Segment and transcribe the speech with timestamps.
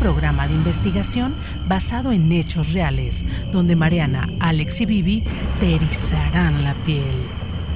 [0.00, 1.36] Programa de investigación
[1.68, 3.14] basado en hechos reales,
[3.52, 5.22] donde Mariana, Alex y Vivi
[5.60, 7.28] te erizarán la piel.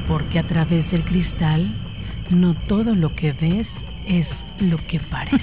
[0.08, 1.70] Porque a través del cristal,
[2.30, 3.66] no todo lo que ves
[4.06, 4.26] es
[4.58, 5.38] lo que parece.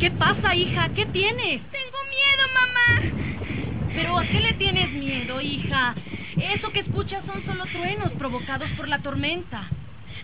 [0.00, 0.88] ¿Qué pasa, hija?
[0.94, 1.60] ¿Qué tienes?
[4.18, 5.94] A qué le tienes miedo, hija?
[6.36, 9.62] Eso que escuchas son solo truenos provocados por la tormenta.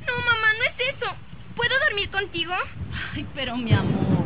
[0.06, 1.12] No, mamá, no es eso.
[1.54, 2.54] ¿Puedo dormir contigo?
[3.14, 4.24] Ay, pero mi amor,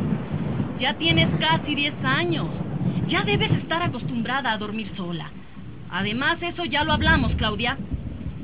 [0.79, 2.47] ya tienes casi 10 años.
[3.07, 5.31] Ya debes estar acostumbrada a dormir sola.
[5.91, 7.77] Además, eso ya lo hablamos, Claudia.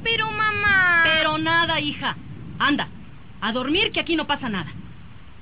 [0.04, 1.04] Pero, mamá.
[1.04, 2.16] Pero nada, hija.
[2.60, 2.88] Anda,
[3.42, 4.72] a dormir que aquí no pasa nada.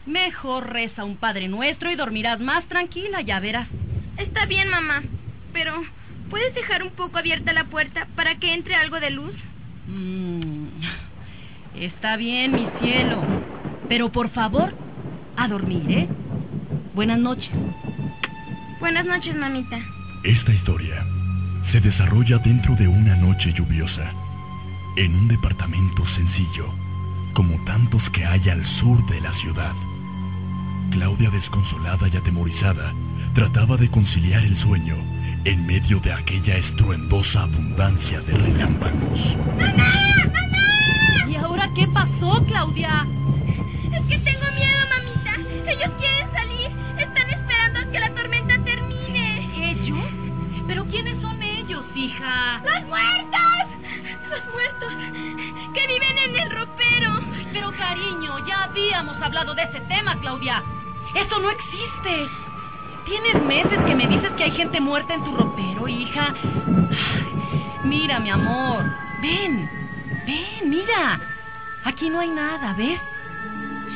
[0.05, 3.67] Mejor reza un Padre Nuestro y dormirás más tranquila, ya verás.
[4.17, 5.03] Está bien, mamá.
[5.53, 5.83] Pero,
[6.31, 9.33] ¿puedes dejar un poco abierta la puerta para que entre algo de luz?
[9.87, 10.65] Mm,
[11.75, 13.21] está bien, mi cielo.
[13.87, 14.73] Pero por favor,
[15.37, 16.07] a dormir, ¿eh?
[16.95, 17.51] Buenas noches.
[18.79, 19.79] Buenas noches, mamita.
[20.23, 21.05] Esta historia
[21.71, 24.11] se desarrolla dentro de una noche lluviosa,
[24.97, 26.73] en un departamento sencillo,
[27.33, 29.73] como tantos que hay al sur de la ciudad.
[30.91, 32.93] Claudia, desconsolada y atemorizada,
[33.33, 35.12] trataba de conciliar el sueño
[35.45, 39.19] en medio de aquella estruendosa abundancia de relámpagos.
[41.27, 43.05] ¿Y ahora qué pasó, Claudia?
[43.91, 45.69] Es que tengo miedo, mamita.
[45.69, 46.71] Ellos quieren salir.
[46.97, 49.71] Están esperando a que la tormenta termine.
[49.71, 50.05] ¿Ellos?
[50.67, 52.61] ¿Pero quiénes son ellos, hija?
[52.63, 53.41] ¡Los muertos!
[54.29, 54.93] Los muertos
[55.73, 57.19] que viven en el ropero.
[57.35, 60.63] Ay, pero cariño, ya habíamos hablado de ese tema, Claudia.
[61.15, 62.29] Eso no existe.
[63.05, 66.33] Tienes meses que me dices que hay gente muerta en tu ropero, hija.
[66.91, 68.83] Ay, mira, mi amor.
[69.21, 69.69] Ven,
[70.25, 71.19] ven, mira.
[71.83, 72.99] Aquí no hay nada, ¿ves?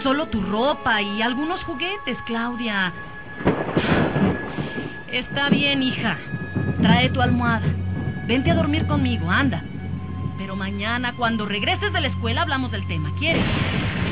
[0.04, 2.92] Solo tu ropa y algunos juguetes, Claudia.
[5.12, 6.18] Está bien, hija.
[6.82, 7.66] Trae tu almohada.
[8.28, 9.64] Vente a dormir conmigo, anda.
[10.38, 13.12] Pero mañana, cuando regreses de la escuela, hablamos del tema.
[13.18, 13.44] ¿Quieres?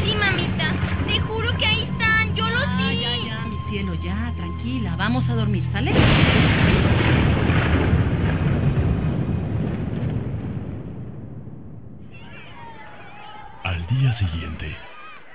[0.03, 0.73] Sí, mamita.
[1.07, 2.33] Te juro que ahí están.
[2.35, 2.97] Yo los Ah, vi.
[2.99, 3.29] ya, ya, mi
[3.75, 4.95] cielo, ya, tranquila.
[4.95, 5.91] Vamos a dormir, ¿sale?
[13.63, 14.77] Al día siguiente,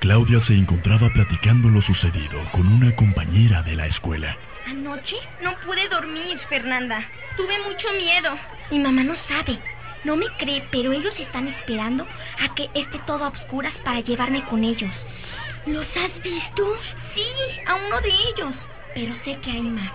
[0.01, 4.35] Claudia se encontraba platicando lo sucedido con una compañera de la escuela.
[4.67, 7.05] Anoche no pude dormir, Fernanda.
[7.37, 8.39] Tuve mucho miedo.
[8.71, 9.59] Mi mamá no sabe.
[10.05, 12.07] No me cree, pero ellos están esperando
[12.41, 14.91] a que esté todo a obscuras para llevarme con ellos.
[15.67, 16.77] ¿Los has visto?
[17.15, 17.27] Sí,
[17.67, 18.55] a uno de ellos.
[18.95, 19.93] Pero sé que hay más.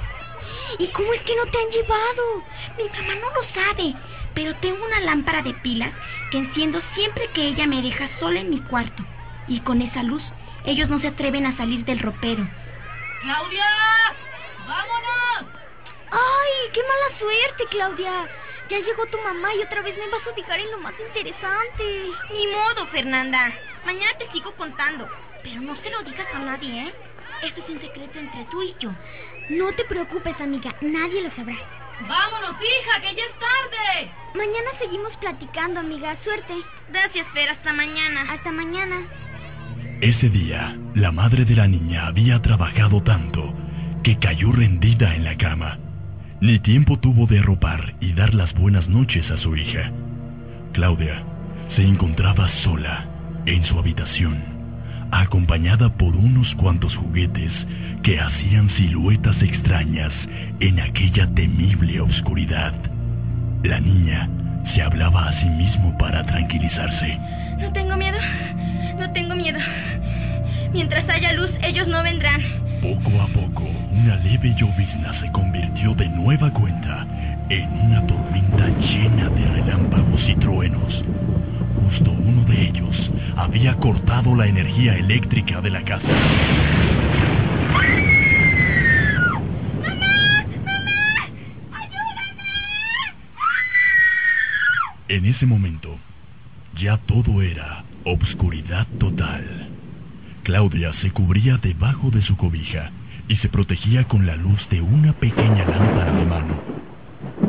[0.78, 2.44] ¿Y cómo es que no te han llevado?
[2.78, 3.96] Mi mamá no lo sabe.
[4.36, 5.92] Pero tengo una lámpara de pilas
[6.30, 9.04] que enciendo siempre que ella me deja sola en mi cuarto.
[9.48, 10.22] Y con esa luz,
[10.66, 12.48] ellos no se atreven a salir del ropero.
[13.22, 13.66] ¡Claudia!
[14.68, 15.52] ¡Vámonos!
[16.12, 18.30] ¡Ay, qué mala suerte, Claudia!
[18.70, 21.84] Ya llegó tu mamá y otra vez me vas a dejar en lo más interesante.
[22.34, 23.54] Ni modo, Fernanda.
[23.86, 25.08] Mañana te sigo contando.
[25.46, 26.94] Pero no se lo digas a nadie, ¿eh?
[27.44, 28.92] Esto es un secreto entre tú y yo.
[29.52, 31.56] No te preocupes, amiga, nadie lo sabrá.
[32.02, 34.12] ¡Vámonos, hija, que ya es tarde!
[34.34, 36.18] Mañana seguimos platicando, amiga.
[36.24, 36.56] Suerte.
[36.90, 37.50] Gracias, Fer.
[37.50, 38.26] Hasta mañana.
[38.34, 39.06] Hasta mañana.
[40.02, 43.54] Ese día, la madre de la niña había trabajado tanto
[44.04, 45.78] que cayó rendida en la cama.
[46.42, 49.92] Ni tiempo tuvo de arropar y dar las buenas noches a su hija.
[50.74, 51.24] Claudia
[51.76, 53.08] se encontraba sola
[53.46, 54.55] en su habitación,
[55.12, 57.52] acompañada por unos cuantos juguetes
[58.04, 60.12] que hacían siluetas extrañas
[60.60, 62.74] en aquella temible oscuridad.
[63.64, 64.30] La niña
[64.74, 67.18] se hablaba a sí mismo para tranquilizarse.
[67.60, 68.18] No tengo miedo.
[69.00, 69.60] No tengo miedo.
[70.74, 72.42] Mientras haya luz, ellos no vendrán.
[72.82, 77.08] Poco a poco, una leve llovizna se convirtió de nueva cuenta
[77.50, 81.04] en una tormenta llena de relámpagos y truenos.
[81.96, 86.08] Justo uno de ellos había cortado la energía eléctrica de la casa.
[95.08, 95.98] En ese momento,
[96.78, 99.70] ya todo era obscuridad total.
[100.44, 102.92] Claudia se cubría debajo de su cobija
[103.30, 106.56] y se protegía con la luz de una pequeña lámpara de mano.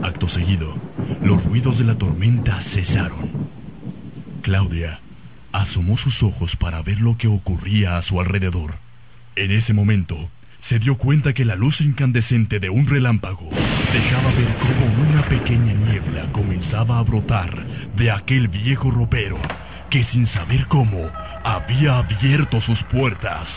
[0.02, 0.75] Acto seguido,
[1.22, 3.56] los ruidos de la tormenta cesaron.
[4.46, 5.00] Claudia
[5.50, 8.76] asomó sus ojos para ver lo que ocurría a su alrededor.
[9.34, 10.31] En ese momento,
[10.69, 13.50] se dio cuenta que la luz incandescente de un relámpago
[13.93, 17.66] dejaba ver cómo una pequeña niebla comenzaba a brotar
[17.96, 19.40] de aquel viejo ropero
[19.90, 21.10] que sin saber cómo
[21.42, 23.49] había abierto sus puertas.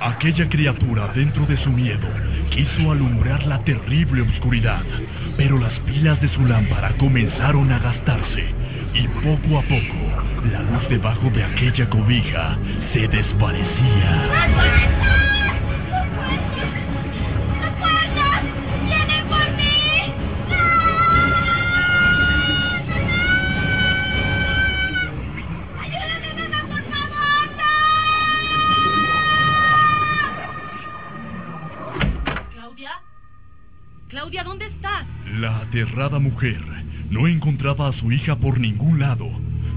[0.00, 2.08] Aquella criatura dentro de su miedo
[2.48, 4.82] quiso alumbrar la terrible oscuridad,
[5.40, 8.44] pero las pilas de su lámpara comenzaron a gastarse
[8.92, 12.58] y poco a poco la luz debajo de aquella cobija
[12.92, 15.39] se desvanecía.
[36.08, 36.60] Mujer
[37.10, 39.28] no encontraba a su hija por ningún lado.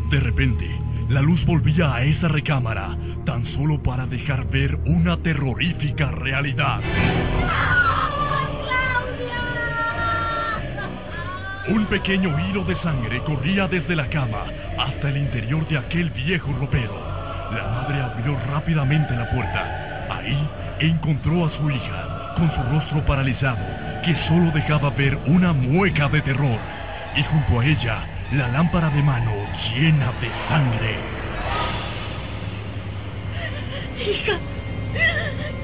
[0.10, 0.70] De repente,
[1.10, 6.80] la luz volvía a esa recámara, tan solo para dejar ver una terrorífica realidad.
[11.70, 14.46] Un pequeño hilo de sangre corría desde la cama
[14.78, 16.94] hasta el interior de aquel viejo ropero.
[17.52, 20.08] La madre abrió rápidamente la puerta.
[20.10, 20.50] Ahí
[20.80, 26.22] encontró a su hija, con su rostro paralizado, que solo dejaba ver una mueca de
[26.22, 26.60] terror.
[27.16, 29.32] Y junto a ella, la lámpara de mano
[29.74, 31.00] llena de sangre.
[33.98, 34.40] Hija,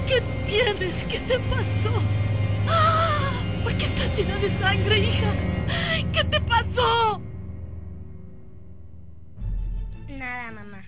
[0.07, 1.07] ¿qué tienes?
[1.09, 2.01] ¿Qué te pasó?
[3.63, 5.33] ¿Por qué estás llena de sangre, hija?
[6.13, 7.21] ¿Qué te pasó?
[10.07, 10.81] Nada, mamá.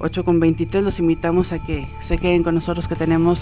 [0.00, 3.38] 8 con 23 los invitamos a que se queden con nosotros que tenemos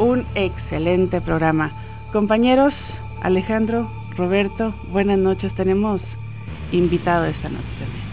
[0.00, 1.70] un excelente programa.
[2.12, 2.74] Compañeros,
[3.22, 5.54] Alejandro, Roberto, buenas noches.
[5.54, 6.00] Tenemos
[6.72, 8.06] invitado esta noche también.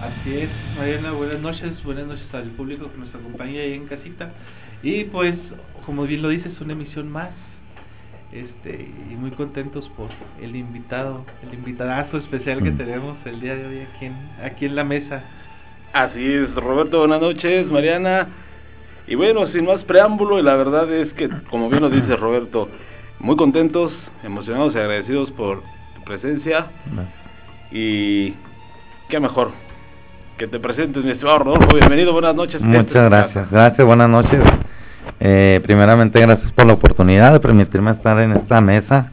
[0.00, 4.30] Así es, Mariana, buenas noches, buenas noches al público que nos acompaña ahí en casita.
[4.82, 5.34] Y pues,
[5.84, 7.30] como bien lo dices, una emisión más.
[8.32, 10.08] Este, y muy contentos por
[10.42, 12.76] el invitado, el invitadazo especial que Mm.
[12.76, 15.22] tenemos el día de hoy aquí en, aquí en la mesa.
[15.92, 18.26] Así es, Roberto, buenas noches, Mariana.
[19.06, 22.68] Y bueno, sin más preámbulo, y la verdad es que, como bien lo dice Roberto,
[23.20, 23.92] muy contentos,
[24.24, 25.62] emocionados y agradecidos por
[25.94, 26.66] tu presencia.
[27.70, 28.34] Y
[29.08, 29.52] qué mejor
[30.36, 31.74] que te presentes, mi estimado Rodolfo.
[31.76, 32.60] Bienvenido, buenas noches.
[32.60, 34.42] Muchas gracias, gracias, buenas noches.
[35.20, 39.12] Eh, primeramente, gracias por la oportunidad de permitirme estar en esta mesa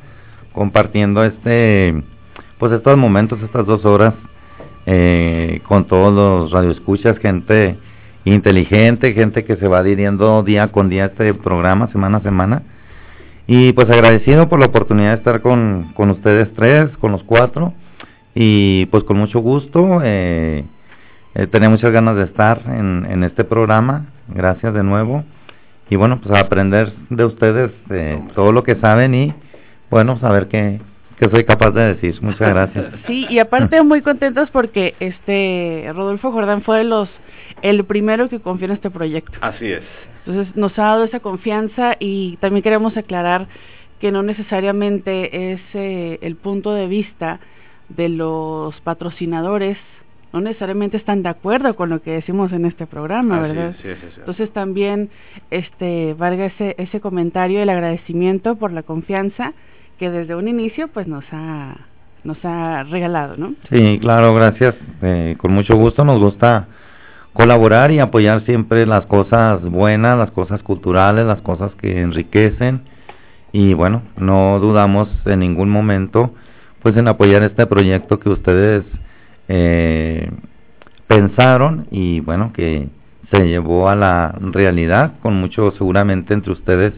[0.54, 2.04] compartiendo este,
[2.58, 4.14] pues estos momentos, estas dos horas
[4.86, 7.78] eh, con todos los radioescuchas, gente
[8.26, 12.64] inteligente, gente que se va adhiriendo día con día este programa, semana a semana.
[13.48, 17.74] Y pues agradecido por la oportunidad de estar con, con ustedes tres, con los cuatro,
[18.34, 20.00] y pues con mucho gusto.
[20.04, 20.64] Eh,
[21.36, 25.24] eh, tenía muchas ganas de estar en este programa, gracias de nuevo.
[25.90, 29.34] Y bueno, pues a aprender de ustedes eh, todo lo que saben y
[29.90, 30.80] bueno, saber qué,
[31.20, 32.16] qué soy capaz de decir.
[32.22, 32.86] Muchas gracias.
[33.08, 37.10] Sí, y aparte muy contentos porque este Rodolfo Jordán fue de los
[37.62, 39.38] el primero que confió en este proyecto.
[39.42, 39.84] Así es.
[40.26, 43.48] Entonces nos ha dado esa confianza y también queremos aclarar
[44.00, 47.40] que no necesariamente es eh, el punto de vista
[47.90, 49.78] de los patrocinadores
[50.34, 53.76] no necesariamente están de acuerdo con lo que decimos en este programa, ¿verdad?
[53.82, 55.10] Sí, sí, sí, Entonces también
[55.52, 59.54] este valga ese ese comentario el agradecimiento por la confianza
[60.00, 61.78] que desde un inicio pues nos ha
[62.24, 63.54] nos ha regalado, ¿no?
[63.70, 64.76] Sí, claro, gracias.
[65.02, 66.68] Eh, con mucho gusto nos gusta
[67.34, 72.82] colaborar y apoyar siempre las cosas buenas, las cosas culturales, las cosas que enriquecen
[73.52, 76.34] y bueno, no dudamos en ningún momento
[76.82, 78.84] pues en apoyar este proyecto que ustedes
[79.48, 80.30] eh,
[81.08, 82.88] pensaron y bueno, que
[83.32, 86.94] se llevó a la realidad con mucho seguramente entre ustedes,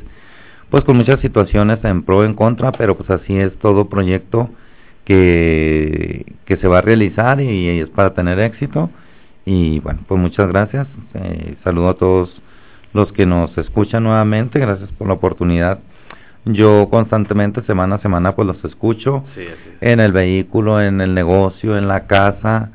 [0.69, 4.49] pues con muchas situaciones en pro en contra, pero pues así es todo proyecto
[5.05, 8.89] que, que se va a realizar y, es para tener éxito.
[9.45, 10.87] Y bueno, pues muchas gracias.
[11.13, 12.41] Eh, saludo a todos
[12.93, 14.59] los que nos escuchan nuevamente.
[14.59, 15.79] Gracias por la oportunidad.
[16.45, 19.23] Yo constantemente, semana a semana, pues los escucho
[19.81, 22.71] en el vehículo, en el negocio, en la casa.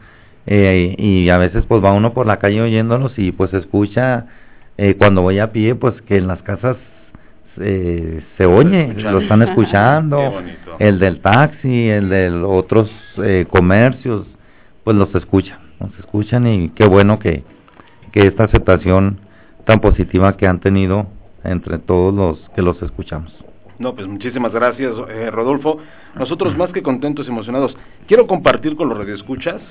[0.47, 4.27] Eh, y a veces pues va uno por la calle oyéndolos y pues escucha
[4.79, 6.77] eh, cuando voy a pie pues que en las casas
[7.61, 10.43] eh, se oye, lo están escuchando,
[10.79, 12.91] el del taxi, el de otros
[13.51, 14.27] comercios,
[14.83, 17.45] pues los escuchan, los escuchan y qué bueno que,
[18.11, 19.21] que esta aceptación
[19.67, 21.07] tan positiva que han tenido
[21.45, 23.40] entre todos los que los escuchamos.
[23.81, 25.79] No, pues muchísimas gracias, eh, Rodolfo.
[26.15, 27.75] Nosotros más que contentos y emocionados,
[28.07, 29.63] quiero compartir con los radioescuchas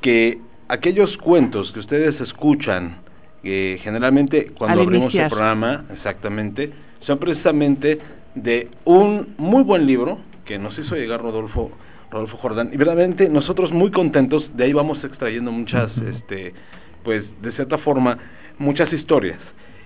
[0.00, 3.00] que aquellos cuentos que ustedes escuchan,
[3.42, 7.98] eh, generalmente cuando abrimos el programa, exactamente, son precisamente
[8.36, 11.72] de un muy buen libro que nos hizo llegar Rodolfo
[12.12, 12.70] Rodolfo Jordán.
[12.72, 16.54] Y verdaderamente nosotros muy contentos de ahí vamos extrayendo muchas este
[17.02, 18.18] pues de cierta forma
[18.58, 19.40] muchas historias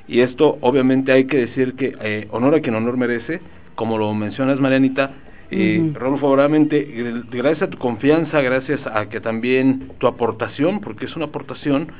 [0.08, 3.40] y esto obviamente hay que decir que eh, honor a quien honor merece
[3.74, 5.12] como lo mencionas Marianita
[5.50, 11.14] y Rodolfo, realmente, gracias a tu confianza, gracias a que también tu aportación, porque es
[11.14, 11.92] una aportación,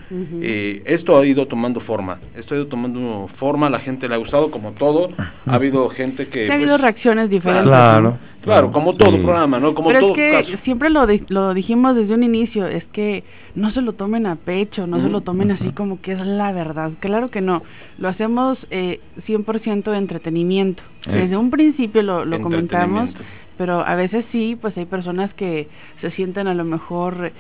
[0.43, 4.19] eh, esto ha ido tomando forma, esto ha ido tomando forma, la gente le ha
[4.19, 5.11] gustado como todo,
[5.47, 6.51] ha habido gente que...
[6.51, 7.69] ha habido pues, reacciones diferentes.
[7.69, 8.19] Claro.
[8.47, 9.75] Claro, como todo programa, ¿no?
[9.75, 13.25] Como Pero todo es que siempre lo, lo dijimos desde un inicio, es que
[13.57, 16.53] no se lo tomen a pecho, no se lo tomen así como que es la
[16.53, 16.93] verdad.
[17.01, 17.65] Claro que no,
[17.99, 20.81] lo hacemos eh, 100% de entretenimiento.
[21.07, 23.11] Desde un principio lo, lo comentamos,
[23.59, 25.67] pero a veces sí, pues hay personas que
[26.01, 27.33] se sienten a lo mejor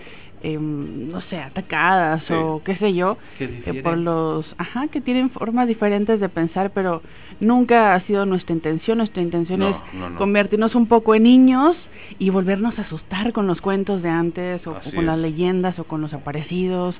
[0.46, 5.66] eh, no sé, atacadas o qué sé yo, eh, por los, ajá, que tienen formas
[5.66, 7.02] diferentes de pensar, pero
[7.40, 8.98] nunca ha sido nuestra intención.
[8.98, 9.74] Nuestra intención es
[10.16, 11.76] convertirnos un poco en niños
[12.20, 16.00] y volvernos a asustar con los cuentos de antes o, con las leyendas o con
[16.00, 16.94] los aparecidos.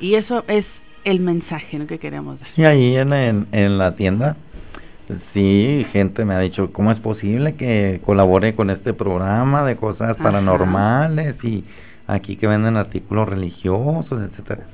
[0.00, 0.66] Y eso es
[1.04, 2.48] el mensaje que queremos dar.
[2.56, 3.12] Y ahí en,
[3.52, 4.36] en, la tienda,
[5.32, 10.16] sí, gente me ha dicho, ¿cómo es posible que colabore con este programa de cosas
[10.16, 11.62] paranormales y
[12.08, 14.64] aquí que venden artículos religiosos, etcétera.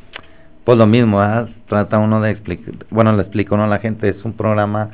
[0.65, 1.21] Pues lo mismo,
[1.69, 4.91] trata uno de explicar, bueno, le explico uno a la gente, es un programa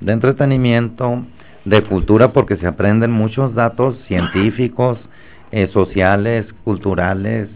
[0.00, 1.24] de entretenimiento,
[1.64, 4.98] de cultura, porque se aprenden muchos datos científicos,
[5.50, 7.48] eh, sociales, culturales,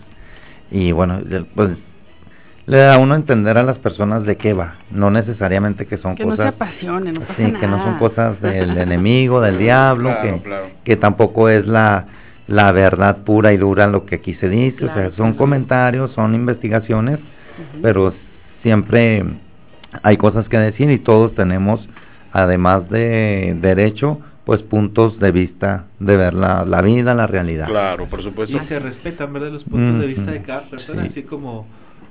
[0.71, 1.21] y bueno,
[1.55, 1.77] pues
[2.65, 5.99] le da a uno a entender a las personas de qué va, no necesariamente que
[5.99, 6.17] son cosas...
[6.17, 10.73] Que no se apasionen, no sí, que no son cosas del enemigo, del diablo, que,
[10.85, 12.07] que tampoco es la
[12.49, 16.35] la verdad pura y dura lo que aquí se dice, o sea, son comentarios, son
[16.35, 17.21] investigaciones,
[17.83, 18.15] pero
[18.63, 19.23] siempre
[20.03, 21.87] hay cosas que decir y todos tenemos,
[22.33, 27.67] además de derecho, pues puntos de vista de ver la, la vida, la realidad.
[27.67, 28.57] Claro, por supuesto.
[28.57, 29.51] Y se respetan, ¿verdad?
[29.51, 31.67] Los puntos de vista de cada persona, así como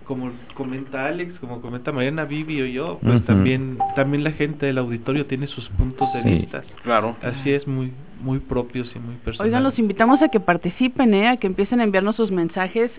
[0.08, 4.78] como comenta Alex, como comenta Mariana, Vivi o yo, pues también también la gente del
[4.78, 6.64] auditorio tiene sus puntos de vista.
[6.84, 7.18] Claro.
[7.22, 9.54] Así es muy muy propios y muy personales.
[9.54, 11.28] Oigan, los invitamos a que participen, ¿eh?
[11.28, 12.90] a que empiecen a enviarnos sus mensajes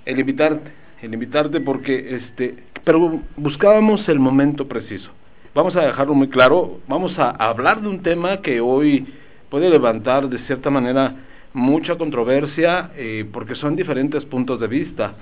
[0.08, 0.70] el invitarte,
[1.02, 5.10] el invitarte porque, este, pero buscábamos el momento preciso.
[5.54, 9.06] Vamos a dejarlo muy claro, vamos a hablar de un tema que hoy
[9.50, 11.14] puede levantar de cierta manera
[11.52, 15.14] mucha controversia eh, porque son diferentes puntos de vista.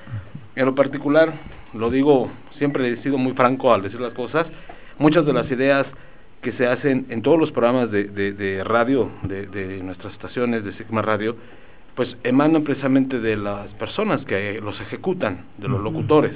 [0.54, 1.34] En lo particular,
[1.74, 4.46] lo digo, siempre he sido muy franco al decir las cosas,
[4.98, 5.86] muchas de las ideas
[6.42, 10.74] que se hacen en todos los programas de, de, radio, de, de, nuestras estaciones de
[10.74, 11.34] Sigma Radio,
[11.96, 16.34] pues emanan precisamente de las personas que los ejecutan, de los locutores.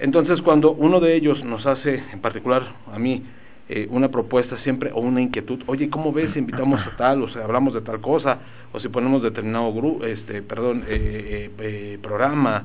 [0.00, 3.22] Entonces, cuando uno de ellos nos hace, en particular a mí,
[3.68, 7.28] eh, una propuesta siempre o una inquietud, oye, ¿cómo ves si invitamos a tal o
[7.28, 8.40] si hablamos de tal cosa
[8.72, 12.64] o si ponemos determinado grupo, este, perdón, eh, eh, programa?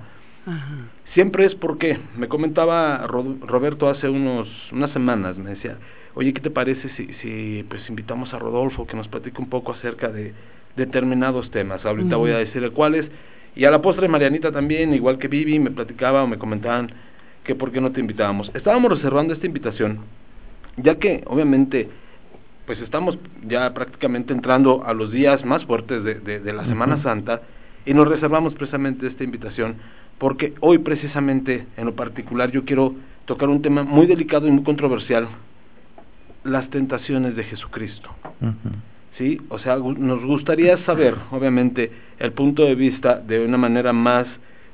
[1.14, 5.78] Siempre es porque, me comentaba Roberto hace unos, unas semanas, me decía,
[6.16, 9.74] oye, ¿qué te parece si, si pues invitamos a Rodolfo que nos platique un poco
[9.74, 10.34] acerca de
[10.78, 11.86] determinados temas?
[11.86, 13.06] Ahorita voy a decirle cuáles.
[13.56, 16.92] Y a la postre Marianita también, igual que Vivi, me platicaba o me comentaban
[17.44, 18.50] que por qué no te invitábamos.
[18.54, 20.00] Estábamos reservando esta invitación,
[20.78, 21.90] ya que obviamente
[22.66, 23.18] pues estamos
[23.48, 27.42] ya prácticamente entrando a los días más fuertes de, de, la Semana Santa
[27.86, 29.78] y nos reservamos precisamente esta invitación
[30.18, 32.94] porque hoy precisamente en lo particular yo quiero
[33.26, 35.30] tocar un tema muy delicado y muy controversial,
[36.44, 38.10] las tentaciones de Jesucristo.
[39.18, 39.42] ¿Sí?
[39.50, 44.28] O sea, nos gustaría saber, obviamente, el punto de vista de una manera más,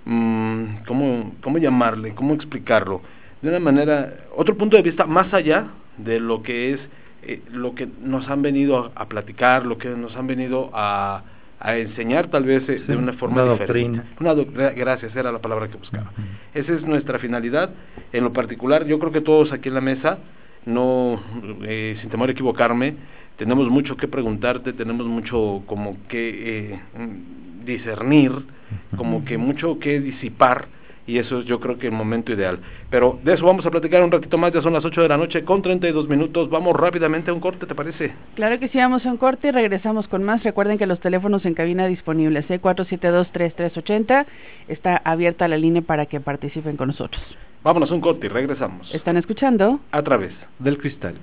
[0.06, 2.14] mmm, ¿cómo, ¿cómo llamarle?
[2.14, 3.02] ¿Cómo explicarlo?
[3.42, 6.80] De una manera, otro punto de vista más allá de lo que es
[7.26, 11.24] eh, lo que nos han venido a, platicar, lo que nos han venido a,
[11.60, 14.02] a enseñar tal vez eh, de una forma diferente.
[14.20, 16.12] Una gracias, era la palabra que buscaba.
[16.54, 17.70] Esa es nuestra finalidad.
[18.12, 20.18] En lo particular, yo creo que todos aquí en la mesa,
[20.66, 21.22] no,
[21.64, 22.96] eh, sin temor a equivocarme,
[23.38, 26.80] tenemos mucho que preguntarte, tenemos mucho como que
[27.66, 28.32] discernir,
[28.96, 30.68] como que mucho que disipar
[31.06, 32.60] y eso es yo creo que el momento ideal.
[32.90, 35.18] Pero de eso vamos a platicar un ratito más, ya son las 8 de la
[35.18, 38.14] noche con 32 minutos, vamos rápidamente a un corte, ¿te parece?
[38.36, 40.44] Claro que sí, vamos a un corte y regresamos con más.
[40.44, 44.26] Recuerden que los teléfonos en cabina disponibles, C472-3380,
[44.68, 47.22] está abierta la línea para que participen con nosotros.
[47.64, 48.94] Vámonos a un corte y regresamos.
[48.94, 49.80] ¿Están escuchando?
[49.92, 51.16] A través del cristal.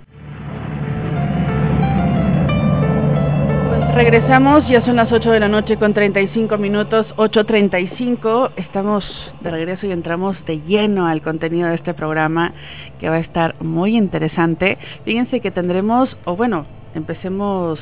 [4.04, 9.04] Regresamos, ya son las 8 de la noche con 35 minutos, 8.35, estamos
[9.42, 12.54] de regreso y entramos de lleno al contenido de este programa
[12.98, 14.78] que va a estar muy interesante.
[15.04, 17.78] Fíjense que tendremos, o bueno, empecemos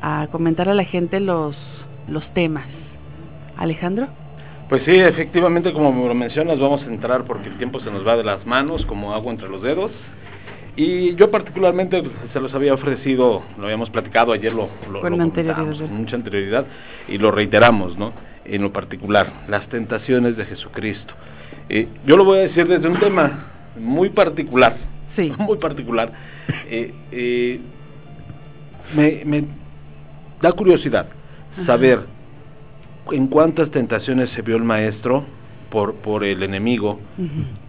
[0.00, 1.56] a comentar a la gente los,
[2.06, 2.66] los temas.
[3.56, 4.06] Alejandro.
[4.68, 8.16] Pues sí, efectivamente, como lo mencionas, vamos a entrar porque el tiempo se nos va
[8.16, 9.90] de las manos como agua entre los dedos.
[10.78, 12.00] Y yo particularmente
[12.32, 16.66] se los había ofrecido, lo habíamos platicado ayer, lo, lo, con, mucha anterioridad
[17.08, 18.12] y lo reiteramos, ¿no?
[18.44, 21.14] En lo particular, las tentaciones de Jesucristo.
[21.68, 24.76] Eh, yo lo voy a decir desde un tema muy particular,
[25.16, 25.32] sí.
[25.38, 26.12] muy particular.
[26.70, 27.60] Eh, eh,
[28.94, 29.44] me, me,
[30.40, 31.08] da curiosidad
[31.66, 32.02] saber
[33.10, 35.24] en cuántas tentaciones se vio el maestro
[35.70, 36.98] por, por el enemigo,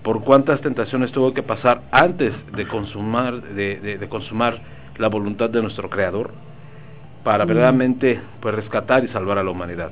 [0.03, 4.61] por cuántas tentaciones tuvo que pasar antes de consumar, de, de, consumar
[4.97, 6.31] la voluntad de nuestro Creador,
[7.23, 9.91] para verdaderamente pues, rescatar y salvar a la humanidad.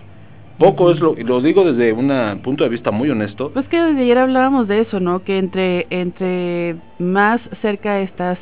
[0.57, 3.51] Poco es lo, y lo digo desde un punto de vista muy honesto.
[3.51, 5.23] Pues que desde ayer hablábamos de eso, ¿no?
[5.23, 8.39] Que entre, entre más cerca estás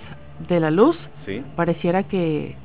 [0.48, 0.98] de la luz,
[1.56, 2.56] pareciera que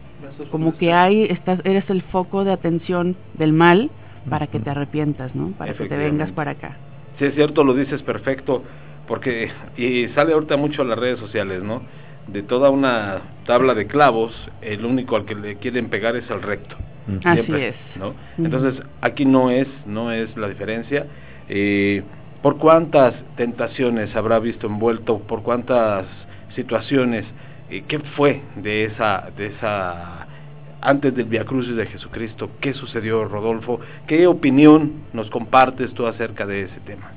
[0.52, 3.90] como que hay, estás, eres el foco de atención del mal
[4.28, 5.48] para que te arrepientas, ¿no?
[5.58, 6.76] Para que te vengas para acá
[7.20, 8.64] si es cierto, lo dices perfecto,
[9.06, 11.82] porque, y sale ahorita mucho en las redes sociales, ¿no?
[12.26, 16.40] De toda una tabla de clavos, el único al que le quieren pegar es el
[16.40, 16.76] recto.
[17.24, 17.74] Así es.
[17.96, 18.14] ¿no?
[18.38, 21.06] Entonces, aquí no es, no es la diferencia.
[21.50, 22.02] Eh,
[22.40, 25.18] ¿Por cuántas tentaciones habrá visto envuelto?
[25.18, 26.06] ¿Por cuántas
[26.54, 27.26] situaciones?
[27.68, 30.19] Eh, ¿Qué fue de esa, de esa
[30.82, 32.50] antes del Via Crucis de Jesucristo.
[32.60, 33.80] ¿Qué sucedió, Rodolfo?
[34.06, 37.10] ¿Qué opinión nos compartes tú acerca de ese tema?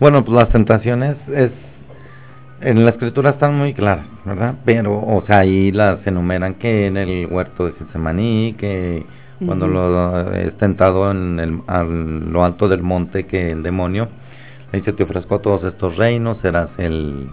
[0.00, 1.52] Bueno, pues las tentaciones es
[2.60, 4.54] en la escritura están muy claras, ¿verdad?
[4.64, 9.04] Pero, o sea, ahí las enumeran que en el huerto de Getsemaní, que
[9.44, 11.60] cuando lo es tentado en el,
[12.32, 14.08] lo alto del monte que el demonio
[14.72, 17.28] le dice te ofrezco todos estos reinos, serás el,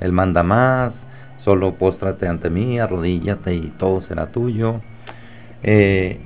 [0.00, 0.92] el manda más,
[1.44, 4.80] solo póstrate ante mí, arrodíllate y todo será tuyo.
[5.62, 6.20] Eh,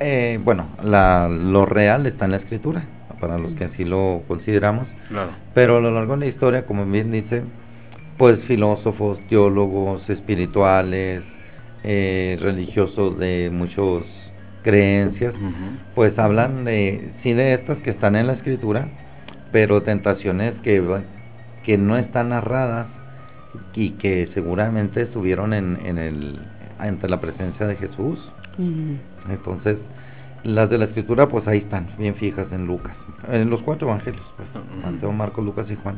[0.00, 2.84] eh, bueno, la, lo real está en la escritura,
[3.20, 4.86] para los que así lo consideramos.
[5.54, 7.42] Pero a lo largo de la historia, como bien dice,
[8.18, 11.22] pues filósofos, teólogos, espirituales,
[11.82, 14.04] eh, religiosos de muchas
[14.62, 15.34] creencias,
[15.94, 18.88] pues hablan de, sí de estas que están en la escritura,
[19.52, 20.82] pero tentaciones que,
[21.64, 22.86] que no están narradas
[23.74, 26.38] y que seguramente estuvieron en, en el
[26.78, 28.18] ante la presencia de Jesús.
[29.28, 29.78] Entonces,
[30.44, 32.96] las de la escritura pues ahí están, bien fijas en Lucas,
[33.30, 34.48] en los cuatro evangelios, pues,
[34.84, 35.96] Mateo, Marcos, Lucas y Juan.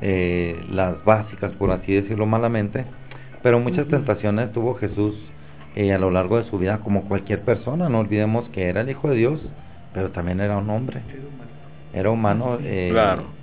[0.00, 2.84] Eh, las básicas, por así decirlo malamente,
[3.42, 5.16] pero muchas tentaciones tuvo Jesús
[5.74, 8.90] eh, a lo largo de su vida como cualquier persona, no olvidemos que era el
[8.90, 9.40] Hijo de Dios,
[9.94, 11.00] pero también era un hombre,
[11.92, 12.58] era humano.
[12.62, 13.37] Eh, claro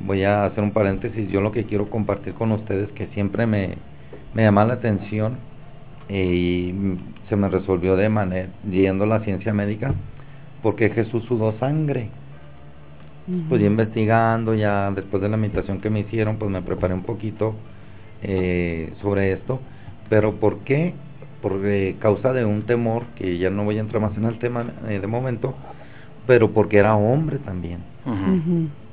[0.00, 3.76] voy a hacer un paréntesis, yo lo que quiero compartir con ustedes que siempre me,
[4.34, 5.36] me llamaba la atención
[6.08, 6.74] y
[7.28, 9.94] se me resolvió de manera, yendo a la ciencia médica,
[10.62, 12.10] porque Jesús sudó sangre.
[13.48, 17.04] Pues ya investigando, ya después de la meditación que me hicieron, pues me preparé un
[17.04, 17.54] poquito
[18.22, 19.60] eh, sobre esto.
[20.10, 20.92] Pero ¿por qué?
[21.40, 24.38] Por eh, causa de un temor, que ya no voy a entrar más en el
[24.38, 25.54] tema eh, de momento,
[26.26, 27.78] pero porque era hombre también.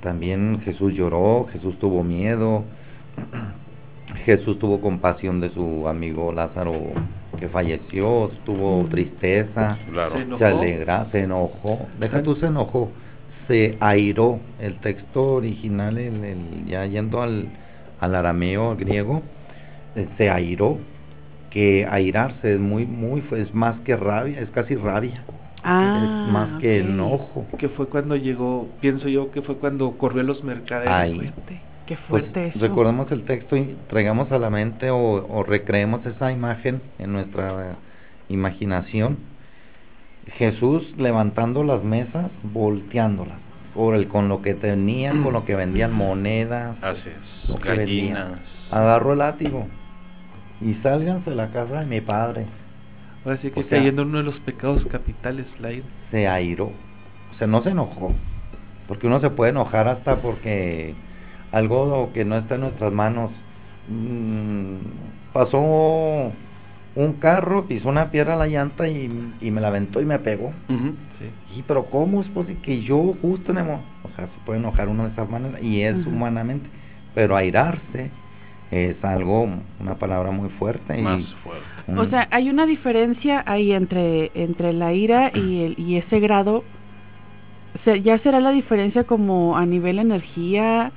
[0.01, 2.63] También Jesús lloró, Jesús tuvo miedo,
[4.25, 6.73] Jesús tuvo compasión de su amigo Lázaro
[7.39, 10.15] que falleció, tuvo tristeza, Claro.
[10.37, 12.91] se, alegra, se enojó, deja tú se enojó,
[13.47, 17.47] se airó, el texto original, el, el- ya yendo al,
[17.99, 19.21] al arameo griego,
[19.95, 20.77] eh, se airó,
[21.49, 25.23] que airarse es muy, muy, es más que rabia, es casi rabia,
[25.63, 26.89] Ah, es más que ok.
[26.89, 27.45] enojo.
[27.57, 30.91] Que fue cuando llegó, pienso yo, que fue cuando corrió a los mercaderes.
[30.93, 31.15] Ahí.
[31.15, 31.61] fuerte.
[31.85, 32.59] Qué Pues fuerte eso.
[32.59, 34.97] recordemos el texto y traigamos a la mente o,
[35.27, 37.75] o recreemos esa imagen en nuestra
[38.29, 39.17] imaginación.
[40.37, 43.37] Jesús levantando las mesas, volteándolas,
[43.73, 47.49] por el, con lo que tenían, con lo que vendían monedas, Así es.
[47.49, 48.13] lo que vendían.
[48.13, 48.39] Gallinas.
[48.71, 49.67] Agarró el látigo
[50.61, 52.45] y sálganse de la casa de mi padre.
[53.25, 55.85] Ahora sí que O sea- cayendo en uno de los pecados capitales, la ira.
[56.11, 56.65] se airó.
[56.67, 58.13] O sea, no se enojó.
[58.87, 60.93] Porque uno se puede enojar hasta porque
[61.51, 63.31] algo que no está en nuestras manos.
[63.87, 64.75] mm,
[65.33, 70.05] pasó un carro, pisó una piedra a la llanta y, y me la aventó y
[70.05, 70.51] me pegó.
[70.67, 71.57] Sí.
[71.57, 73.79] Y pero ¿cómo es posible que yo justo me O
[74.15, 76.69] sea, se puede enojar uno de esa manera y es humanamente.
[77.15, 78.09] Pero airarse
[78.71, 79.47] es algo,
[79.79, 80.97] una palabra muy fuerte.
[80.99, 81.65] y Más fuerte.
[81.87, 86.19] Un- O sea, hay una diferencia ahí entre, entre la ira y, el, y ese
[86.19, 86.63] grado.
[87.85, 90.91] Se- ya será la diferencia como a nivel energía.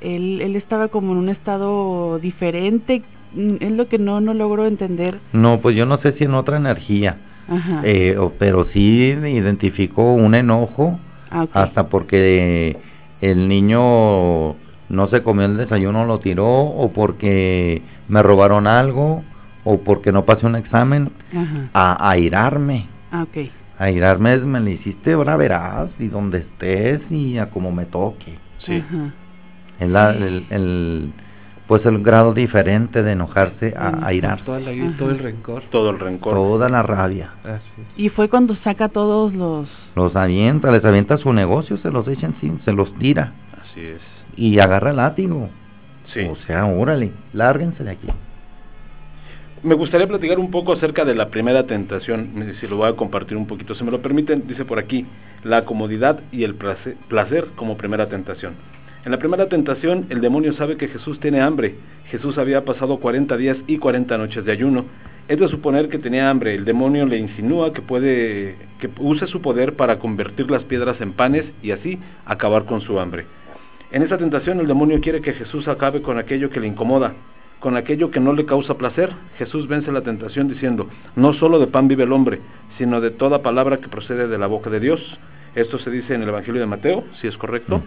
[0.00, 3.02] Él, él estaba como en un estado diferente.
[3.34, 5.18] Mm, Es lo que no, no logro entender.
[5.32, 7.16] no, pues yo no sé si en otra energía.
[7.48, 7.82] Ajá.
[7.84, 10.98] Eh, o- pero sí identificó un enojo
[11.30, 12.76] Ah, hasta porque
[13.22, 14.50] el niño
[14.90, 19.24] no se comió el desayuno, lo tiró, o porque me robaron algo,
[19.64, 21.68] o porque no pasé un examen, Ajá.
[21.72, 22.86] a airarme.
[23.10, 23.48] Ah, ok.
[23.78, 28.36] Airarme es, me lo hiciste, ahora verás, y donde estés, y a como me toque.
[28.58, 28.76] Sí.
[28.86, 29.12] Ajá.
[29.80, 31.12] Es la- el, el-
[31.66, 34.04] pues el grado diferente de enojarse a Ujú.
[34.04, 34.44] airarse.
[34.44, 34.98] Toda la ira, Ajá.
[34.98, 35.62] todo el rencor.
[35.70, 36.34] Todo el rencor.
[36.34, 37.30] Toda la rabia.
[37.44, 37.86] Así es.
[37.96, 39.68] Y fue cuando saca todos los...
[39.96, 43.32] Los avienta, les avienta su negocio, se los echa encima, se los tira.
[43.62, 44.00] Así es.
[44.36, 45.48] Y agarra el látigo.
[46.06, 46.20] Sí.
[46.30, 48.08] O sea, órale, lárguense de aquí.
[49.64, 53.36] Me gustaría platicar un poco acerca de la primera tentación, si lo voy a compartir
[53.36, 55.06] un poquito, si me lo permiten, dice por aquí,
[55.44, 58.54] la comodidad y el placer, placer como primera tentación.
[59.04, 61.76] En la primera tentación, el demonio sabe que Jesús tiene hambre.
[62.10, 64.84] Jesús había pasado 40 días y 40 noches de ayuno.
[65.28, 66.56] Es de suponer que tenía hambre.
[66.56, 71.12] El demonio le insinúa que puede que use su poder para convertir las piedras en
[71.12, 73.26] panes y así acabar con su hambre.
[73.92, 77.14] En esta tentación el demonio quiere que Jesús acabe con aquello que le incomoda,
[77.62, 79.10] con aquello que no le causa placer.
[79.38, 82.40] Jesús vence la tentación diciendo, no solo de pan vive el hombre,
[82.76, 85.00] sino de toda palabra que procede de la boca de Dios.
[85.54, 87.80] Esto se dice en el Evangelio de Mateo, si es correcto.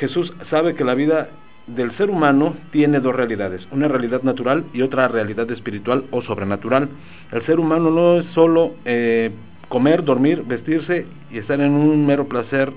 [0.00, 1.28] Jesús sabe que la vida
[1.66, 6.88] del ser humano tiene dos realidades, una realidad natural y otra realidad espiritual o sobrenatural.
[7.30, 9.30] El ser humano no es solo eh,
[9.68, 12.72] comer, dormir, vestirse y estar en un mero placer,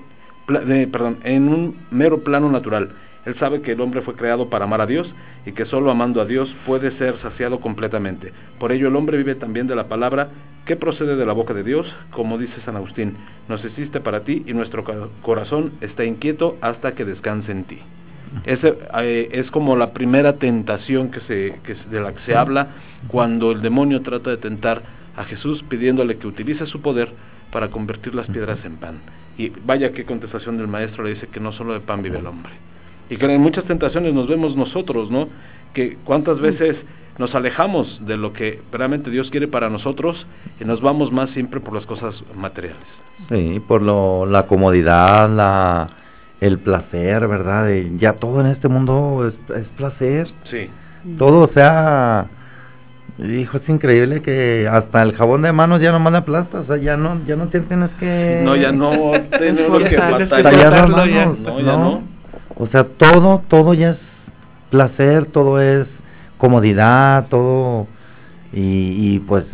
[0.46, 0.60] pla-
[0.92, 2.90] perdón, en un mero plano natural.
[3.28, 5.06] Él sabe que el hombre fue creado para amar a Dios
[5.44, 8.32] y que solo amando a Dios puede ser saciado completamente.
[8.58, 10.30] Por ello el hombre vive también de la palabra
[10.64, 13.16] que procede de la boca de Dios, como dice San Agustín,
[13.48, 14.82] nos existe para ti y nuestro
[15.22, 17.78] corazón está inquieto hasta que descanse en ti.
[18.44, 22.34] Ese eh, es como la primera tentación que se, que se- de la que se
[22.34, 22.68] habla
[23.08, 24.82] cuando el demonio trata de tentar
[25.16, 27.10] a Jesús pidiéndole que utilice su poder
[27.52, 29.00] para convertir las piedras en pan.
[29.38, 32.26] Y vaya qué contestación del maestro le dice que no solo de pan vive el
[32.26, 32.52] hombre.
[33.10, 35.28] Y que en muchas tentaciones nos vemos nosotros, ¿no?
[35.72, 36.76] Que cuántas veces
[37.18, 40.26] nos alejamos de lo que realmente Dios quiere para nosotros
[40.60, 42.78] y nos vamos más siempre por las cosas materiales.
[43.28, 45.88] Sí, por lo, la comodidad, la,
[46.40, 47.66] el placer, ¿verdad?
[47.66, 50.28] De- ya todo en este mundo es, es placer.
[50.44, 50.68] Sí,
[51.18, 52.26] Todo, o sea,
[53.18, 56.76] hijo, es increíble que hasta el jabón de manos ya no manda plasta, o sea,
[56.76, 58.42] ya no, ya no tienes que...
[58.44, 62.17] no, ya no tenemos que manos, No, ya no.
[62.58, 63.98] O sea, todo, todo ya es
[64.70, 65.86] placer, todo es
[66.38, 67.86] comodidad, todo,
[68.52, 69.44] y, y pues...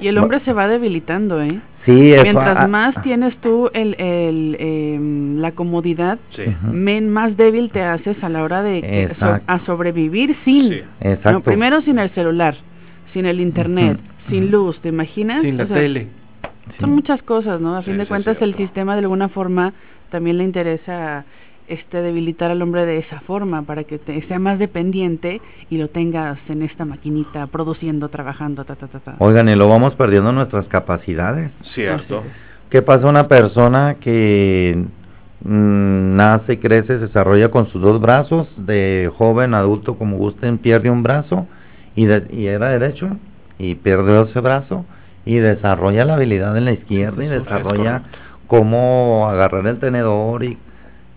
[0.00, 1.60] Y el hombre se va debilitando, ¿eh?
[1.84, 3.02] Sí, eso, Mientras ah, más ah.
[3.02, 6.42] tienes tú el, el, em, la comodidad, Sí.
[6.70, 10.70] Men- más débil te haces a la hora de que so- a sobrevivir sin.
[10.70, 10.82] Sí.
[11.00, 11.32] Exacto.
[11.32, 12.54] No, primero sin el celular,
[13.12, 15.42] sin el internet, sin luz, ¿te imaginas?
[15.42, 16.08] Sin la O sea, tele.
[16.42, 16.76] Sí.
[16.80, 17.76] Son muchas cosas, ¿no?
[17.76, 19.72] A Sí, fin de sí, cuentas, el sistema de alguna forma
[20.10, 21.24] también le interesa
[21.70, 25.88] este debilitar al hombre de esa forma para que te- sea más dependiente y lo
[25.88, 29.14] tengas en esta maquinita produciendo, trabajando, ta ta ta ta.
[29.20, 31.50] Oigan, y lo vamos perdiendo nuestras capacidades.
[31.74, 32.22] Cierto.
[32.70, 34.84] ¿Qué pasa una persona que
[35.44, 40.90] mm, nace, crece, se desarrolla con sus dos brazos, de joven, adulto, como gusten, pierde
[40.90, 41.46] un brazo
[41.94, 43.08] y, de- y era derecho
[43.58, 44.84] y pierde ese brazo
[45.24, 48.02] y desarrolla la habilidad en la izquierda y Es desarrolla
[48.46, 50.58] cómo agarrar el tenedor y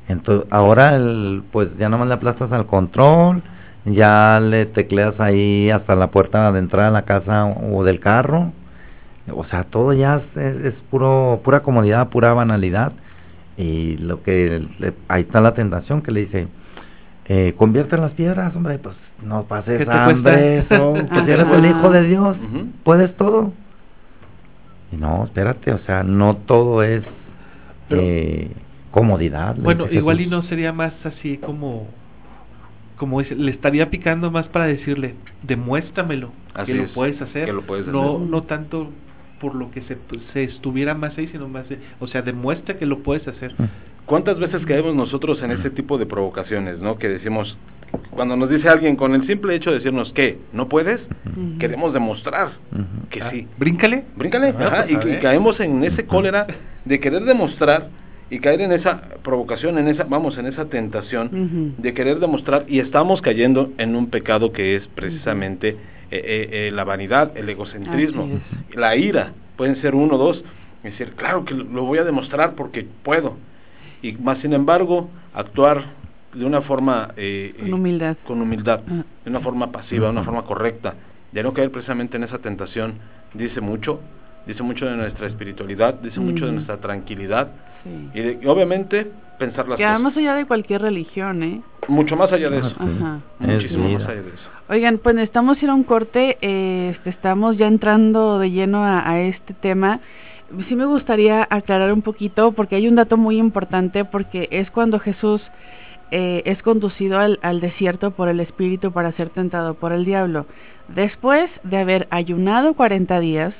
[0.08, 3.42] entonces ahora el, pues ya nomás le aplastas al control,
[3.86, 8.52] ya le tecleas ahí hasta la puerta de entrada de la casa o del carro
[9.32, 12.92] o sea, todo ya es, puro, pura comodidad, pura banalidad.
[13.56, 16.48] Y lo que le- ahí está la tentación que le dice,
[17.28, 21.66] eh, convierte las piedras, hombre, pues no pases ¿Qué te hambre, eso, pues eres el
[21.68, 22.36] hijo de Dios,
[22.84, 23.54] puedes todo.
[24.92, 27.04] Y no, espérate, o sea, no todo es
[27.88, 28.52] Pero- eh,
[28.93, 29.56] comodidad.
[29.58, 31.88] Bueno, igual y no sería más así como
[32.97, 37.45] como es- le estaría picando más para decirle, demuéstramelo, Así que lo es, puedes hacer.
[37.45, 38.27] que lo puedes no hacer.
[38.29, 38.91] no tanto
[39.41, 39.97] por lo que se,
[40.32, 43.53] se estuviera más ahí, sino más de, o sea, demuestra que lo puedes hacer.
[43.58, 43.63] Mm.
[44.06, 46.97] ¿Cuántas veces caemos nosotros en ese tipo de provocaciones, no?
[46.97, 47.58] Que decimos,
[48.12, 51.01] cuando nos dice alguien con el simple hecho de decirnos que no puedes,
[51.60, 52.51] queremos demostrar
[53.10, 53.47] que Ah, sí.
[53.58, 54.03] Bríncale.
[54.15, 56.45] Bríncale, Ah, ajá, pues, y, y caemos en ese cólera
[56.86, 57.89] de querer demostrar
[58.30, 62.80] y caer en esa provocación, en esa, vamos, en esa tentación de querer demostrar y
[62.80, 65.76] estamos cayendo en un pecado que es precisamente eh,
[66.12, 68.28] eh, eh, la vanidad, el egocentrismo,
[68.74, 70.44] la ira, pueden ser uno dos,
[70.84, 73.38] es decir, claro que lo- voy a demostrar porque puedo,
[74.02, 75.84] y más sin embargo actuar
[76.34, 78.18] de una forma eh, Con humildad.
[78.26, 79.04] con humildad, Ah.
[79.24, 80.96] de una forma pasiva, de una forma correcta,
[81.32, 82.96] de no caer precisamente en esa tentación,
[83.34, 84.00] dice mucho,
[84.48, 87.52] dice mucho de nuestra espiritualidad, dice mucho de nuestra tranquilidad
[87.84, 88.10] Sí.
[88.13, 91.62] y, de- y obviamente pensar las Que cosas más allá de cualquier religión, ¿eh?
[91.89, 92.76] mucho más allá de eso.
[92.80, 93.19] Ajá.
[93.41, 94.50] Es muchísimo más allá de eso.
[94.69, 99.08] Oigan, pues necesitamos ir a un corte, eh, este, estamos ya entrando de lleno a,
[99.10, 100.00] a este tema.
[100.69, 105.00] Sí me gustaría aclarar un poquito porque hay un dato muy importante porque es cuando
[105.00, 105.41] Jesús
[106.12, 110.46] eh, es conducido al, al desierto por el Espíritu para ser tentado por el diablo.
[110.89, 113.54] Después de haber ayunado 40 días,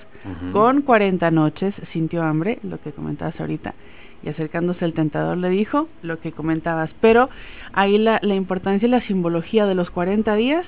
[0.54, 3.74] con 40 noches sintió hambre, lo que comentabas ahorita,
[4.24, 6.90] y acercándose el tentador le dijo lo que comentabas.
[7.02, 7.30] Pero
[7.74, 10.66] ahí la, la importancia y la simbología de los 40 días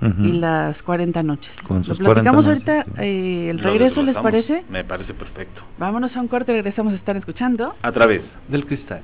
[0.00, 1.50] y las 40 noches.
[1.66, 3.02] Con Lo platicamos 40 ahorita, noches, sí.
[3.02, 4.62] eh, el regreso, ¿les parece?
[4.70, 5.60] Me parece perfecto.
[5.76, 7.74] Vámonos a un corte, regresamos a estar escuchando.
[7.82, 8.22] A través.
[8.46, 9.02] Del cristal.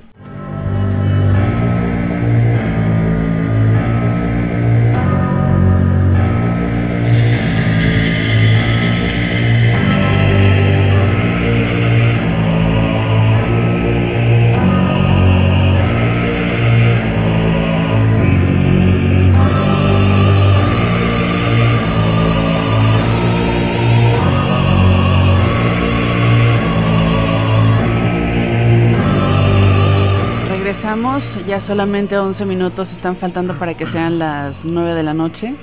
[30.95, 35.53] Regresamos, ya solamente 11 minutos están faltando para que sean las 9 de la noche.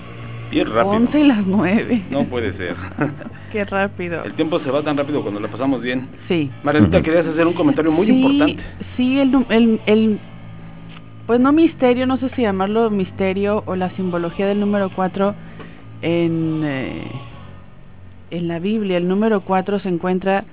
[0.51, 0.91] Bien rápido.
[0.91, 2.03] 11 y las 9.
[2.11, 2.77] No puede ser.
[3.53, 4.23] Qué rápido.
[4.25, 6.07] El tiempo se va tan rápido cuando la pasamos bien.
[6.29, 6.51] Sí.
[6.63, 8.63] Marianita, querías hacer un comentario muy sí, importante.
[8.99, 10.21] Sí, el, el, el-
[11.27, 15.35] pues no misterio, no sé si llamarlo misterio o la simbología del número 4
[16.03, 17.11] en, eh,
[18.31, 18.99] en la Biblia.
[18.99, 20.45] El número 4 se encuentra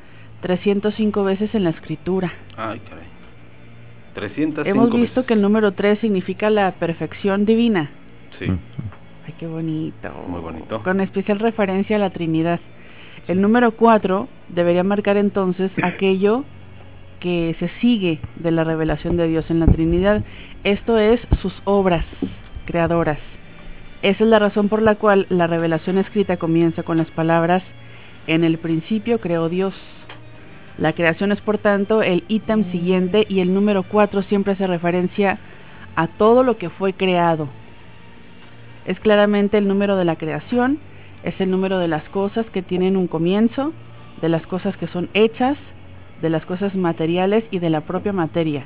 [0.41, 2.31] 305 veces en la escritura.
[2.55, 3.18] Ay, caray.
[4.13, 5.25] 305 Hemos visto veces.
[5.25, 7.91] que el número 3 significa la perfección divina.
[8.37, 8.45] Sí.
[8.45, 8.57] Ujú.
[9.27, 10.09] Ay, qué bonito.
[10.27, 10.81] Muy bonito.
[10.83, 12.59] Con especial referencia a la Trinidad.
[13.27, 16.43] El número 4 debería marcar entonces aquello
[17.19, 20.23] que se sigue de la revelación de Dios en la Trinidad.
[20.63, 22.05] Esto es sus obras
[22.65, 23.19] creadoras.
[24.01, 27.63] Esa es la razón por la cual la revelación escrita comienza con las palabras
[28.27, 29.73] en el principio creó Dios.
[30.79, 35.37] La creación es por tanto el ítem siguiente y el número 4 siempre hace referencia
[35.97, 37.49] a todo lo que fue creado.
[38.85, 40.79] Es claramente el número de la creación,
[41.23, 43.73] es el número de las cosas que tienen un comienzo,
[44.21, 45.57] de las cosas que son hechas,
[46.21, 48.63] de las cosas materiales y de la propia materia.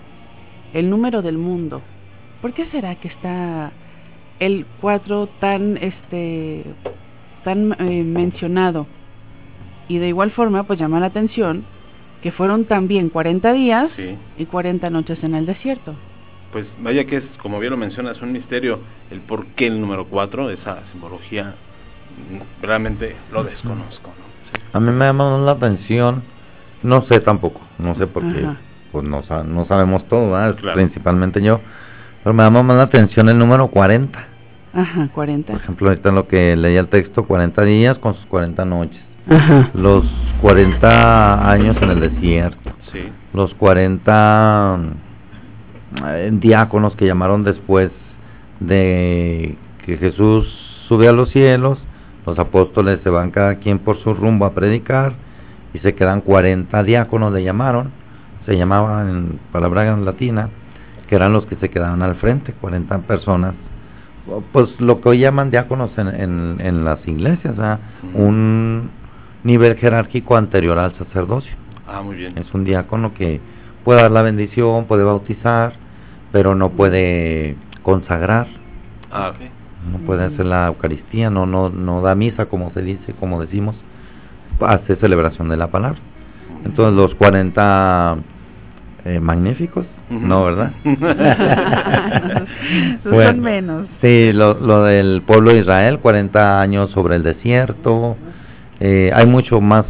[0.71, 1.81] El número del mundo.
[2.43, 3.71] ¿Por qué será que está
[4.39, 6.63] el 4 tan este
[7.43, 8.85] tan eh, mencionado?
[9.87, 11.65] Y de igual forma, pues llama la atención
[12.23, 14.17] que fueron también 40 días Sí.
[14.37, 15.93] y 40 noches en el desierto.
[16.53, 18.79] Pues vaya que es, como bien lo mencionas, un misterio
[19.11, 21.55] el por qué el número 4, esa simbología,
[22.31, 24.09] mm, realmente lo desconozco.
[24.17, 24.77] ¿no?
[24.77, 26.23] A mí me llama la atención,
[26.81, 28.57] no sé tampoco, no sé por qué, Ajá.
[28.91, 30.29] pues no, sa- no sabemos todo.
[30.55, 30.75] Claro.
[30.75, 31.59] principalmente yo,
[32.23, 34.27] pero me llama más la atención el número 40.
[34.73, 35.51] Ajá, 40.
[35.53, 38.99] Por ejemplo, ahorita en lo que leía el texto, 40 días con sus 40 noches.
[39.29, 39.71] Ajá.
[39.73, 40.05] Los
[40.41, 42.71] 40 años en el desierto.
[42.91, 43.09] Sí.
[43.33, 44.79] Los 40
[46.05, 47.91] eh, diáconos que llamaron después
[48.59, 50.47] de que Jesús
[50.87, 51.79] sube a los cielos,
[52.25, 55.13] los apóstoles se van cada quien por su rumbo a predicar
[55.73, 57.91] y se quedan 40 diáconos, le llamaron,
[58.45, 60.49] se llamaban en palabra latina,
[61.07, 63.55] que eran los que se quedaban al frente, 40 personas,
[64.51, 67.55] pues lo que hoy llaman diáconos en, en, en las iglesias.
[67.57, 68.23] Ujú.
[68.23, 68.89] un
[69.43, 71.51] nivel jerárquico anterior al sacerdocio.
[71.87, 72.37] Ah, muy bien.
[72.37, 73.39] Es un diácono que
[73.83, 75.73] puede dar la bendición, puede bautizar,
[76.31, 78.47] pero no puede consagrar,
[79.11, 79.35] Ah, ok.
[79.91, 83.75] no puede hacer la Eucaristía, no, no, no da misa como se dice, como decimos,
[84.61, 85.99] hace celebración de la palabra.
[86.65, 88.15] Entonces los 40
[89.05, 90.71] eh, magníficos, no, ¿verdad?
[93.03, 93.31] Bueno.
[93.31, 93.87] son menos.
[94.01, 98.15] Sí, lo, lo del pueblo de Israel, 40 años sobre el desierto,
[98.85, 99.85] eh, hay mucho más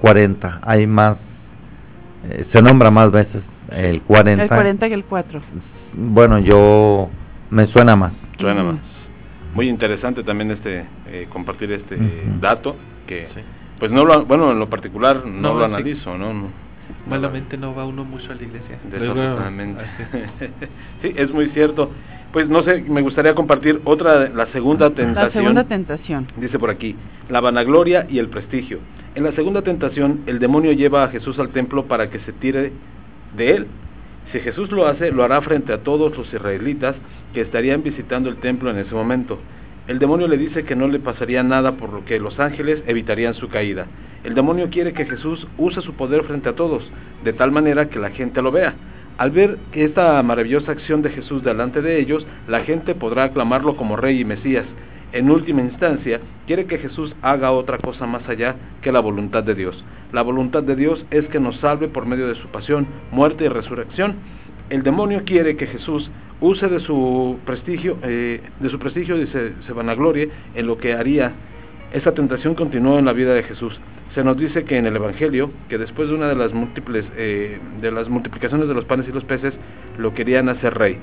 [0.00, 1.18] 40, hay más,
[2.30, 4.44] eh, se nombra más veces el 40.
[4.44, 5.40] El 40 que el 4.
[5.92, 7.10] Bueno, yo
[7.50, 8.14] me suena más.
[8.38, 8.76] Suena más.
[9.54, 11.98] Muy interesante también este eh, compartir este
[12.40, 12.74] dato
[13.06, 13.40] que Sí.
[13.78, 15.64] pues no lo bueno en lo particular no, No, lo sí.
[15.66, 16.32] analizo, ¿no?
[16.32, 16.48] No.
[17.06, 18.78] Malamente no va uno mucho a la iglesia.
[18.90, 19.84] Desafortunadamente.
[21.02, 21.90] Sí, es muy cierto.
[22.32, 25.14] Pues no sé, me gustaría compartir otra, la segunda tentación.
[25.14, 26.28] La segunda tentación.
[26.36, 26.96] Dice por aquí,
[27.28, 28.78] la vanagloria y el prestigio.
[29.14, 32.72] En la segunda tentación, el demonio lleva a Jesús al templo para que se tire
[33.36, 33.66] de él.
[34.32, 36.96] Si Jesús lo hace, lo hará frente a todos los israelitas
[37.34, 39.38] que estarían visitando el templo en ese momento.
[39.88, 43.34] El demonio le dice que no le pasaría nada por lo que los ángeles evitarían
[43.34, 43.86] su caída.
[44.24, 46.88] El demonio quiere que Jesús use su poder frente a todos,
[47.24, 48.74] de tal manera que la gente lo vea.
[49.18, 53.96] Al ver esta maravillosa acción de Jesús delante de ellos, la gente podrá aclamarlo como
[53.96, 54.64] rey y Mesías.
[55.12, 59.54] En última instancia, quiere que Jesús haga otra cosa más allá que la voluntad de
[59.54, 59.84] Dios.
[60.12, 63.48] La voluntad de Dios es que nos salve por medio de su pasión, muerte y
[63.48, 64.14] resurrección.
[64.70, 69.52] El demonio quiere que Jesús use de su prestigio, eh, de su prestigio y se,
[69.66, 71.32] se vanaglorie en lo que haría.
[71.92, 73.78] Esta tentación continuó en la vida de Jesús.
[74.14, 77.58] Se nos dice que en el Evangelio, que después de una de las múltiples, eh,
[77.80, 79.54] de las multiplicaciones de los panes y los peces,
[79.96, 80.98] lo querían hacer rey.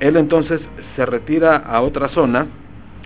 [0.00, 0.60] Él entonces
[0.96, 2.46] se retira a otra zona,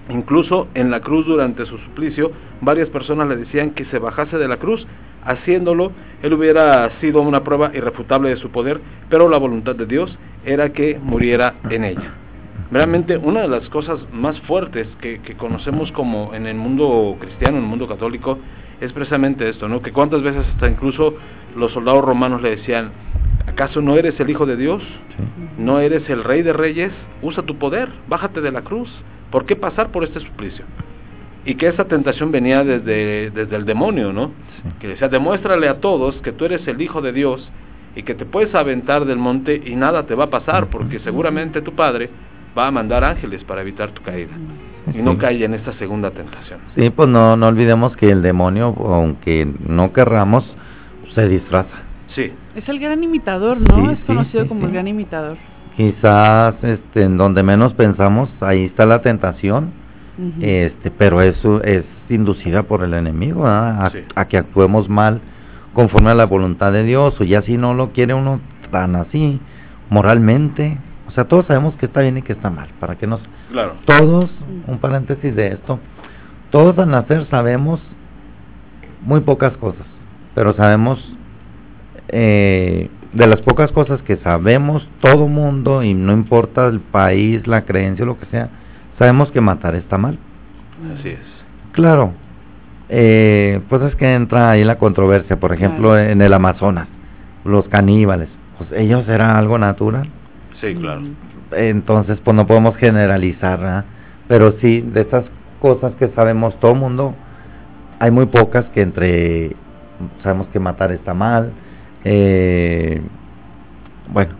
[0.08, 4.48] incluso en la cruz durante su suplicio, varias personas le decían que se bajase de
[4.48, 4.86] la cruz,
[5.24, 8.80] haciéndolo, él hubiera sido una prueba irrefutable de su poder,
[9.10, 12.14] pero la voluntad de Dios era que muriera en ella.
[12.70, 17.58] Realmente una de las cosas más fuertes que, que conocemos como en el mundo cristiano,
[17.58, 18.38] en el mundo católico,
[18.80, 19.82] es precisamente esto, ¿no?
[19.82, 21.14] Que cuántas veces hasta incluso
[21.56, 22.90] los soldados romanos le decían,
[23.46, 24.82] ¿acaso no eres el Hijo de Dios?
[24.82, 25.22] Sí.
[25.58, 26.92] ¿No eres el Rey de Reyes?
[27.22, 28.90] Usa tu poder, bájate de la cruz.
[29.30, 30.64] ¿Por qué pasar por este suplicio?
[31.44, 34.28] Y que esa tentación venía desde, desde el demonio, ¿no?
[34.28, 34.68] Sí.
[34.80, 37.48] Que decía, demuéstrale a todos que tú eres el Hijo de Dios
[37.96, 41.62] y que te puedes aventar del monte y nada te va a pasar, porque seguramente
[41.62, 42.10] tu Padre
[42.56, 44.32] va a mandar ángeles para evitar tu caída.
[44.92, 46.60] Y no cae en esta segunda tentación.
[46.74, 50.44] Sí, pues no, no olvidemos que el demonio, aunque no querramos,
[51.14, 51.76] se disfraza.
[52.08, 53.86] Sí, Es el gran imitador, ¿no?
[53.86, 54.66] Sí, es sí, conocido sí, como sí.
[54.66, 55.36] el gran imitador.
[55.76, 59.72] Quizás este, en donde menos pensamos, ahí está la tentación,
[60.40, 63.86] este, pero eso es inducida por el enemigo ¿verdad?
[63.86, 63.98] a, Sí.
[64.14, 65.20] a que actuemos mal
[65.72, 68.38] conforme a la voluntad de Dios, o ya si no lo quiere uno
[68.70, 69.40] tan así,
[69.90, 73.20] moralmente, o sea, todos sabemos que está bien y que está mal, para que nos
[73.54, 73.74] claro.
[73.86, 74.30] todos,
[74.66, 75.78] un paréntesis de esto,
[76.50, 77.80] todos al nacer sabemos
[79.02, 79.86] muy pocas cosas,
[80.34, 80.98] pero sabemos
[82.08, 87.62] eh, de las pocas cosas que sabemos todo mundo y no importa el país, la
[87.62, 88.48] creencia, lo que sea,
[88.98, 90.18] sabemos que matar está mal.
[90.98, 91.20] Así es.
[91.72, 92.12] Claro,
[92.88, 96.10] eh, pues es que entra ahí la controversia, por ejemplo, Claro.
[96.10, 96.88] en el Amazonas,
[97.44, 98.28] los caníbales,
[98.58, 100.08] pues ellos era algo natural
[100.60, 101.02] Sí, claro.
[101.52, 103.84] entonces pues no podemos generalizar ¿verdad?
[104.28, 105.24] pero sí de estas
[105.60, 107.14] cosas que sabemos todo mundo
[107.98, 109.56] hay muy pocas que entre
[110.22, 111.52] sabemos que matar está mal
[112.04, 113.00] eh,
[114.12, 114.34] bueno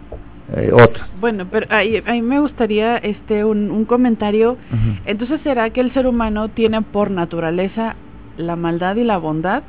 [0.56, 4.58] eh, otras Bueno, pero ahí, ahí me gustaría este un, un comentario.
[5.06, 7.96] Entonces, ¿será que el ser humano tiene por naturaleza
[8.36, 9.62] la maldad y la bondad?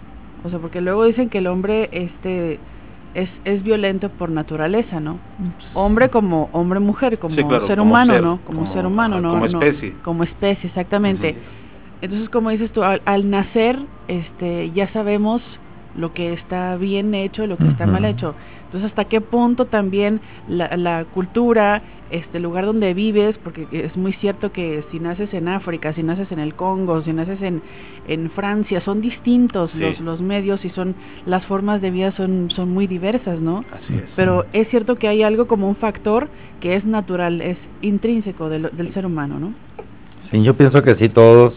[0.43, 2.59] O sea, porque luego dicen que el hombre este
[3.15, 5.19] es, es violento por naturaleza, ¿no?
[5.73, 8.41] Hombre como hombre mujer, como Sí, claro, ser como humano, ser, ¿no?
[8.43, 9.29] Como, como- ser humano, ¿no?
[9.31, 9.95] como No, especie.
[10.03, 11.41] como especie, exactamente.
[12.01, 15.41] Entonces, como dices tú, al, al nacer, este, ya sabemos
[15.97, 18.35] lo que está bien hecho y lo que está mal hecho.
[18.65, 20.19] Entonces, hasta qué punto también
[20.49, 21.81] la, la cultura,
[22.11, 26.03] este el lugar donde vives, porque es muy cierto que si naces en África, si
[26.03, 27.61] naces en el Congo, si naces en,
[28.07, 29.79] en Francia, son distintos Sí.
[29.79, 33.63] los, los medios y son las formas de vida son, son muy diversas, ¿no?
[33.71, 34.09] Así es.
[34.15, 36.29] Pero es cierto que hay algo como un factor
[36.59, 39.53] que es natural, es intrínseco del, del ser humano, ¿no?
[40.31, 41.53] Sí, yo pienso que sí, todos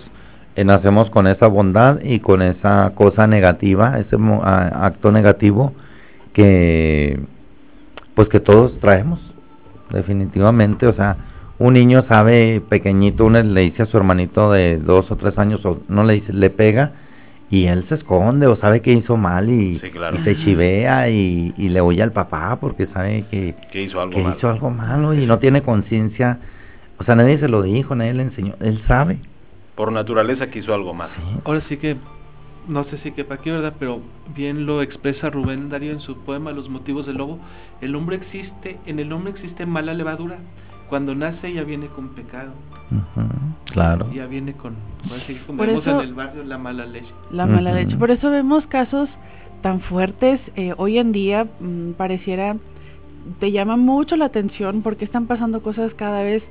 [0.59, 5.72] eh, nacemos con esa bondad y con esa cosa negativa, ese mo- a- acto negativo
[6.32, 7.18] que,
[8.14, 9.20] pues que todos traemos,
[9.90, 10.86] definitivamente.
[10.86, 11.16] O sea,
[11.59, 15.64] un niño sabe pequeñito, uno le dice a su hermanito de dos o tres años,
[15.64, 16.92] o no le dice, le pega
[17.50, 20.16] y él se esconde o sabe que hizo mal y, Sí, claro.
[20.18, 24.14] y se chivea y, y le oye al papá porque sabe que, que hizo algo
[24.16, 24.34] que mal.
[24.36, 26.38] hizo algo malo y no tiene conciencia.
[26.98, 28.54] O sea, nadie se lo dijo, nadie le enseñó.
[28.61, 29.18] Él sabe.
[29.79, 31.09] Por naturaleza que hizo algo mal.
[31.45, 31.97] Ahora sí que,
[32.66, 33.74] no sé si quepa aquí, ¿verdad?
[33.79, 34.01] Pero
[34.35, 37.39] bien lo expresa Rubén Darío en su poema Los motivos del lobo.
[37.81, 40.39] El hombre existe, en el hombre existe mala levadura.
[40.89, 42.55] Cuando nace ya viene con pecado.
[43.66, 44.11] Claro.
[44.12, 44.74] Ya viene con,
[45.29, 47.12] que como Por vemos eso- en el barrio, la mala leche.
[47.31, 47.97] La mala leche.
[47.97, 49.09] Por eso vemos casos
[49.62, 50.41] tan fuertes.
[50.57, 52.57] eh, hoy en día mm, pareciera,
[53.39, 56.43] te llama mucho la atención porque están pasando cosas cada vez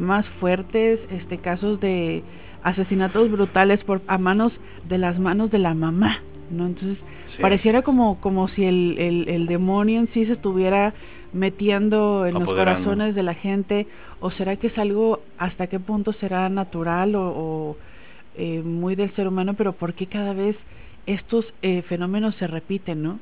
[0.00, 2.24] más fuertes, este casos de
[2.64, 4.52] asesinatos brutales por a manos
[4.88, 6.18] de las manos de la mamá,
[6.50, 6.66] ¿no?
[6.66, 6.98] Entonces
[7.36, 10.92] Sí, pareciera como como si el, el, el demonio en sí se estuviera
[11.32, 13.86] metiendo en los corazones de la gente
[14.20, 17.76] o será que es algo hasta qué punto será natural o, o,
[18.36, 20.56] eh, muy del ser humano pero por qué cada vez
[21.06, 23.18] estos eh, fenómenos se repiten no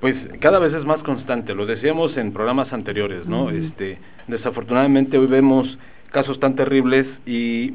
[0.00, 3.50] Pues cada vez es más constante, lo decíamos en programas anteriores, ¿no?
[3.50, 5.78] Este, desafortunadamente hoy vemos
[6.10, 7.72] casos tan terribles y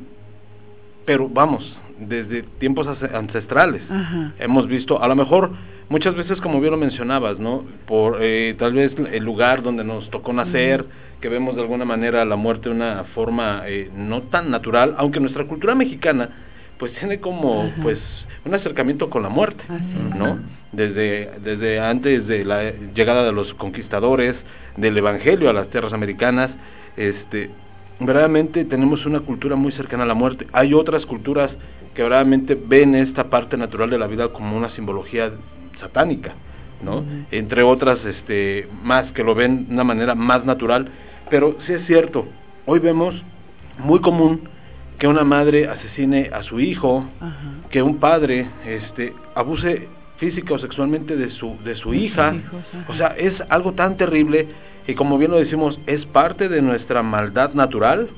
[1.05, 1.63] pero vamos,
[1.99, 3.81] desde tiempos ancestrales.
[3.89, 4.33] Ajá.
[4.39, 5.51] Hemos visto, a lo mejor
[5.89, 7.65] muchas veces como bien lo mencionabas, ¿no?
[7.85, 10.85] Por eh, tal vez el lugar donde nos tocó nacer,
[11.19, 15.19] que vemos de alguna manera la muerte de una forma eh, no tan natural, aunque
[15.19, 16.29] nuestra cultura mexicana
[16.79, 17.75] pues tiene como Ajá.
[17.83, 17.99] pues
[18.43, 19.63] un acercamiento con la muerte.
[19.69, 20.17] Así.
[20.17, 20.39] ¿no?
[20.71, 24.35] Desde, desde antes de la llegada de los conquistadores,
[24.77, 26.49] del evangelio a las tierras americanas,
[26.97, 27.49] este,
[28.05, 30.47] verdaderamente tenemos una cultura muy cercana a la muerte.
[30.53, 31.51] Hay otras culturas
[31.93, 35.31] que verdaderamente ven esta parte natural de la vida como una simbología
[35.79, 36.33] satánica,
[36.83, 37.03] ¿no?
[37.31, 40.89] Entre otras, este, más que lo ven de una manera más natural,
[41.29, 42.25] pero sí es cierto,
[42.65, 43.15] hoy vemos
[43.79, 44.41] muy común
[44.99, 47.05] que una madre asesine a su hijo,
[47.71, 49.87] que un padre este abuse
[50.17, 52.35] física o sexualmente de su de su hija.
[52.35, 54.47] hijos, o sea es algo tan terrible
[54.87, 58.09] y como bien lo decimos es parte de nuestra maldad natural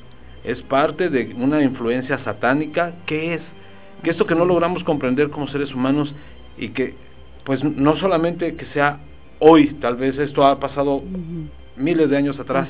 [0.44, 2.92] es parte de una influencia satánica.
[3.06, 3.40] ¿qué es?
[4.04, 6.14] que esto que no logramos comprender como seres humanos
[6.56, 6.94] y que
[7.44, 8.98] pues no solamente que sea
[9.40, 11.02] hoy tal vez esto ha pasado
[11.76, 12.68] miles de años atrás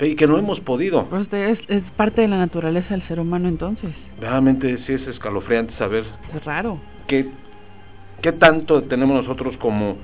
[0.00, 1.04] y que no hemos podido.
[1.04, 3.90] Pues es, es parte de la naturaleza del ser humano entonces.
[4.20, 6.80] Realmente sí es escalofriante saber es raro.
[7.06, 7.26] qué,
[8.22, 9.96] qué tanto tenemos nosotros como,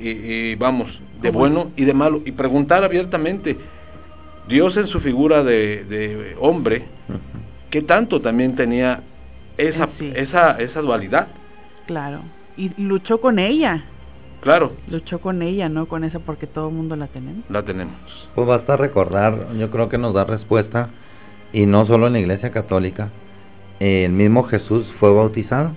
[0.00, 0.88] y, y vamos,
[1.20, 3.56] de bueno y de malo, y preguntar abiertamente,
[4.48, 6.84] Dios en su figura de, de hombre.
[7.74, 9.02] ¿qué tanto también tenía
[9.58, 10.12] esa, sí.
[10.14, 11.26] esa, esa dualidad?
[11.86, 12.20] claro
[12.56, 13.84] y luchó con ella
[14.42, 17.96] Claro, luchó con ella no con esa porque todo el mundo la tenemos la tenemos.
[18.34, 20.90] Pues basta recordar, yo creo que nos da respuesta,
[21.52, 23.08] y no solo en la iglesia católica,
[23.80, 25.74] el mismo Jesús fue bautizado.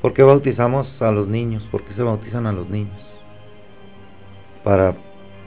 [0.00, 1.62] ¿Por qué bautizamos a los niños?
[1.70, 2.96] ¿Por qué se bautizan a los niños?
[4.64, 4.94] Para,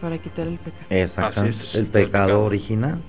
[0.01, 0.85] para quitar el pecado.
[0.89, 2.99] Exactamente, es, el el pecado original.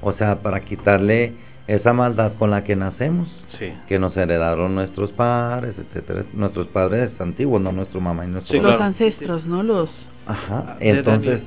[0.00, 1.34] O sea, para quitarle
[1.66, 3.28] esa maldad con la que nacemos,
[3.58, 8.56] sí, que nos heredaron nuestros padres, etcétera, nuestros padres antiguos, no nuestro mamá y nuestro
[8.56, 9.88] Sí, los ancestros no los
[10.26, 11.40] Ajá, De entonces,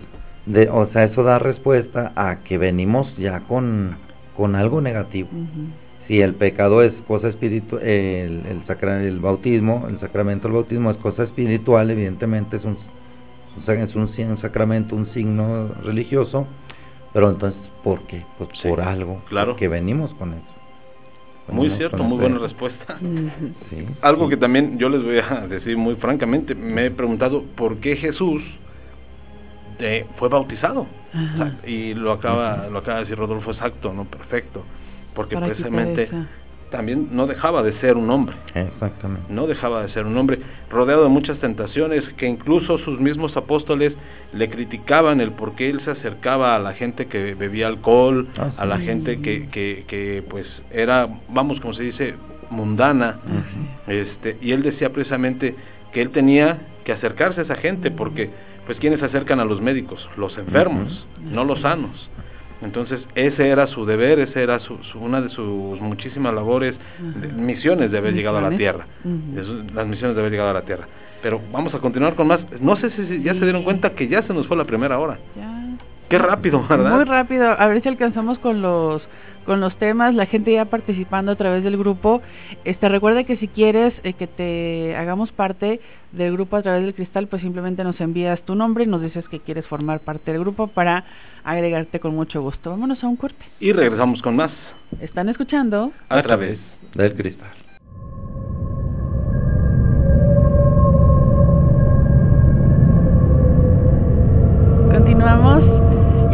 [0.45, 3.97] de, o sea, eso da respuesta a que venimos ya con,
[4.35, 5.29] con algo negativo.
[6.07, 10.91] Si el pecado es cosa espiritual, el, el, sacra- el bautismo, el sacramento del bautismo
[10.91, 12.77] es cosa espiritual, evidentemente es un,
[13.67, 16.45] es un, sacramento, un signo religioso,
[17.11, 18.21] pero entonces, ¿por qué?
[18.37, 19.55] Pues Sí, por algo, claro.
[19.55, 20.43] que venimos con eso.
[21.51, 22.99] muy cierto, muy ese- buena respuesta.
[23.69, 24.29] Sí, Algo sí.
[24.31, 28.43] que también yo les voy a decir muy francamente, me he preguntado por qué Jesús
[29.79, 30.85] eh, fue bautizado.
[31.65, 34.63] Y lo acaba, lo acaba de decir Rodolfo exacto, no perfecto,
[35.15, 36.09] porque Para precisamente
[36.71, 38.35] también no dejaba de ser un hombre.
[38.53, 39.31] Exactamente.
[39.31, 40.39] No dejaba de ser un hombre
[40.69, 43.93] rodeado de muchas tentaciones que incluso sus mismos apóstoles
[44.33, 48.51] le criticaban el por qué él se acercaba a la gente que bebía alcohol, Ah,
[48.57, 52.15] a la gente que, que, que pues era, vamos, como se dice,
[52.49, 53.19] mundana.
[53.87, 55.55] Este, y él decía precisamente
[55.93, 58.29] que él tenía que acercarse a esa gente porque
[58.65, 62.09] pues quienes se acercan a los médicos, los enfermos, no los sanos.
[62.65, 67.27] Entonces, ese era su deber, ese era su, su- una de sus muchísimas labores, de-
[67.29, 68.85] misiones de haber llegado a la tierra.
[69.73, 70.87] Las misiones de haber llegado a la tierra.
[71.21, 72.39] Pero vamos a continuar con más.
[72.59, 74.99] No sé si, si ya se dieron cuenta que ya se nos fue la primera
[74.99, 75.17] hora.
[75.35, 75.51] Ya.
[76.09, 76.91] Qué rápido, ¿verdad?
[76.95, 79.01] Muy rápido, a ver si alcanzamos con los
[79.45, 82.21] con los temas, la gente ya participando a través del grupo.
[82.63, 85.79] Este recuerda que si quieres eh, que te hagamos parte
[86.11, 89.27] del grupo a través del cristal, pues simplemente nos envías tu nombre y nos dices
[89.29, 91.03] que quieres formar parte del grupo para
[91.43, 92.69] agregarte con mucho gusto.
[92.71, 93.43] Vámonos a un corte.
[93.59, 94.51] Y regresamos con más.
[94.99, 95.91] ¿Están escuchando?
[96.09, 96.59] A través.
[96.93, 97.64] Del cristal.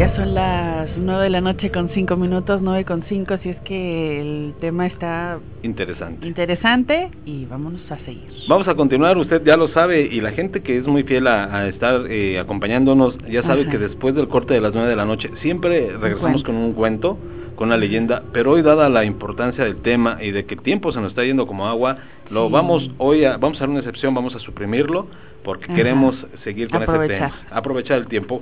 [0.02, 3.58] Ya son las 9 de la noche con 5 minutos, 9 con 5, si es
[3.60, 6.26] que el tema está Interesante.
[6.26, 8.28] interesante y vámonos a seguir.
[8.50, 11.56] Vamos a continuar, usted ya lo sabe, y la gente que es muy fiel a,
[11.56, 13.70] a estar eh, acompañándonos, ya sabe Ajá.
[13.70, 17.20] que después del corte de las 9 de la noche, siempre regresamos con un cuento,
[17.62, 20.92] con una leyenda, pero hoy dada la importancia del tema y de que el tiempo
[20.92, 21.96] se nos está yendo como agua,
[22.32, 25.06] lo vamos hoy a, vamos a hacer una excepción, vamos a suprimirlo,
[25.44, 25.76] porque Ajá.
[25.76, 27.28] queremos seguir con Aprovechar.
[27.28, 28.42] ese tema, aprovechar el tiempo.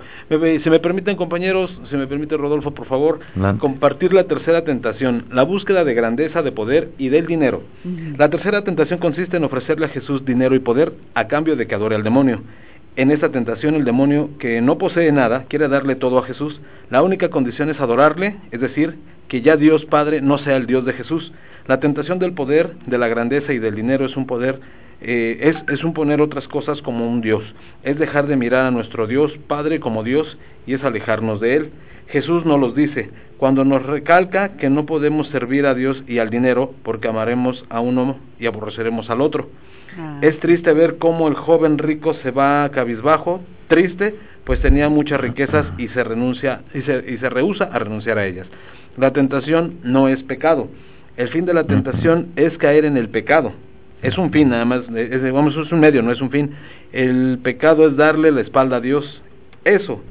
[0.64, 3.60] Si me permiten compañeros, si me permite Rodolfo, por favor, Adelante.
[3.60, 7.64] compartir la tercera tentación, la búsqueda de grandeza, de poder y del dinero.
[8.18, 11.76] La tercera tentación consiste en ofrecerle a Jesús dinero y poder a cambio de que
[11.76, 12.42] adore al demonio.
[12.96, 16.60] En esta tentación el demonio, que no posee nada, quiere darle todo a Jesús.
[16.90, 18.96] La única condición es adorarle, es decir,
[19.28, 21.32] que ya Dios Padre no sea el Dios de Jesús.
[21.68, 24.60] La tentación del poder, de la grandeza y del dinero es un poder,
[25.02, 27.44] eh, es, es un poner otras cosas como un Dios.
[27.84, 31.72] Es dejar de mirar a nuestro Dios Padre como Dios y es alejarnos de Él.
[32.08, 36.32] Jesús nos los dice, cuando nos recalca que no podemos servir a Dios y al
[36.32, 39.48] dinero porque amaremos a uno y aborreceremos al otro.
[39.98, 40.20] Ah.
[40.22, 45.66] Es triste ver cómo el joven rico se va cabizbajo, triste, pues tenía muchas riquezas
[45.78, 48.48] y se renuncia y se, y se rehúsa a renunciar a ellas.
[48.98, 50.70] La tentación no es pecado.
[51.18, 53.54] El fin de la tentación es caer en el pecado.
[54.02, 56.52] Es un fin, nada más, eh, es, un medio, no es un fin.
[56.94, 59.22] El pecado es darle la espalda a Dios.
[59.66, 60.02] Eso,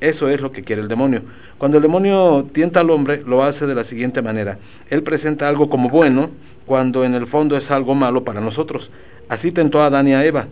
[0.00, 1.22] eso es lo que quiere el demonio.
[1.58, 4.58] Cuando el demonio tienta al hombre, lo hace de la siguiente manera.
[4.88, 6.30] Él presenta algo como bueno,
[6.66, 8.90] cuando en el fondo es algo malo para nosotros.
[9.28, 10.48] Así tentó a Adán y a Eva.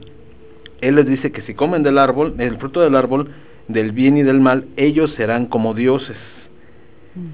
[0.80, 3.30] Él les dice que si comen del árbol, el fruto del árbol,
[3.68, 6.16] del bien y del mal, ellos serán como dioses.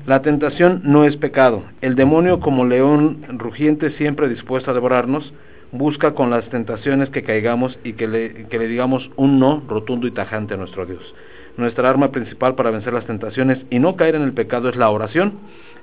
[0.06, 1.62] La tentación no es pecado.
[1.80, 5.32] El demonio, como león rugiente siempre dispuesto a devorarnos,
[5.70, 10.06] busca con las tentaciones que caigamos y que le, que le digamos un no rotundo
[10.06, 11.14] y tajante a nuestro Dios.
[11.56, 14.90] Nuestra arma principal para vencer las tentaciones y no caer en el pecado es la
[14.90, 15.34] oración.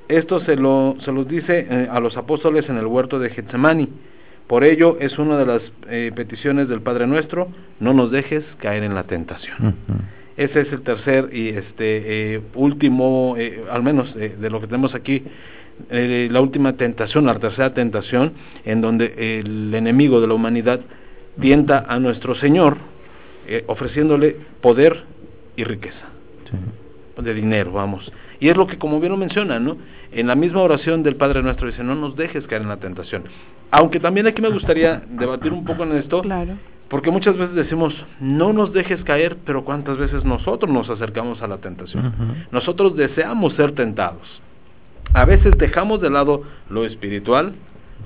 [0.08, 3.89] Esto se lo, se los dice eh, a los apóstoles en el huerto de Getsemani.
[4.48, 7.48] Por ello es una de las eh, peticiones del Padre Nuestro,
[7.80, 9.76] no nos dejes caer en la tentación.
[10.38, 14.93] Ese es el tercer y este eh, último, eh, al menos de lo que tenemos
[14.93, 15.24] aquí,
[15.89, 18.34] la última tentación, la tercera tentación,
[18.66, 20.80] en donde el enemigo de la humanidad
[21.41, 22.78] tienta a nuestro Señor
[23.68, 25.04] ofreciéndole poder
[25.58, 26.06] y riqueza
[26.50, 27.22] Sí.
[27.22, 28.12] de dinero, vamos.
[28.39, 29.77] Y es lo que como bien lo menciona, ¿no?
[30.11, 33.23] En la misma oración del Padre Nuestro dice, no nos dejes caer en la tentación.
[33.71, 36.53] Aunque también aquí me gustaría debatir un poco en esto, Claro.
[36.89, 41.47] porque muchas veces decimos, no nos dejes caer, pero cuántas veces nosotros nos acercamos a
[41.47, 42.13] la tentación.
[42.51, 44.41] Nosotros deseamos ser tentados.
[45.13, 47.53] A veces dejamos de lado lo espiritual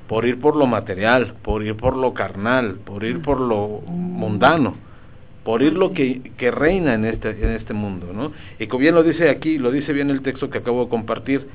[0.08, 4.76] por ir por lo material, por ir por lo carnal, por ir por lo mundano,
[5.50, 8.34] por ir lo que, que reina en este, en este mundo, ¿no?
[8.60, 11.48] Y como bien lo dice aquí, lo dice bien el texto que acabo de compartir,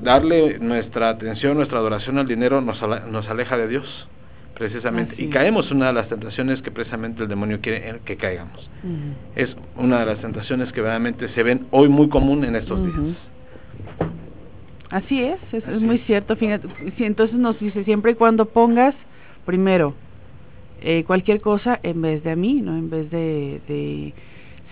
[0.00, 4.08] darle nuestra atención, nuestra adoración al dinero nos, aleja de Dios,
[4.54, 5.14] precisamente.
[5.14, 8.70] Así y caemos una de las tentaciones que precisamente el demonio quiere que caigamos.
[9.34, 13.16] Es una de las tentaciones que verdaderamente se ven hoy muy común en estos días.
[14.90, 16.06] Así es, es, muy es.
[16.06, 16.36] cierto.
[16.36, 18.94] Fíjate, entonces nos dice siempre y cuando pongas
[19.44, 19.92] primero
[20.84, 24.14] eh, cualquier cosa en vez de a mí, no en vez de, de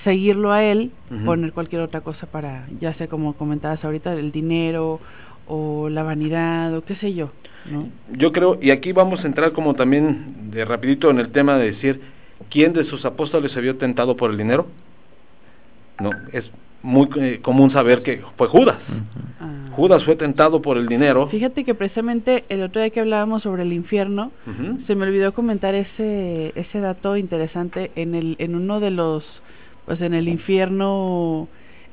[0.04, 0.90] seguirlo a él,
[1.24, 5.00] poner cualquier otra cosa para, ya sea como comentabas ahorita, el dinero
[5.46, 7.30] o la vanidad o qué sé yo,
[7.70, 7.88] ¿no?
[8.16, 11.72] Yo creo, y aquí vamos a entrar como también de rapidito en el tema de
[11.72, 12.00] decir,
[12.48, 14.66] ¿quién de sus apóstoles se vio tentado por el dinero?
[16.00, 16.50] No, es
[16.82, 18.78] muy eh, común saber que fue Judas.
[19.38, 21.28] Ah, Judas fue tentado por el dinero.
[21.28, 24.32] Fíjate que precisamente el otro día que hablábamos sobre el infierno,
[24.86, 29.24] se me olvidó comentar ese ese dato interesante en el en uno de los
[29.86, 31.48] pues en el infierno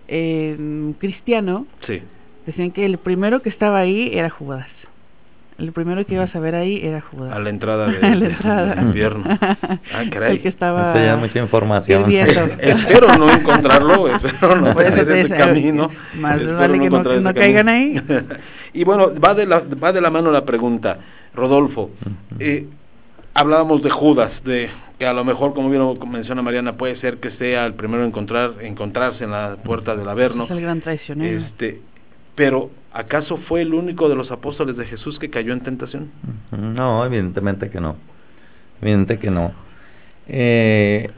[0.08, 2.02] eh, cristiano Sí.
[2.46, 4.68] decían que el primero que estaba ahí era Judas.
[5.58, 7.36] El primero que ibas a ver ahí era Judas.
[7.36, 8.76] A la entrada de- A la de- entrada.
[8.76, 9.24] del infierno.
[9.94, 10.34] Ah, caray.
[10.34, 12.12] El que estaba Esto ya es mucha información.
[12.60, 15.90] espero no encontrarlo, espero no Por eso ese camino.
[16.20, 18.04] más espero vale que no- encontrar no ese caigan camino.
[18.74, 21.00] y bueno, va de, la, va de la mano la pregunta,
[21.34, 21.90] Rodolfo.
[22.40, 22.68] eh,
[23.34, 27.18] hablábamos de Judas, de que a lo mejor, como bien lo menciona Mariana, puede ser
[27.18, 30.46] que sea el primero en encontrar, encontrarse en la puerta del Averno.
[30.46, 31.40] es el gran traicionero.
[31.40, 31.82] Este,
[32.36, 36.10] pero ¿acaso fue el único de los apóstoles de Jesús que cayó en tentación?
[36.52, 37.96] No, evidentemente que no.
[38.82, 39.52] Evidente que no.
[40.28, 41.10] Eh,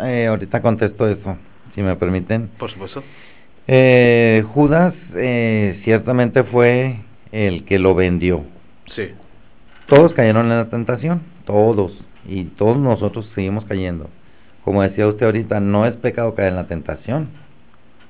[0.00, 1.36] eh, ahorita contesto eso,
[1.74, 2.48] si me permiten.
[2.58, 3.02] Por supuesto.
[3.66, 4.94] Eh, Judas
[5.84, 6.96] ciertamente fue
[7.30, 8.42] el que lo vendió.
[8.94, 9.08] Sí.
[9.86, 11.92] Todos cayeron en la tentación, todos,
[12.26, 14.08] y todos nosotros seguimos cayendo.
[14.64, 17.28] Como decía usted ahorita, no es pecado caer en la tentación,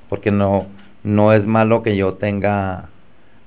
[0.08, 0.66] porque no,
[1.02, 2.90] no es malo que yo tenga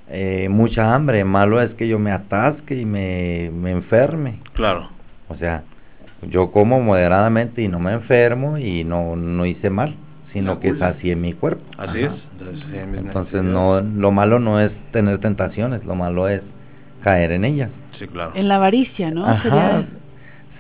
[0.10, 4.40] eh, mucha hambre, malo es que yo me atasque y me, me enferme.
[4.54, 4.90] Claro.
[5.30, 5.64] O sea,
[6.30, 9.96] yo como moderadamente y no me enfermo y no, no hice mal,
[10.34, 11.64] sino que sacié mi cuerpo.
[11.78, 12.16] Así Ajá.
[12.16, 12.28] es.
[12.98, 16.42] Entonces, no, lo malo no es tener tentaciones, lo malo es
[17.04, 17.70] caer en ellas.
[17.98, 18.32] Sí, claro.
[18.36, 19.26] En la avaricia, ¿no?
[19.26, 19.42] Ajá.
[19.44, 19.86] Sería-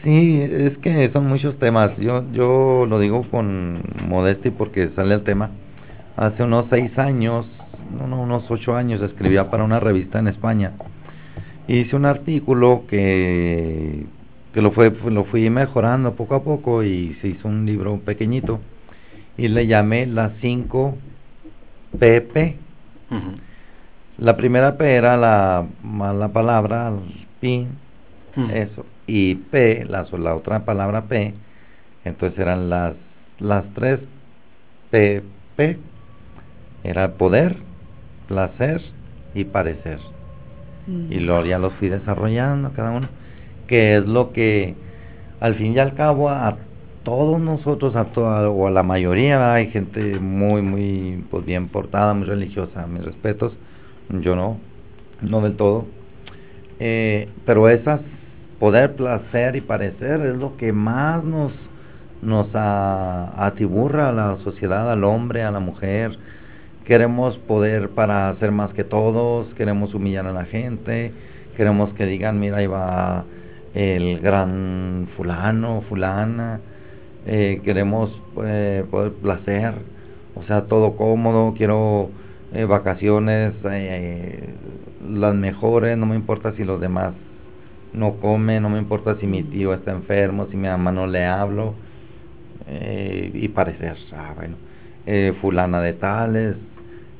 [0.03, 1.97] Sí, es que son muchos temas.
[1.97, 5.49] Yo, yo lo digo con modestia porque sale el tema.
[6.15, 7.47] Hace unos seis años,
[7.99, 10.73] unos ocho años, escribía para una revista en España.
[11.67, 14.05] Hice un artículo que,
[14.53, 18.59] que lo, fue, lo fui mejorando poco a poco y se hizo un libro pequeñito.
[19.37, 20.95] Y le llamé las 5
[21.99, 22.57] PP.
[24.17, 26.93] La primera P era la mala palabra,
[27.39, 27.69] pin,
[28.53, 28.85] eso.
[29.07, 31.33] Y P, la, la otra palabra P,
[32.05, 32.95] entonces eran las,
[33.39, 33.99] las tres
[34.89, 35.21] P,
[35.55, 35.77] P.
[36.83, 37.57] Era poder,
[38.27, 38.81] placer
[39.33, 39.99] y parecer.
[40.87, 41.11] Mm.
[41.11, 43.09] Y luego ya los fui desarrollando cada uno,
[43.67, 44.75] que es lo que
[45.39, 46.57] al fin y al cabo a
[47.03, 52.13] todos nosotros, a toda, o a la mayoría, hay gente muy, muy pues, bien portada,
[52.13, 53.53] muy religiosa, mis respetos,
[54.09, 54.57] yo no,
[55.21, 55.85] no del todo,
[56.79, 58.01] eh, pero esas,
[58.59, 61.53] poder, placer y parecer es lo que más nos,
[62.21, 66.17] nos a- atiburra a la sociedad, al hombre, a la mujer,
[66.85, 71.11] queremos poder para ser más que todos, queremos humillar a la gente,
[71.57, 73.25] queremos que digan, mira, ahí va
[73.73, 76.61] el gran fulano, fulana,
[77.25, 78.11] eh, queremos
[78.43, 79.73] eh, poder placer,
[80.35, 82.09] o sea, todo cómodo, quiero
[82.53, 83.53] eh, vacaciones,
[85.09, 87.13] las mejores, no me importa si los demás
[87.93, 91.25] no comen, no me importa si mi tío está enfermo, si mi mamá no le
[91.25, 91.73] hablo,
[93.33, 94.55] y parecer, ah, bueno,
[95.07, 96.55] eh, fulana de tales,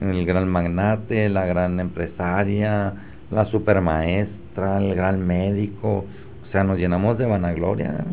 [0.02, 2.94] el gran magnate, la gran empresaria,
[3.32, 6.06] la supermaestra, el gran médico,
[6.48, 8.06] o sea, nos llenamos de vanagloria.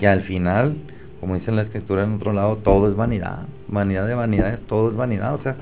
[0.00, 0.76] Y al final,
[1.20, 4.96] como dice la escritura en otro lado, todo es vanidad, vanidad de vanidades, todo es
[4.96, 5.56] vanidad, o sea,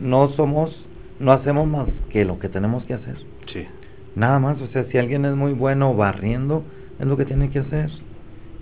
[0.00, 0.74] no somos,
[1.20, 3.66] no hacemos más que lo que tenemos que hacer, Sí.
[4.16, 6.64] nada más, o sea, si alguien es muy bueno barriendo,
[6.98, 7.90] es lo que tiene que hacer,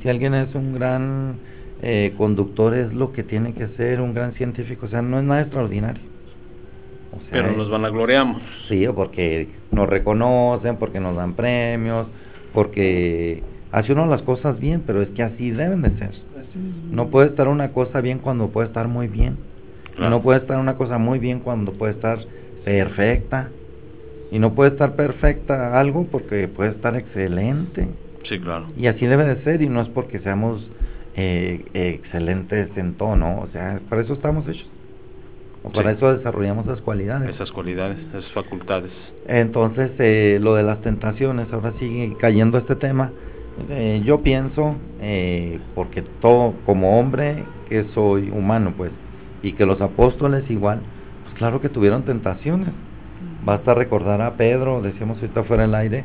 [0.03, 1.37] si alguien es un gran
[1.83, 5.25] eh, conductor, es lo que tiene que ser, un gran científico, o sea, no es
[5.25, 6.10] nada extraordinario.
[7.13, 8.43] O sea, Pero nos vanagloriamos.
[8.69, 12.07] Sí, porque nos reconocen, porque nos dan premios,
[12.53, 13.43] porque
[13.73, 16.15] hace uno las cosas bien, pero es que así deben de ser.
[16.91, 19.37] No puede estar una cosa bien cuando puede estar muy bien.
[19.99, 22.19] Y no puede estar una cosa muy bien cuando puede estar
[22.65, 23.51] perfecta.
[24.31, 27.89] Y no puede estar perfecta algo porque puede estar excelente.
[28.25, 28.67] Sí, claro.
[28.77, 30.69] Y así debe de ser, y no es porque seamos
[31.17, 33.41] eh, excelentes en todo, ¿no?
[33.41, 34.69] O sea, para eso estamos hechos.
[35.75, 35.97] Para Sí.
[35.99, 37.31] eso desarrollamos esas cualidades.
[37.35, 38.91] Esas cualidades, esas facultades.
[39.27, 43.11] Entonces, eh, lo de las tentaciones, ahora sigue cayendo este tema.
[43.69, 48.91] Eh, yo pienso, eh, porque todo, como hombre que soy humano, pues,
[49.43, 50.81] y que los apóstoles igual,
[51.25, 52.69] pues claro que tuvieron tentaciones.
[53.45, 56.05] Basta recordar a Pedro, decíamos ahorita fuera del aire,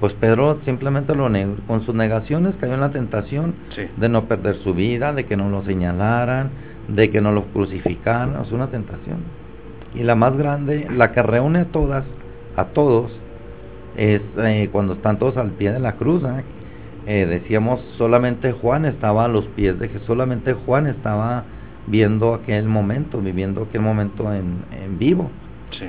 [0.00, 3.82] pues Pedro simplemente lo negó, con sus negaciones cayó en la tentación Sí.
[3.96, 6.50] de no perder su vida, de que no lo señalaran,
[6.88, 9.18] de que no lo crucificaran, es una tentación.
[9.94, 12.04] Y la más grande, la que reúne a todas,
[12.56, 13.12] a todos,
[13.96, 16.22] es eh, cuando están todos al pie de la cruz.
[16.24, 16.44] ¿eh?
[17.06, 21.44] Eh, decíamos, solamente Juan estaba a los pies de Jesús, solamente Juan estaba
[21.86, 25.30] viendo aquel momento, viviendo aquel momento en, en vivo.
[25.70, 25.88] Sí.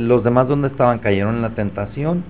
[0.00, 2.24] los demás donde estaban cayeron en la tentación,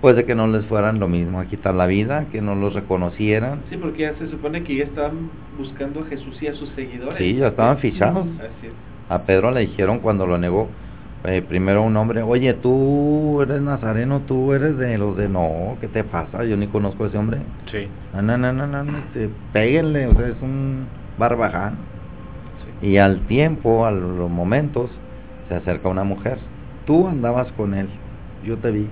[0.00, 2.74] pues de que no les fueran lo mismo, a quitar la vida, que no los
[2.74, 3.60] reconocieran.
[3.68, 7.18] Sí, porque ya se supone que ya estaban buscando a Jesús y a sus seguidores.
[7.18, 8.26] Sí, ya estaban fichados.
[8.38, 8.72] Así es.
[9.08, 10.68] A Pedro le dijeron cuando lo negó,
[11.24, 15.88] eh, primero un hombre, oye, tú eres nazareno, tú eres de los de no, ¿qué
[15.88, 16.44] te pasa?
[16.44, 17.40] Yo ni conozco a ese hombre.
[17.72, 17.88] Sí.
[18.14, 20.86] No, no, no, no, no, no, este, péguenle, o sea, es un
[21.18, 21.76] barbaján.
[22.80, 24.90] Y al tiempo, a los momentos,
[25.48, 26.38] se acerca una mujer.
[26.86, 27.88] Tú andabas con él,
[28.44, 28.88] yo te vi.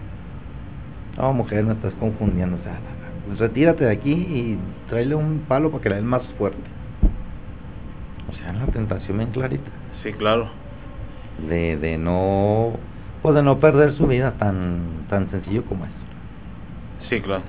[1.16, 2.56] No, mujer, me estás confundiendo.
[2.56, 2.78] O sea,
[3.26, 4.58] pues retírate de aquí y
[4.88, 6.62] tráele un palo para que le den más fuerte.
[8.30, 9.70] O sea, la tentación bien clarita.
[10.02, 10.48] Sí, claro.
[11.48, 12.72] De, de no,
[13.22, 15.94] pues de no perder su vida tan, tan sencillo como eso.
[17.08, 17.42] Sí, claro.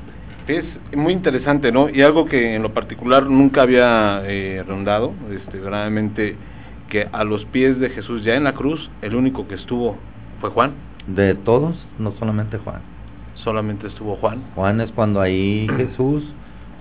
[0.47, 0.65] Es
[0.95, 1.89] muy interesante, ¿no?
[1.89, 6.36] Y algo que en lo particular nunca había eh, rondado, este, verdaderamente,
[6.89, 9.97] que a los pies de Jesús, ya en la cruz, el único que estuvo
[10.39, 10.72] fue Juan.
[11.05, 12.97] De todos, no solamente Juan.
[13.48, 14.41] Solamente estuvo Juan.
[14.56, 16.22] Juan es cuando ahí Jesús,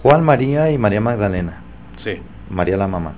[0.03, 1.61] Juan, María y María Magdalena.
[2.03, 2.21] Sí.
[2.51, 3.13] María la mamá.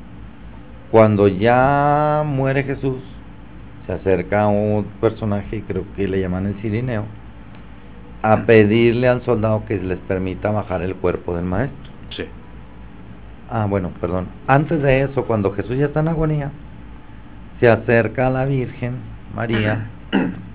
[0.91, 2.99] Cuando ya muere Jesús,
[3.87, 7.05] se acerca a un personaje, creo que le llaman el Cirineo,
[8.21, 11.91] a pedirle al soldado que les permita bajar el cuerpo del maestro.
[12.11, 12.25] Sí.
[13.49, 14.27] Ah, bueno, perdón.
[14.47, 16.51] Antes de eso, cuando Jesús ya está en agonía,
[17.61, 18.97] se acerca a la Virgen
[19.35, 19.87] María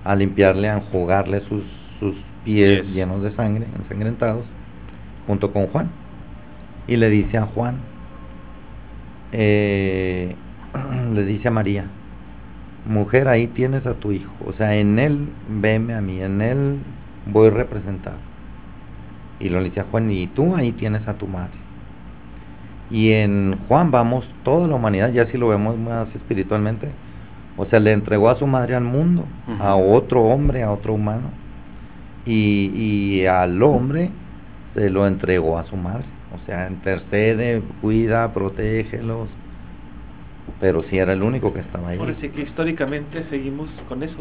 [0.04, 1.64] a limpiarle, a enjugarle sus,
[1.98, 2.14] sus
[2.44, 4.44] pies llenos de sangre, ensangrentados,
[5.26, 5.90] junto con Juan.
[6.86, 7.78] Y le dice a Juan,
[9.32, 10.36] eh,
[11.12, 11.86] le dice a María,
[12.86, 14.32] mujer, ahí tienes a tu hijo.
[14.46, 16.78] O sea, en él, veme a mí, en él
[17.26, 18.18] voy representado.
[19.40, 21.64] Y lo le dice a Juan, y tú ahí tienes a tu madre.
[22.90, 26.88] Y en Juan vamos toda la humanidad, ya si lo vemos más espiritualmente,
[27.56, 29.24] o sea, le entregó a su madre al mundo,
[29.60, 31.30] a otro hombre, a otro humano,
[32.26, 34.10] y, y al hombre
[34.74, 36.04] se lo entregó a su madre.
[36.34, 39.28] O sea, intercede, cuida, protégelos,
[40.60, 41.98] pero si era el único que estaba ahí.
[41.98, 44.16] Ahora sí que históricamente seguimos con eso.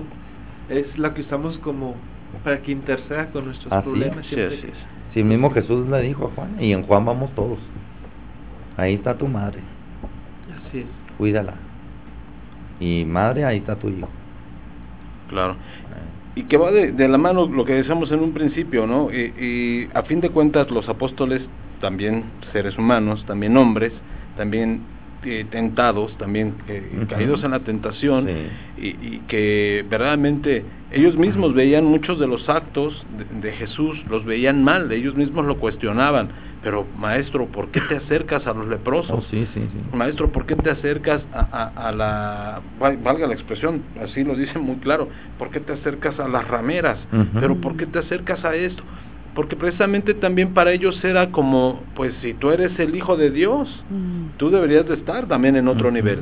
[0.70, 1.96] Es la que usamos como
[2.44, 4.26] para que interceda con nuestros Así problemas.
[4.28, 4.74] Sí, así es.
[5.14, 7.60] Si el mismo Jesús le dijo a Juan, y en Juan vamos todos.
[8.78, 9.60] Ahí está tu madre,
[10.68, 10.86] Así es.
[11.18, 11.54] cuídala.
[12.80, 14.10] Y madre, ahí está tu hijo.
[15.30, 15.56] Claro.
[16.36, 19.12] Y que va de, de la mano lo que decíamos en un principio, ¿no?
[19.12, 21.42] Y, y a fin de cuentas los apóstoles,
[21.80, 23.94] también seres humanos, también hombres,
[24.36, 24.82] también
[25.26, 28.82] eh, tentados, también eh, caídos en la tentación, Sí.
[28.82, 34.26] y, y que verdaderamente ellos mismos veían muchos de los actos de, de Jesús, los
[34.26, 36.30] veían mal, ellos mismos lo cuestionaban,
[36.64, 39.12] pero maestro, ¿por qué te acercas a los leprosos?
[39.12, 39.80] Oh, sí, sí, sí.
[39.92, 44.36] Maestro, ¿por qué te acercas a, a- a la, val- valga la expresión, así lo
[44.36, 46.98] dice muy claro, ¿por qué te acercas a las rameras?
[47.40, 48.82] Pero ¿por qué te acercas a esto?
[49.36, 53.68] Porque precisamente también para ellos era como, pues si tú eres el Hijo de Dios,
[54.38, 56.22] tú deberías de estar también en otro nivel.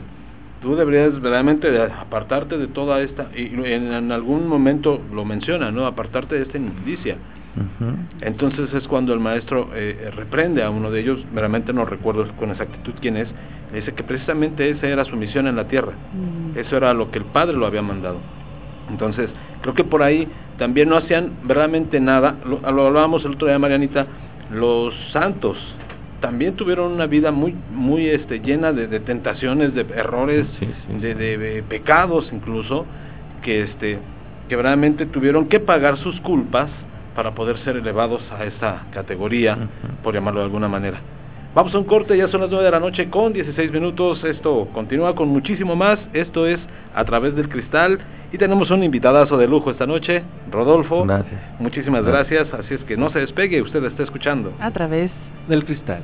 [0.62, 5.72] Tú deberías verdaderamente de apartarte de toda esta, y en, en algún momento lo menciona,
[5.72, 5.86] ¿no?
[5.88, 7.18] Apartarte de esta inmundicia.
[8.22, 12.52] Entonces es cuando el maestro eh, reprende a uno de ellos, verdaderamente no recuerdo con
[12.52, 13.28] exactitud quién es,
[13.72, 15.94] le dice que precisamente esa era su misión en la tierra,
[16.56, 18.22] eso era lo que el Padre lo había mandado.
[18.90, 19.30] Entonces,
[19.62, 20.28] creo que por ahí
[20.58, 24.08] también no hacían verdaderamente nada, lo, lo hablábamos el otro día, Marianita,
[24.50, 25.58] los santos
[26.20, 30.94] también tuvieron una vida muy muy este llena de, de tentaciones, de errores, Sí, sí,
[31.00, 31.20] de, sí.
[31.20, 32.86] de- de pecados incluso,
[33.42, 34.00] que este
[34.48, 36.70] que verdaderamente tuvieron que pagar sus culpas
[37.16, 39.58] para poder ser elevados a esa categoría,
[40.04, 41.00] por llamarlo de alguna manera.
[41.54, 44.70] Vamos a un corte, ya son las 9 de la noche con 16 minutos, esto
[44.74, 46.60] continúa con muchísimo más, esto es
[46.96, 48.00] a través del cristal
[48.32, 51.04] y tenemos un invitadazo de lujo esta noche, Rodolfo.
[51.04, 51.42] Gracias.
[51.60, 52.48] Muchísimas Gracias.
[52.48, 54.54] gracias, así es que no se despegue, usted está escuchando.
[54.62, 55.12] A través
[55.50, 56.02] del cristal.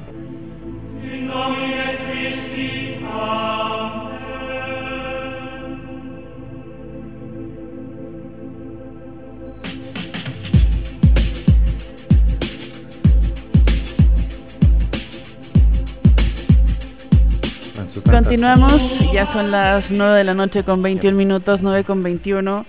[18.21, 18.81] Continuamos,
[19.13, 22.65] ya son las 9 de la noche con 21 minutos, 9 con 21.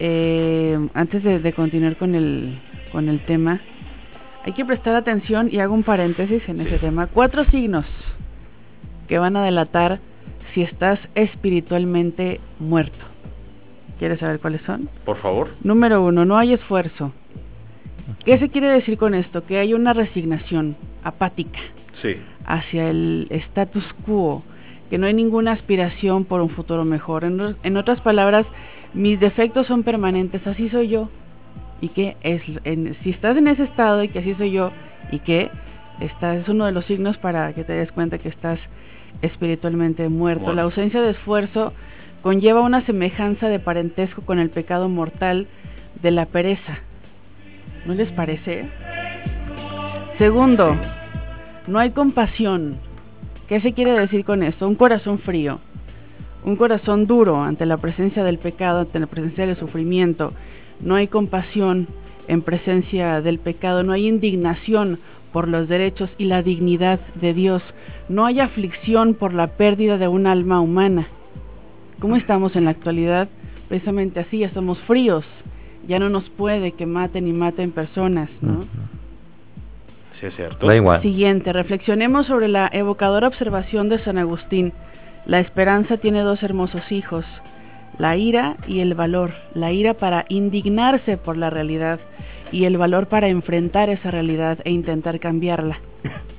[0.00, 2.58] Eh, antes de, de continuar con el,
[2.90, 3.60] con el tema,
[4.44, 7.06] hay que prestar atención y hago un paréntesis en ese tema.
[7.06, 7.86] Cuatro signos
[9.06, 10.00] que van a delatar
[10.52, 13.04] si estás espiritualmente muerto.
[14.00, 14.88] ¿Quieres saber cuáles son?
[15.04, 15.50] Por favor.
[15.62, 17.12] Número uno, no hay esfuerzo.
[18.24, 19.46] ¿Qué se quiere decir con esto?
[19.46, 20.74] Que hay una resignación
[21.04, 21.60] apática
[22.02, 22.16] Sí.
[22.46, 24.42] hacia el status quo,
[24.92, 27.24] que no hay ninguna aspiración por un futuro mejor.
[27.24, 28.44] En, en otras palabras,
[28.92, 31.08] mis defectos son permanentes, así soy yo.
[31.80, 34.70] Y que es, en, si estás en ese estado y que así soy yo,
[35.10, 35.50] y que
[36.00, 38.58] estás, es uno de los signos para que te des cuenta que estás
[39.22, 40.42] espiritualmente muerto.
[40.42, 40.56] Muerto.
[40.56, 41.72] La ausencia de esfuerzo
[42.20, 45.46] conlleva una semejanza de parentesco con el pecado mortal
[46.02, 46.80] de la pereza.
[47.86, 48.68] ¿No les parece?
[50.18, 50.76] Segundo,
[51.66, 52.91] no hay compasión.
[53.52, 54.66] ¿Qué se quiere decir con esto?
[54.66, 55.60] Un corazón frío,
[56.42, 60.32] un corazón duro ante la presencia del pecado, ante la presencia del sufrimiento.
[60.80, 61.86] No hay compasión
[62.28, 65.00] en presencia del pecado, no hay indignación
[65.34, 67.62] por los derechos y la dignidad de Dios,
[68.08, 71.08] no hay aflicción por la pérdida de un alma humana.
[72.00, 73.28] ¿Cómo estamos en la actualidad?
[73.68, 75.26] Precisamente así, ya somos fríos,
[75.86, 78.64] ya no nos puede que maten y maten personas, ¿no?
[80.26, 80.66] Es cierto.
[80.66, 81.02] Da igual.
[81.02, 84.72] Siguiente, reflexionemos sobre la evocadora observación de San Agustín.
[85.26, 87.24] La esperanza tiene dos hermosos hijos,
[87.98, 89.32] la ira y el valor.
[89.54, 92.00] La ira para indignarse por la realidad
[92.50, 95.78] y el valor para enfrentar esa realidad e intentar cambiarla.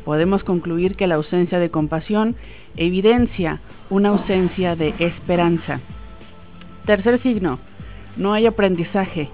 [0.06, 2.36] Podemos concluir que la ausencia de compasión
[2.76, 5.80] evidencia una ausencia de esperanza.
[6.86, 7.60] Tercer signo,
[8.18, 9.30] no hay aprendizaje.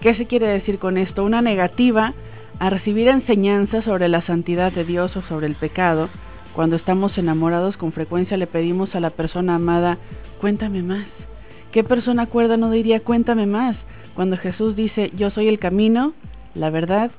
[0.00, 1.24] ¿Qué se quiere decir con esto?
[1.24, 2.14] Una negativa
[2.58, 6.08] a recibir enseñanzas sobre la santidad de Dios o sobre el pecado.
[6.54, 9.98] Cuando estamos enamorados con frecuencia le pedimos a la persona amada,
[10.40, 11.06] cuéntame más.
[11.70, 13.76] ¿Qué persona cuerda no diría cuéntame más?
[14.14, 16.14] Cuando Jesús dice, yo soy el camino,
[16.54, 17.10] la verdad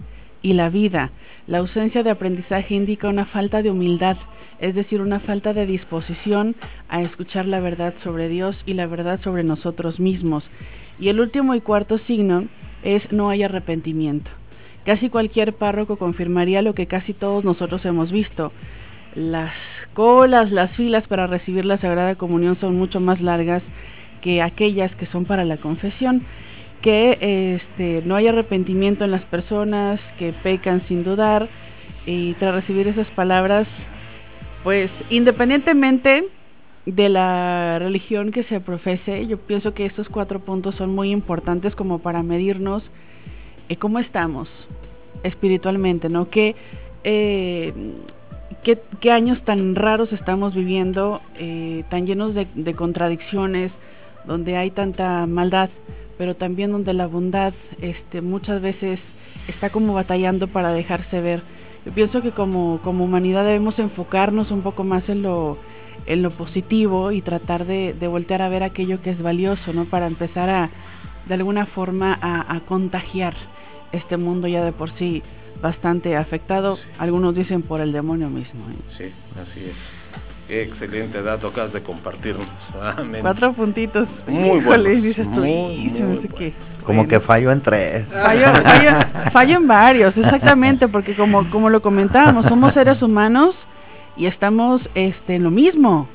[0.42, 1.12] y la vida.
[1.46, 4.18] La ausencia de aprendizaje indica una falta de humildad,
[4.60, 6.56] es decir, una falta de disposición
[6.90, 10.44] a escuchar la verdad sobre Dios y la verdad sobre nosotros mismos.
[11.00, 12.46] Y el último y cuarto signo
[12.82, 14.32] es no hay arrepentimiento.
[14.88, 18.54] Casi cualquier párroco confirmaría lo que casi todos nosotros hemos visto.
[19.16, 19.52] Las
[19.94, 23.62] colas, las filas para recibir la Sagrada Comunión son mucho más largas
[24.22, 26.26] que aquellas que son para la confesión
[26.82, 31.50] que este no hay arrepentimiento en las personas que pecan sin dudar
[32.06, 33.68] y tras recibir esas palabras
[34.64, 36.30] pues independientemente
[36.86, 41.76] de la religión que se profese yo pienso que estos cuatro puntos son muy importantes
[41.76, 42.84] como para medirnos
[43.76, 44.48] cómo estamos
[45.24, 46.28] espiritualmente no
[47.04, 47.74] eh,
[48.64, 53.72] ¿Qué, años tan raros estamos viviendo, eh, tan llenos de, contradicciones,
[54.26, 55.70] donde hay tanta maldad,
[56.18, 59.00] pero también donde la bondad este, muchas veces
[59.48, 61.44] está como batallando para dejarse ver.
[61.86, 65.58] Yo pienso que como, humanidad debemos enfocarnos un poco más en lo,
[66.38, 69.86] positivo y tratar de, voltear a ver aquello que es valioso, ¿no?
[69.86, 70.72] Para empezar a,
[71.26, 73.34] de alguna forma, a contagiar
[73.92, 75.24] este mundo ya de por sí
[75.62, 76.84] bastante afectado, sí.
[77.00, 78.66] algunos dicen por el demonio mismo.
[78.70, 78.76] ¿eh?
[78.98, 79.12] Sí,
[79.42, 79.76] así es.
[80.48, 82.48] Qué excelente dato acabas de compartirnos.
[82.98, 83.22] Amén.
[83.22, 84.08] Cuatro puntitos.
[84.28, 84.90] Muy bueno.
[84.90, 86.54] dices tú, muy, se me muy hace que...
[86.86, 87.10] Como Bueno.
[87.10, 88.08] que fallo en tres.
[88.08, 88.92] Fallo, fallo,
[89.34, 93.56] fallo en varios, exactamente, porque como, como lo comentábamos, somos seres humanos
[94.16, 96.08] y estamos este, en lo mismo.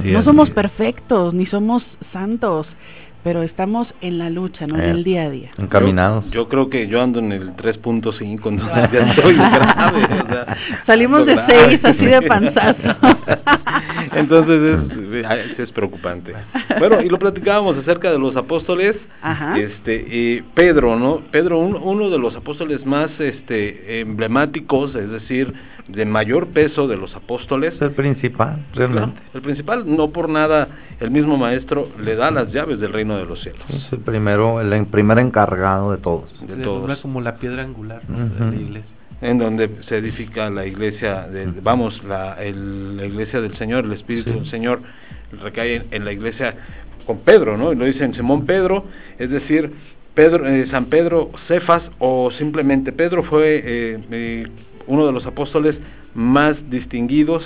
[0.00, 0.54] Sí, no somos es.
[0.54, 2.68] perfectos, ni somos santos,
[3.24, 4.76] pero estamos en la lucha, ¿no?
[4.76, 4.90] En Eh.
[4.90, 5.50] el día a día.
[5.58, 6.30] Encaminados.
[6.30, 10.04] Yo creo que yo ando en el 3.5, entonces ya estoy grave.
[10.04, 10.56] o sea,
[10.86, 11.54] Salimos de grave.
[11.70, 12.82] seis así de panzazo.
[14.14, 14.78] Entonces
[15.58, 16.32] es, preocupante.
[16.78, 18.94] Bueno, y lo platicábamos acerca de los apóstoles.
[19.22, 19.58] Ajá.
[19.58, 21.22] Este, y Pedro, ¿no?
[21.30, 25.52] Pedro, un- uno de los apóstoles más este, emblemáticos, es decir,
[25.88, 27.74] de mayor peso de los apóstoles.
[27.74, 29.20] Es el principal, realmente.
[29.34, 30.68] El principal, no por nada,
[31.00, 33.62] el mismo maestro le da las llaves del reino de los cielos.
[33.68, 36.32] Es el primero, el primer encargado de todos.
[36.46, 36.98] De todos.
[37.00, 38.28] como la piedra angular ¿no?
[38.28, 38.90] de la iglesia.
[39.20, 43.92] en donde se edifica la iglesia, de, vamos, la, el- la iglesia del Señor, el
[43.92, 44.36] Espíritu Sí.
[44.38, 44.80] del Señor
[45.42, 46.54] recae en, en la iglesia
[47.06, 47.72] con Pedro, ¿no?
[47.72, 48.86] Y lo dicen Simón Pedro,
[49.18, 49.70] es decir,
[50.14, 54.46] Pedro, eh, San Pedro Cefas o simplemente Pedro fue eh, eh,
[54.86, 55.76] uno de los apóstoles
[56.14, 57.44] más distinguidos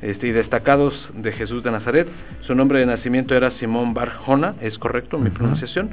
[0.00, 2.08] este, y destacados de Jesús de Nazaret.
[2.42, 5.90] Su nombre de nacimiento era Simón Barjona, es correcto mi pronunciación,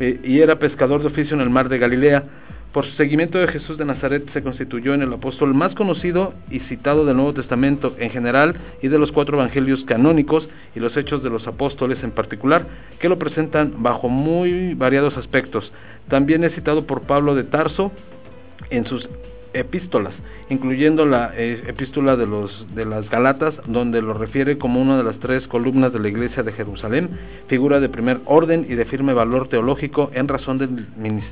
[0.00, 2.24] eh, y era pescador de oficio en el mar de Galilea.
[2.72, 6.58] Por su seguimiento de Jesús de Nazaret se constituyó en el apóstol más conocido y
[6.60, 11.22] citado del Nuevo Testamento en general y de los cuatro evangelios canónicos y los hechos
[11.22, 12.66] de los apóstoles en particular,
[12.98, 15.72] que lo presentan bajo muy variados aspectos.
[16.08, 17.92] También es citado por Pablo de Tarso
[18.70, 19.08] en sus
[19.54, 20.12] epístolas,
[20.50, 25.04] incluyendo la eh, epístola de los de las Galatas, donde lo refiere como una de
[25.04, 27.10] las tres columnas de la Iglesia de Jerusalén,
[27.46, 30.86] figura de primer orden y de firme valor teológico en razón del,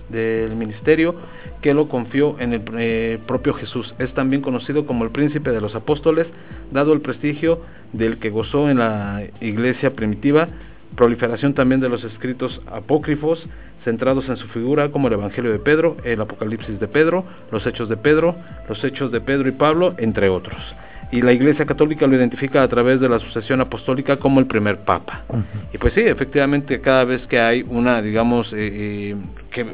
[0.09, 1.15] del ministerio
[1.61, 3.95] que lo confió en el eh, propio Jesús.
[3.99, 6.27] Es también conocido como el príncipe de los apóstoles,
[6.71, 7.61] dado el prestigio
[7.93, 10.49] del que gozó en la Iglesia primitiva
[10.97, 13.45] proliferación también de los escritos apócrifos
[13.85, 17.89] centrados en su figura como el Evangelio de Pedro, el Apocalipsis de Pedro, los Hechos
[17.89, 18.37] de Pedro,
[18.69, 20.61] los Hechos de Pedro y Pablo, entre otros.
[21.11, 24.79] Y la Iglesia Católica lo identifica a través de la sucesión apostólica como el primer
[24.85, 25.25] papa.
[25.73, 29.17] Y pues sí, efectivamente, cada vez que hay una, digamos, eh, eh,
[29.51, 29.67] que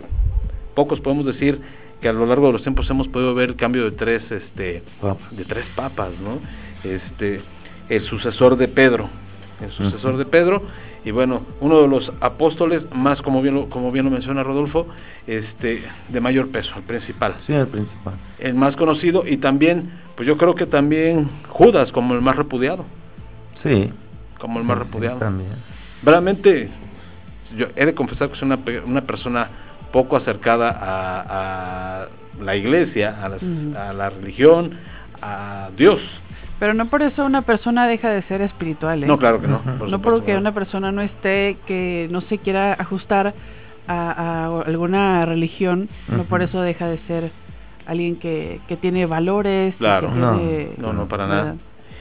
[0.75, 1.61] pocos podemos decir
[2.01, 4.83] que a lo largo de los tiempos hemos podido ver el cambio de tres, este,
[5.31, 6.41] de tres papas, ¿no?
[6.83, 7.41] Este,
[7.89, 9.09] el sucesor de Pedro,
[9.61, 10.63] el sucesor de Pedro,
[11.05, 14.87] y bueno, uno de los apóstoles más, como bien lo, como bien lo menciona Rodolfo,
[15.27, 17.35] este, de mayor peso, el principal.
[17.47, 18.15] Sí, el principal.
[18.39, 22.85] El más conocido y también, pues yo creo que también Judas como el más repudiado.
[23.63, 23.93] Sí.
[24.39, 25.19] Como el más Sí, sí, repudiado.
[25.19, 25.51] también.
[26.03, 26.69] Realmente,
[27.57, 29.49] yo he de confesar que soy una, una persona
[29.93, 32.09] poco acercada a, a
[32.43, 33.77] la iglesia, a, las- Ujú.
[33.77, 34.73] a la religión,
[35.23, 36.01] a Dios.
[36.59, 39.07] Pero no por eso una persona deja de ser espiritual, ¿eh?
[39.07, 39.59] No, claro que no.
[39.61, 40.41] Por no supuesto, porque no.
[40.41, 43.33] una persona no esté, que no se quiera ajustar
[43.87, 44.11] a,
[44.47, 47.31] a alguna religión, no por eso deja de ser
[47.87, 49.75] alguien que, que tiene valores.
[49.77, 50.13] Claro.
[50.13, 51.45] que No, tiene- No, no, para ¿verdad?
[51.45, 51.57] nada.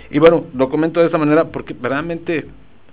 [0.10, 2.47] Y bueno, lo comento de esta manera porque verdaderamente,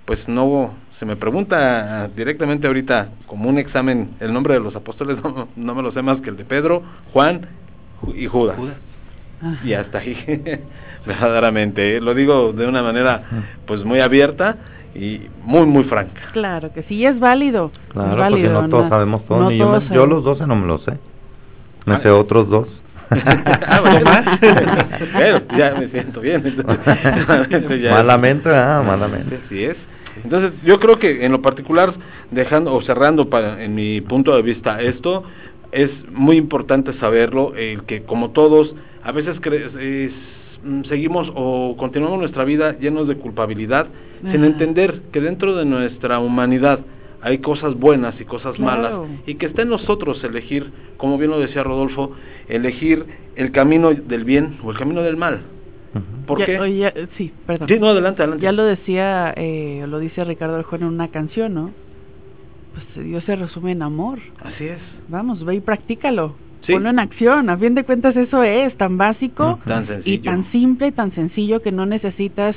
[0.04, 5.16] pues no, se me pregunta directamente ahorita, como un examen, el nombre de los apóstoles,
[5.24, 7.46] no, no me lo sé más que el de Pedro, Juan
[8.02, 8.56] Ju- y Judas.
[8.58, 8.76] Judas.
[9.42, 9.66] Ajá.
[9.66, 10.16] Y hasta ahí,
[11.06, 12.00] verdaderamente, ¿eh?
[12.00, 13.22] lo digo de una manera
[13.66, 14.56] pues muy abierta
[14.94, 16.20] y muy, muy franca.
[16.32, 17.70] Claro que sí, es válido.
[17.88, 19.40] Claro, es válido, porque no todos sabemos todo.
[19.40, 20.92] no ni yo, me- yo los 12 no me los sé.
[21.86, 22.00] Me Ah.
[22.00, 22.68] sé otros dos.
[23.10, 24.10] Ah, bueno.
[25.12, 26.42] Bueno, ya me siento bien.
[26.46, 29.40] entonces, ya- malamente, ah, malamente.
[29.44, 29.76] Así es.
[30.22, 31.92] Entonces, yo creo que en lo particular,
[32.30, 35.24] dejando o cerrando para, en mi punto de vista esto,
[35.72, 40.12] es muy importante saberlo, el que como todos, a veces cre- es-
[40.88, 43.86] seguimos o continuamos nuestra vida llenos de culpabilidad,
[44.30, 46.80] sin entender que dentro de nuestra humanidad
[47.20, 49.06] hay cosas buenas y cosas Claro.
[49.06, 52.12] malas, y que está en nosotros elegir, como bien lo decía Rodolfo,
[52.48, 53.04] elegir
[53.36, 55.42] el camino del bien o el camino del mal.
[55.94, 56.26] Ujú.
[56.26, 56.58] ¿Por Ya- qué?
[56.60, 57.68] oye, ya- sí, perdón.
[57.68, 58.42] Sí, no, adelante, adelante.
[58.44, 61.70] Ya lo decía, eh, lo dice Ricardo Arjona en una canción, ¿no?
[62.94, 64.18] Pues Dios se resume en amor.
[64.42, 64.80] Así es.
[65.08, 66.34] Vamos, ve y practícalo.
[66.66, 66.72] Sí.
[66.72, 67.50] Ponlo en acción.
[67.50, 69.58] A fin de cuentas eso es tan básico.
[69.64, 72.56] Tan y tan simple, tan sencillo que no necesitas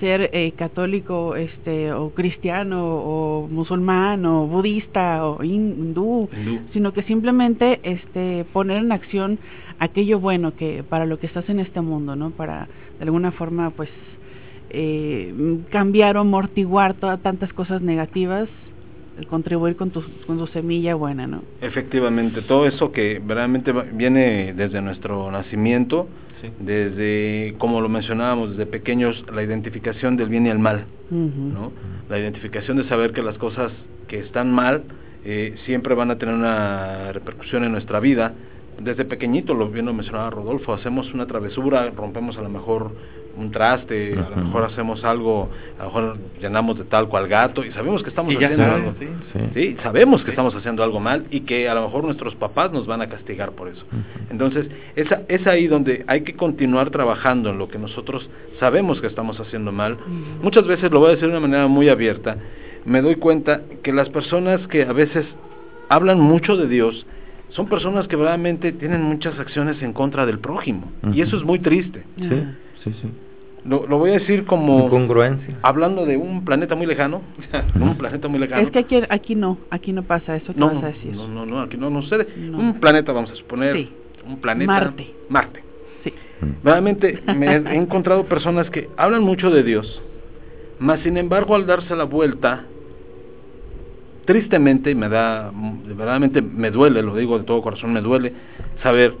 [0.00, 6.60] ser eh, católico, este, o cristiano, o musulmán, o budista, o hin- hindú, Hindú.
[6.74, 9.38] sino que simplemente, este, poner en acción
[9.78, 12.30] aquello bueno que para lo que estás en este mundo, ¿no?
[12.30, 13.88] Para de alguna forma, pues,
[14.70, 15.32] eh,
[15.70, 18.48] cambiar o amortiguar todas tantas cosas negativas,
[19.28, 21.42] contribuir con tu, con tu semilla buena, ¿no?
[21.60, 26.06] Efectivamente, todo eso que verdaderamente va- viene desde nuestro nacimiento,
[26.42, 26.50] Sí.
[26.60, 30.84] desde, como lo mencionábamos, desde pequeños, la identificación del bien y el mal.
[31.10, 31.72] ¿no?
[32.10, 33.70] La identificación de saber que las cosas
[34.08, 34.82] que están mal
[35.24, 38.34] eh, siempre van a tener una repercusión en nuestra vida.
[38.78, 42.92] Desde pequeñito, lo bien lo mencionaba Rodolfo, hacemos una travesura, rompemos a lo mejor
[43.36, 45.48] un traste, a lo mejor hacemos algo,
[45.78, 48.94] a lo mejor llenamos de talco al gato y sabemos que estamos Y haciendo algo.
[48.98, 49.06] sí.
[49.32, 49.40] Sí.
[49.54, 52.86] Sí, sabemos que estamos haciendo algo mal y que a lo mejor nuestros papás nos
[52.86, 53.84] van a castigar por eso.
[54.30, 59.06] Entonces, esa, es ahí donde hay que continuar trabajando en lo que nosotros sabemos que
[59.06, 59.98] estamos haciendo mal.
[60.42, 62.36] Muchas veces, lo voy a decir de una manera muy abierta,
[62.84, 65.26] me doy cuenta que las personas que a veces
[65.88, 67.06] hablan mucho de Dios
[67.56, 70.92] son personas que verdaderamente tienen muchas acciones en contra del prójimo.
[71.12, 72.04] Y eso es muy triste.
[72.18, 72.28] Sí,
[72.84, 73.08] sí, sí.
[73.64, 75.56] Lo, lo voy a decir como Incongruencia.
[75.62, 77.22] hablando de un planeta muy lejano,
[77.80, 78.62] un planeta muy lejano.
[78.62, 81.12] Es que aquí, aquí no, aquí no pasa eso que no, vas a decir.
[81.12, 82.28] no, no, no, aquí no, no sucede.
[82.36, 82.58] No.
[82.58, 83.90] Un planeta, vamos a suponer, Sí.
[84.28, 84.70] un planeta.
[84.72, 85.10] Marte.
[85.28, 85.60] Marte.
[86.04, 86.12] Sí.
[86.42, 86.46] Mm.
[86.62, 90.00] Realmente me he encontrado personas que hablan mucho de Dios,
[90.78, 92.66] mas sin embargo al darse la vuelta,
[94.26, 95.50] tristemente, y me da,
[95.86, 98.32] verdaderamente me duele, lo digo de todo corazón, me duele
[98.82, 99.14] saber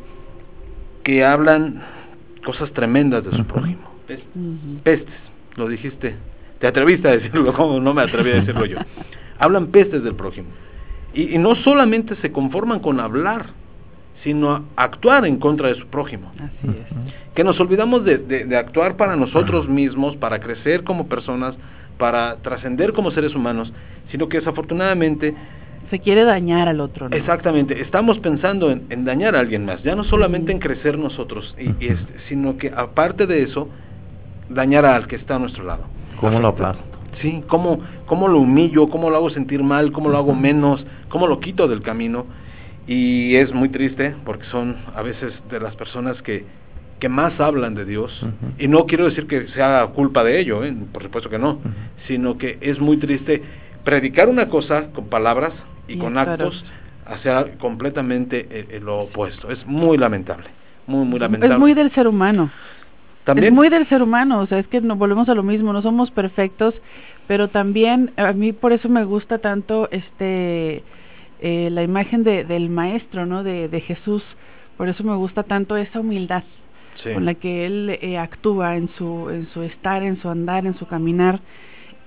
[1.04, 1.82] que hablan
[2.44, 3.82] cosas tremendas de su prójimo.
[4.82, 5.14] Pestes,
[5.56, 6.14] lo dijiste,
[6.60, 8.78] te atreviste a decirlo, como no me atreví a decirlo yo.
[9.38, 10.48] Hablan pestes del prójimo.
[11.14, 13.46] Y, y no solamente se conforman con hablar,
[14.24, 16.32] sino actuar en contra de su prójimo.
[16.36, 17.34] Así es.
[17.34, 21.54] Que nos olvidamos de, de- de actuar para nosotros mismos, para crecer como personas,
[21.98, 23.72] para trascender como seres humanos,
[24.10, 25.34] sino que desafortunadamente,
[25.90, 27.16] Se quiere dañar al otro, ¿no?
[27.16, 31.54] exactamente, estamos pensando en, en dañar a alguien más, ya no solamente en crecer nosotros,
[31.58, 33.68] y, este, sino que aparte de eso,
[34.48, 35.84] dañar al que está a nuestro lado.
[36.20, 36.82] ¿Cómo lo aplasto?
[37.20, 41.26] Sí, cómo, cómo lo humillo, cómo lo hago sentir mal, cómo lo hago menos, cómo
[41.26, 42.26] lo quito del camino.
[42.86, 46.44] Y es muy triste porque son a veces de las personas que,
[46.98, 48.12] que más hablan de Dios.
[48.58, 50.74] Y no quiero decir que sea culpa de ello, ¿eh?
[50.92, 51.60] por supuesto que no,
[52.06, 53.42] sino que es muy triste
[53.84, 55.52] predicar una cosa con palabras
[55.88, 56.64] y, Y con actos
[57.06, 59.50] hacer completamente eh, eh, lo opuesto.
[59.50, 60.48] Es muy lamentable,
[60.86, 61.54] muy, muy lamentable.
[61.54, 62.50] Es muy del ser humano.
[63.24, 65.72] También, Es muy del ser humano, o sea, es que nos volvemos a lo mismo,
[65.72, 66.74] no somos perfectos,
[67.26, 70.84] pero también a mí por eso me gusta tanto este
[71.40, 73.42] eh, la imagen de, del maestro, ¿no?
[73.42, 74.22] De, de Jesús,
[74.76, 76.44] por eso me gusta tanto esa humildad
[77.02, 77.12] sí.
[77.12, 80.76] con la que él eh, actúa en su en su estar, en su andar, en
[80.78, 81.40] su caminar,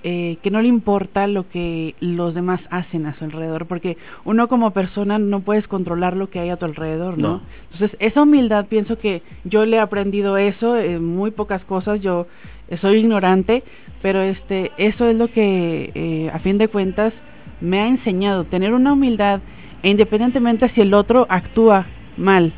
[0.01, 4.47] eh, que no le importa lo que los demás hacen a su alrededor, porque uno
[4.47, 7.27] como persona no puedes controlar lo que hay a tu alrededor, ¿no?
[7.27, 7.41] No.
[7.73, 12.27] Entonces, esa humildad, pienso que yo le he aprendido eso, en muy pocas cosas, yo
[12.69, 13.61] eh, soy ignorante,
[14.01, 17.11] pero este, eso es lo que, eh, a fin de cuentas,
[17.59, 19.41] me ha enseñado, tener una humildad,
[19.83, 22.53] e independientemente si el otro actúa mal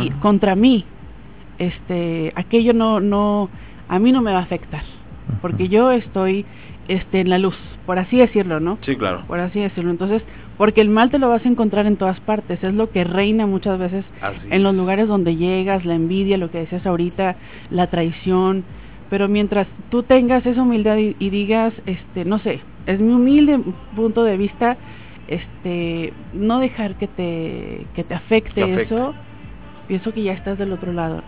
[0.00, 0.84] y contra mí,
[1.58, 3.50] este, aquello no, no,
[3.88, 4.82] a mí no me va a afectar,
[5.40, 6.44] porque yo estoy,
[6.88, 8.78] este, en la luz, por así decirlo, ¿no?
[8.82, 9.24] Sí, claro.
[9.26, 9.90] Por así decirlo.
[9.90, 10.22] Entonces,
[10.56, 13.46] porque el mal te lo vas a encontrar en todas partes, es lo que reina
[13.46, 14.78] muchas veces Así en los es.
[14.78, 17.36] lugares donde llegas, la envidia, lo que decías ahorita,
[17.70, 18.64] la traición,
[19.10, 23.60] pero mientras tú tengas esa humildad y, y digas, este, no sé, es mi humilde
[23.94, 24.76] punto de vista,
[25.28, 28.94] este, no dejar que te, que te afecte, Que afecte.
[28.94, 29.14] eso,
[29.86, 31.22] pienso que ya estás del otro lado.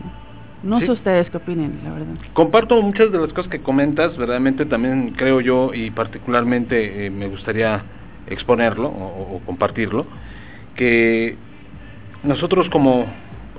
[0.63, 0.87] No, no Sí.
[0.87, 2.15] sé ustedes qué opinen, la verdad.
[2.33, 7.29] Comparto muchas de las cosas que comentas, verdaderamente también creo yo y particularmente eh, me
[7.29, 7.83] gustaría
[8.27, 10.05] exponerlo o, o compartirlo,
[10.75, 11.37] que
[12.25, 13.07] nosotros como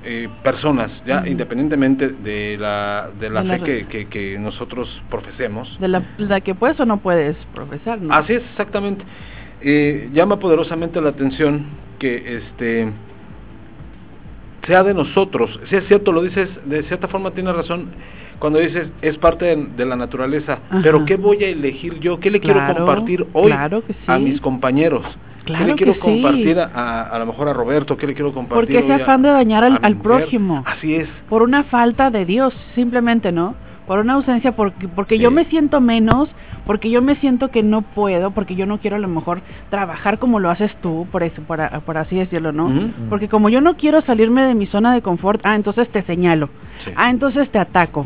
[0.04, 4.88] eh, personas, ya independientemente de la, de la De la fe que, que, que nosotros
[5.10, 8.14] profesemos, De la, la que puedes o no puedes profesar, ¿no?
[8.14, 9.04] Así es, exactamente.
[9.62, 11.66] Eh, llama poderosamente la atención
[12.00, 12.90] que este
[14.70, 15.60] sea de nosotros.
[15.70, 17.88] Si es cierto, lo dices, de cierta forma tienes razón
[18.38, 20.60] cuando dices es parte de, de la naturaleza.
[20.70, 20.80] Ajá.
[20.84, 22.20] Pero ¿qué voy a elegir yo?
[22.20, 24.00] ¿Qué le quiero compartir hoy claro que sí.
[24.08, 25.04] a mis compañeros?
[25.46, 26.00] Claro ¿Qué le quiero sí.
[26.00, 27.98] compartir a, a lo mejor a Roberto?
[27.98, 30.64] ¿Qué le quiero compartir Porque ese hoy a- afán de dañar al, al prójimo.
[30.66, 31.10] Así es.
[31.28, 33.56] por una falta de Dios, simplemente, ¿no?
[33.90, 35.22] Por una ausencia, porque, porque Sí.
[35.24, 36.30] yo me siento menos,
[36.68, 40.20] porque yo me siento que no puedo, porque yo no quiero a lo mejor trabajar
[40.20, 42.72] como lo haces tú, por eso, por, por así decirlo, ¿no?
[43.10, 46.50] Porque como yo no quiero salirme de mi zona de confort, ah, entonces te señalo,
[46.86, 46.92] Sí.
[46.96, 48.06] ah, entonces te ataco.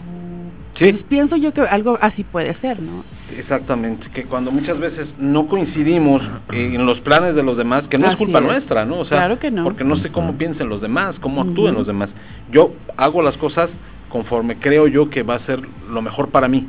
[0.75, 0.85] Sí.
[0.85, 3.03] Entonces pienso yo que algo así puede ser, ¿no?
[3.37, 6.21] Exactamente, que cuando muchas veces no coincidimos
[6.53, 8.45] en los planes de los demás, que no es culpa es.
[8.45, 8.99] nuestra, ¿no?
[8.99, 9.65] O sea, Claro que no.
[9.65, 12.09] porque no sé cómo piensen los demás, cómo actúen los demás.
[12.51, 13.69] Yo hago las cosas
[14.13, 15.59] conforme creo yo que va a ser
[15.89, 16.67] lo mejor para mí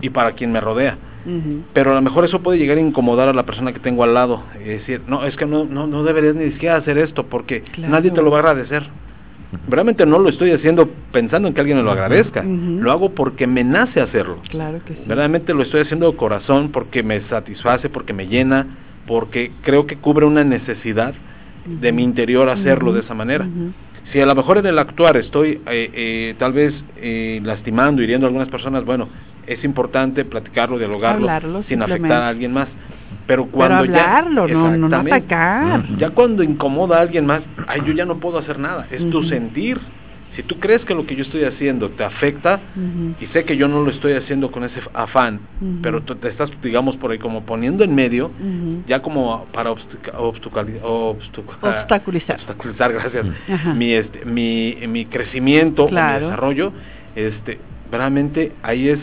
[0.00, 0.96] y para quien me rodea.
[1.74, 4.14] Pero a lo mejor eso puede llegar a incomodar a la persona que tengo al
[4.14, 4.42] lado.
[4.58, 7.92] Y decir, no, es que no, no, no deberías ni siquiera hacer esto porque Claro.
[7.92, 8.84] nadie te lo va a agradecer.
[9.68, 12.42] Realmente no lo estoy haciendo pensando en que alguien me lo agradezca.
[12.42, 14.38] Lo hago porque me nace hacerlo.
[14.48, 15.00] Claro que sí.
[15.06, 18.66] Verdaderamente lo estoy haciendo de corazón porque me satisface, porque me llena,
[19.06, 21.12] porque creo que cubre una necesidad
[21.66, 23.46] de mi interior hacerlo de esa manera.
[24.10, 28.26] Si a lo mejor en el actuar estoy eh, eh, tal vez eh, lastimando, hiriendo
[28.26, 29.08] a algunas personas, bueno,
[29.46, 32.68] es importante platicarlo, dialogarlo, Hablarlo, sin afectar a alguien más.
[33.26, 35.84] Pero Pero cuando hablarlo, ya, no, no, atacar.
[35.98, 39.22] Ya cuando incomoda a alguien más, ay, yo ya no puedo hacer nada, es tu
[39.24, 39.78] sentir.
[40.36, 42.60] Si tú crees que lo que yo estoy haciendo te afecta,
[43.20, 45.40] y sé que yo no lo estoy haciendo con ese afán,
[45.82, 48.30] pero tú te estás, digamos, por ahí como poniendo en medio,
[48.86, 52.36] ya como para obstucali- obstuca- Obstaculizar.
[52.36, 53.26] obstaculizar, gracias,
[53.76, 55.94] mi, este, mi, mi crecimiento, o mi
[56.24, 56.72] desarrollo,
[57.14, 57.60] este,
[57.90, 59.00] realmente ahí es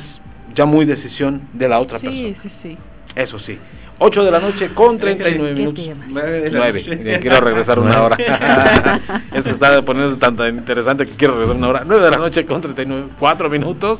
[0.55, 2.35] ya muy decisión de la otra Sí, persona.
[2.41, 2.77] sí, sí.
[3.15, 3.57] Eso sí.
[3.99, 5.85] 8 de la noche con 39 ¿Qué minutos.
[5.85, 6.05] tema?
[6.07, 7.19] 9.
[7.21, 8.17] Quiero regresar una hora.
[9.33, 11.83] Esto está poniendo tan, interesante que quiero regresar una hora.
[11.85, 13.07] 9 de la noche con 39.
[13.19, 13.99] 4 minutos.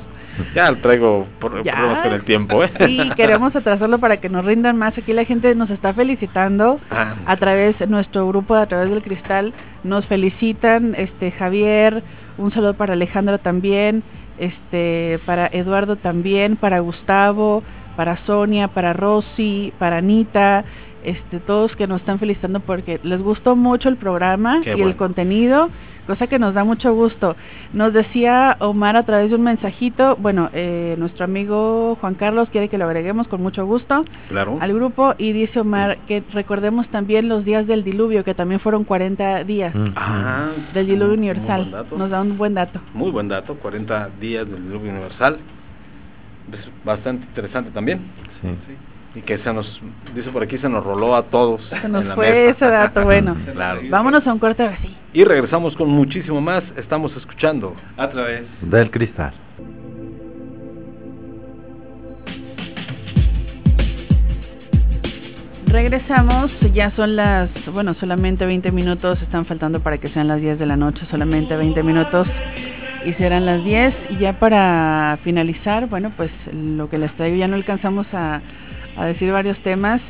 [0.55, 1.73] Ya traigo por- Ya.
[1.73, 2.63] problemas con el tiempo.
[2.63, 2.71] ¿eh?
[2.85, 4.97] Sí, queremos atrasarlo para que nos rindan más.
[4.97, 9.01] Aquí la gente nos está felicitando Ah, a través de nuestro grupo, a través del
[9.03, 9.53] cristal.
[9.83, 12.03] Nos felicitan, este Javier,
[12.37, 14.01] un saludo para Alejandra también,
[14.37, 17.61] este para Eduardo también, para Gustavo,
[17.99, 20.63] para Sonia, para Rosy, para Anita,
[21.03, 24.87] este todos que nos están felicitando porque les gustó mucho el programa Qué y bueno.
[24.91, 25.69] el contenido,
[26.07, 27.35] cosa que nos da mucho gusto.
[27.73, 32.69] Nos decía Omar a través de un mensajito, bueno, eh, nuestro amigo Juan Carlos quiere
[32.69, 34.57] que lo agreguemos con mucho gusto claro.
[34.61, 38.85] al grupo y dice Omar que recordemos también los días del diluvio, que también fueron
[38.85, 39.91] 40 días Mm.
[39.97, 41.85] Ah, del diluvio universal.
[41.97, 42.79] Nos da un buen dato.
[42.93, 43.55] Muy buen dato.
[43.55, 45.37] 40 días del diluvio universal.
[46.53, 47.99] Es bastante interesante también.
[48.41, 48.49] Sí.
[49.15, 49.81] Y que se nos,
[50.13, 51.63] dice por aquí, se nos roló a todos.
[51.65, 52.51] Se nos en la fue mesa.
[52.51, 53.35] ese dato, bueno.
[53.53, 53.81] Claro.
[53.89, 54.95] Vámonos a un corte así.
[55.13, 56.63] Y regresamos con muchísimo más.
[56.77, 57.75] Estamos escuchando.
[57.97, 58.43] A través.
[58.61, 59.33] Del cristal.
[65.69, 70.57] regresamos, ya son las, bueno, solamente 20 minutos, están faltando para que sean las 10
[70.57, 72.27] de la noche, solamente 20 minutos
[73.05, 77.47] y serán las 10 y ya para finalizar, bueno, pues lo que les traigo ya
[77.47, 78.41] no alcanzamos a,
[78.95, 80.01] a decir varios temas,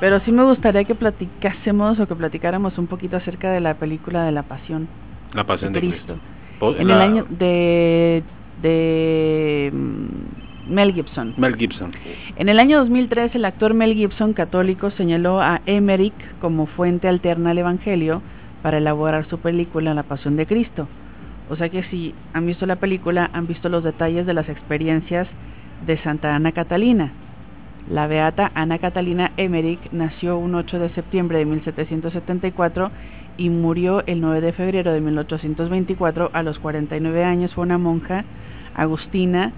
[0.00, 4.24] pero sí me gustaría que platicásemos o que platicáramos un poquito acerca de la película
[4.24, 4.88] de la Pasión.
[5.32, 6.18] La Pasión de, Cristo.
[6.78, 8.22] En el año de
[8.62, 11.34] de mm, Mel Gibson.
[11.36, 11.92] Mel Gibson.
[12.36, 17.50] En el año 2003 el actor Mel Gibson católico señaló a Emmerich como fuente alterna
[17.50, 18.22] al evangelio
[18.62, 20.88] para elaborar su película La Pasión de Cristo.
[21.48, 25.28] O sea que si han visto la película, han visto los detalles de las experiencias
[25.86, 27.12] de Santa Ana Catalina.
[27.88, 32.90] La beata Ana Catalina Emmerich nació un 8 de septiembre de 1774
[33.36, 37.54] y murió el 9 de febrero de 1824 a los 49 años.
[37.54, 38.24] Fue una monja
[38.74, 39.52] agustina,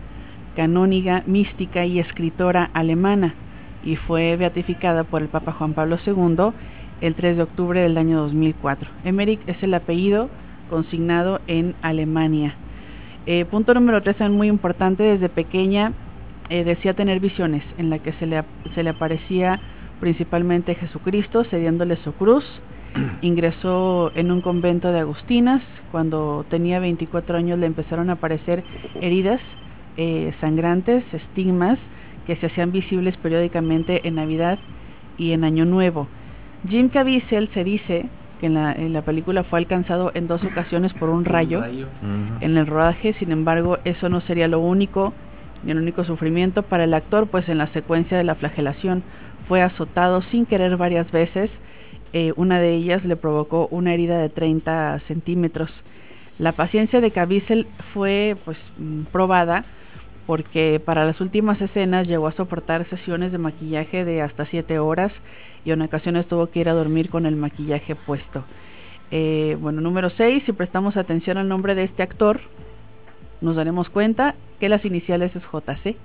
[0.57, 3.35] canóniga, mística y escritora alemana
[3.83, 6.53] y fue beatificada por el Papa Juan Pablo II
[7.01, 8.91] el 3 de octubre del año 2004.
[9.05, 10.29] Emmerich es el apellido
[10.69, 12.55] consignado en Alemania.
[13.27, 15.93] Eh, punto número 3 es muy importante, desde pequeña
[16.51, 18.43] eh, decía tener visiones en la que se le,
[18.75, 19.61] se le aparecía
[20.01, 22.45] principalmente Jesucristo cediéndole su cruz.
[23.21, 25.63] Ingresó en un convento de agustinas.
[25.91, 28.65] Cuando tenía 24 años le empezaron a aparecer
[29.01, 29.41] heridas
[29.97, 31.79] eh, sangrantes, estigmas
[32.27, 34.59] que se hacían visibles periódicamente en Navidad
[35.17, 36.09] y en Año Nuevo.
[36.69, 38.07] Jim Caviezel se dice
[38.39, 42.57] que en la, en la película fue alcanzado en dos ocasiones por un rayo, en
[42.57, 45.13] el rodaje, sin embargo eso no sería lo único
[45.63, 49.03] ni el único sufrimiento para el actor, pues en la secuencia de la flagelación.
[49.49, 51.51] Fue azotado sin querer varias veces,
[52.13, 55.71] eh, una de ellas le provocó una herida de 30 centímetros.
[56.39, 59.65] La paciencia de Caviezel fue pues mm, probada
[60.27, 65.11] porque para las últimas escenas llegó a soportar sesiones de maquillaje de hasta 7 horas
[65.69, 68.43] y en ocasiones tuvo que ir a dormir con el maquillaje puesto.
[69.11, 72.41] Eh, bueno, número 6, si prestamos atención al nombre de este actor,
[73.43, 75.97] nos daremos cuenta que las iniciales es JC.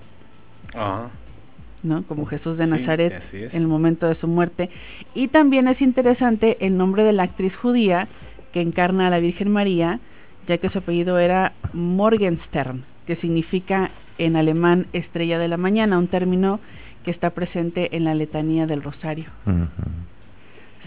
[1.81, 2.03] ¿no?
[2.03, 4.69] Como Jesús de Nazaret en el momento de su muerte.
[5.13, 8.09] Y también es interesante el nombre de la actriz judía
[8.51, 9.99] que encarna a la Virgen María,
[10.47, 16.07] ya que su apellido era Morgenstern, que significa en alemán estrella de la mañana, un
[16.07, 16.59] término
[17.03, 19.25] que está presente en la letanía del rosario.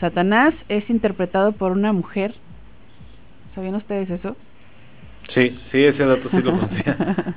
[0.01, 2.35] Satanás es interpretado por una mujer.
[3.55, 4.37] ¿Sabían ustedes eso?
[5.31, 7.35] Sí, sí, ese dato sí lo conocía.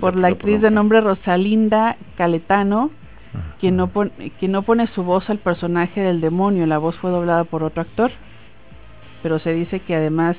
[0.00, 2.90] por la actriz de nombre Rosalinda Caletano,
[3.60, 6.66] quien no, pone, quien no pone su voz al personaje del demonio.
[6.66, 8.10] La voz fue doblada por otro actor.
[9.22, 10.36] Pero se dice que además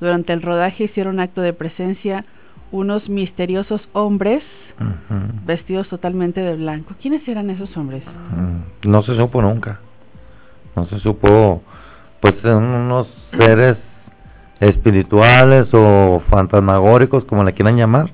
[0.00, 2.24] durante el rodaje hicieron acto de presencia
[2.70, 4.42] unos misteriosos hombres
[5.44, 6.94] vestidos totalmente de blanco.
[7.00, 8.02] ¿Quiénes eran esos hombres?
[8.84, 9.80] No se supo nunca.
[10.76, 11.62] No se supo,
[12.20, 13.76] pues son unos seres
[14.60, 18.10] espirituales o fantasmagóricos, como le quieran llamar.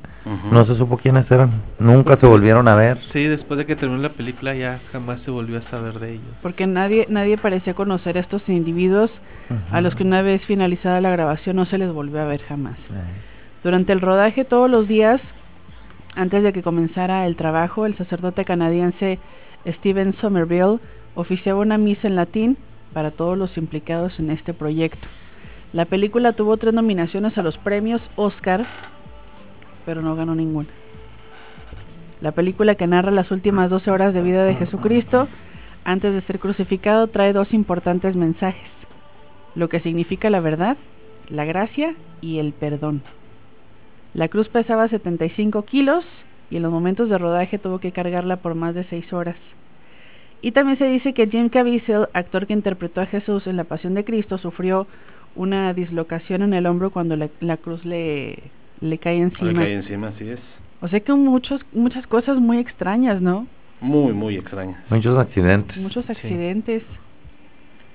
[0.51, 1.63] No se supo quiénes eran.
[1.79, 2.99] Nunca se volvieron a ver.
[3.13, 6.35] Sí, después de que terminó la película ya jamás se volvió a saber de ellos.
[6.41, 9.11] Porque nadie nadie parecía conocer a estos individuos
[9.71, 12.79] a los que una vez finalizada la grabación no se les volvió a ver jamás.
[13.63, 15.21] Durante el rodaje todos los días
[16.17, 19.19] antes de que comenzara el trabajo, el sacerdote canadiense
[19.67, 20.79] Steven Somerville
[21.15, 22.57] oficiaba una misa en latín
[22.93, 25.07] para todos los implicados en este proyecto.
[25.73, 28.65] La película tuvo tres nominaciones a los premios Oscar,
[29.85, 30.69] pero no ganó ninguna.
[32.21, 35.29] La película que narra las últimas 12 horas de vida de Jesucristo
[35.85, 38.71] antes de ser crucificado trae dos importantes mensajes,
[39.55, 40.77] lo que significa la verdad,
[41.29, 43.03] la gracia y el perdón.
[44.15, 46.05] La cruz pesaba 75 kilos
[46.51, 49.37] y en los momentos de rodaje tuvo que cargarla por más de 6 horas.
[50.41, 53.95] Y también se dice que Jim Caviezel, actor que interpretó a Jesús en La Pasión
[53.95, 54.87] de Cristo, sufrió
[55.35, 58.39] una dislocación en el hombro cuando la, cruz le,
[58.81, 59.53] le cae encima.
[59.53, 60.41] Le cae encima, así es.
[60.81, 63.47] O sea que muchos, muchas cosas muy extrañas, ¿no?
[63.81, 64.79] Muy, muy extrañas.
[64.91, 65.77] Muchos accidentes.
[65.79, 66.83] Muchos accidentes.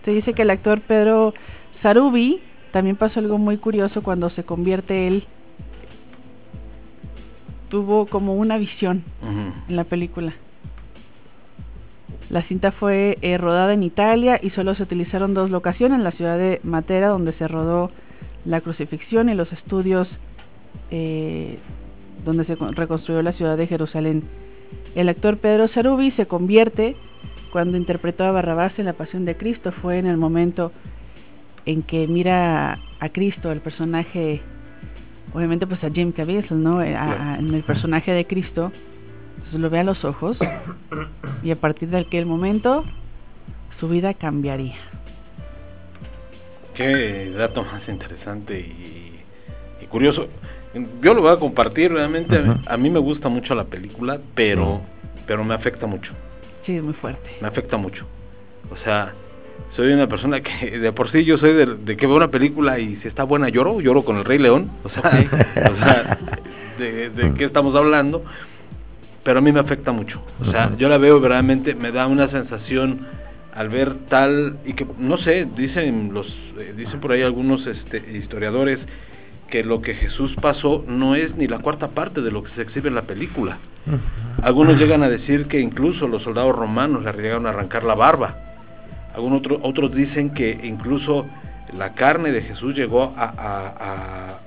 [0.04, 1.34] Se dice que el actor Pedro
[1.82, 2.41] Sarubi
[2.72, 5.28] también pasó algo muy curioso cuando se convierte él.
[7.70, 9.04] Tuvo como una visión
[9.68, 10.34] en la película.
[12.30, 16.38] La cinta fue eh, rodada en Italia y solo se utilizaron dos locaciones, la ciudad
[16.38, 17.91] de Matera, donde se rodó
[18.46, 20.08] la crucifixión, y los estudios
[20.91, 21.58] eh,
[22.26, 24.24] donde se reconstruyó la ciudad de Jerusalén.
[24.96, 26.96] El actor Pedro Sarubi se convierte
[27.52, 29.72] cuando interpretó a Barrabás en La Pasión de Cristo.
[29.72, 30.72] Fue en el momento
[31.66, 34.41] en que mira a Cristo, el personaje,
[35.34, 36.81] obviamente pues a Jim Caviezel, ¿no?
[36.81, 38.72] Eh, en el personaje de Cristo,
[39.35, 40.38] entonces lo ve a los ojos
[41.43, 42.84] y a partir de aquel momento
[43.80, 44.76] su vida cambiaría.
[46.76, 49.23] Qué dato más interesante y,
[49.81, 50.27] y curioso.
[51.01, 52.60] Yo lo voy a compartir, realmente a mí- Ujú.
[52.65, 54.81] a, mí me gusta mucho la película, pero,
[55.26, 56.14] pero me afecta mucho,
[56.65, 57.27] Sí, es muy fuerte.
[57.41, 58.06] me afecta mucho.
[58.72, 59.14] O sea,
[59.76, 62.80] soy una persona que de por sí yo soy de, de que veo una película
[62.80, 66.18] y si está buena lloro, lloro con el Rey León, o sea, o sea
[66.77, 68.23] de, de qué estamos hablando,
[69.23, 70.22] pero a mí me afecta mucho.
[70.41, 73.06] O sea, yo la veo verdaderamente me da una sensación
[73.53, 76.27] al ver tal y que no sé, dicen los
[76.57, 78.80] eh, dicen por ahí algunos este, historiadores
[79.49, 82.61] que lo que Jesús pasó no es ni la cuarta parte de lo que se
[82.61, 83.57] exhibe en la película.
[84.44, 88.38] Algunos llegan a decir que incluso los soldados romanos le llegaron a arrancar la barba.
[89.14, 91.26] Algunos otro- otros dicen que incluso
[91.77, 94.40] la carne de Jesús llegó a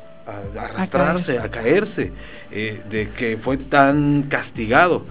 [0.57, 2.13] arrastrarse, a caerse,
[2.51, 5.05] eh, de que fue tan castigado.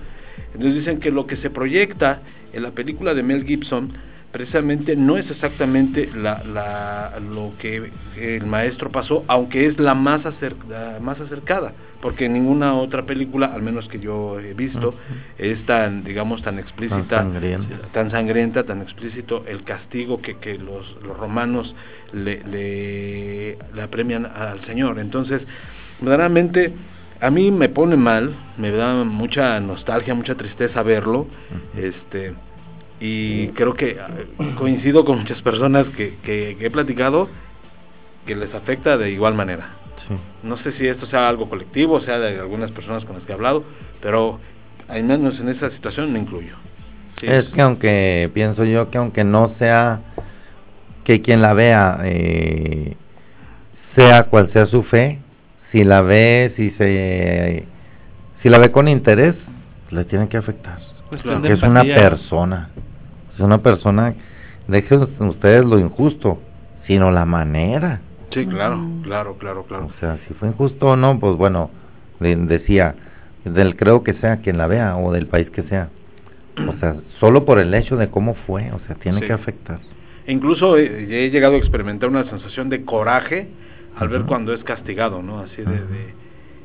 [0.54, 2.20] Entonces dicen que lo que se proyecta
[2.54, 3.94] en la película de Mel Gibson
[4.32, 10.24] precisamente no es exactamente la, la- lo que el maestro pasó, aunque es la más,
[10.26, 14.96] acer- la más acercada, porque ninguna otra película, al menos que yo he visto,
[15.38, 17.88] es tan, digamos, tan explícita, Tan sangrienta.
[17.92, 21.76] tan sangrienta, tan explícito el castigo que, que los, los romanos
[22.14, 24.98] le, le, le apremian al Señor.
[25.00, 25.42] Entonces,
[26.00, 26.74] verdaderamente,
[27.20, 31.28] a mí me pone mal, me da mucha nostalgia, mucha tristeza verlo,
[31.78, 32.34] este
[33.02, 34.10] y creo que ah,
[34.58, 37.28] coincido con muchas personas que, que, que he platicado
[38.28, 39.72] que les afecta de igual manera.
[40.08, 40.16] Sí.
[40.44, 43.36] No sé si esto sea algo colectivo, sea de algunas personas con las que he
[43.36, 43.64] hablado,
[44.02, 44.40] pero
[44.88, 46.56] al menos en esa situación me incluyo.
[47.20, 50.02] Sí, es que aunque pienso yo que aunque no sea
[51.04, 52.96] que quien la vea eh,
[53.96, 55.20] sea cual sea su fe,
[55.72, 57.66] si la ve, si se
[58.44, 59.36] si la ve con interés,
[59.90, 60.80] le tiene que afectar.
[61.10, 62.70] Porque es una persona,
[63.44, 64.14] una persona,
[64.68, 66.42] dejen ustedes lo injusto,
[66.88, 68.00] sino la manera.
[68.32, 69.86] Sí, claro, claro, claro, claro.
[69.88, 71.70] O sea, si fue injusto o no, pues bueno,
[72.20, 72.96] de- decía,
[73.44, 75.90] del creo que sea quien la vea o del país que sea.
[76.68, 79.28] O sea, solo por el hecho de cómo fue, o sea, tiene Sí.
[79.28, 79.80] que afectar.
[80.28, 83.48] Incluso he, he llegado a experimentar una sensación de coraje
[83.98, 85.40] al ver cuando es castigado, ¿no?
[85.40, 86.21] Así de, de-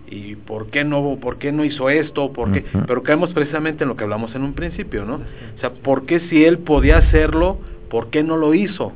[0.09, 3.89] y por qué no, por qué no hizo esto, por qué, pero caemos precisamente en
[3.89, 5.17] lo que hablamos en un principio, ¿no?
[5.17, 7.59] O sea, ¿por qué si él podía hacerlo,
[7.91, 8.93] por qué no lo hizo?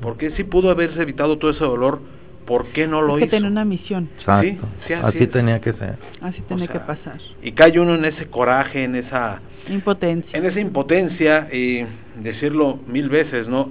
[0.00, 2.00] ¿Por qué si pudo haberse evitado todo ese dolor,
[2.46, 3.30] por qué no lo es que hizo?
[3.32, 4.08] tiene una misión.
[4.18, 4.66] Exacto.
[4.86, 5.96] sí, así tenía que ser.
[6.20, 7.18] Así O sea, que pasar.
[7.42, 10.38] Y cae uno en ese coraje, en esa Impotencia.
[10.38, 11.84] en esa impotencia y
[12.22, 13.70] decirlo mil veces, ¿no?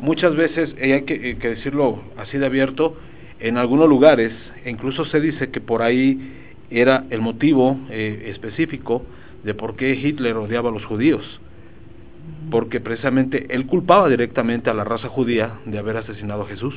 [0.00, 2.96] Muchas veces, y hay que, que decirlo así de abierto,
[3.40, 4.32] en algunos lugares,
[4.64, 6.32] e incluso se dice que por ahí
[6.70, 9.02] era el motivo eh, específico
[9.44, 11.24] de por qué Hitler odiaba a los judíos,
[12.50, 16.74] porque precisamente él culpaba directamente a la raza judía de haber asesinado a Jesús.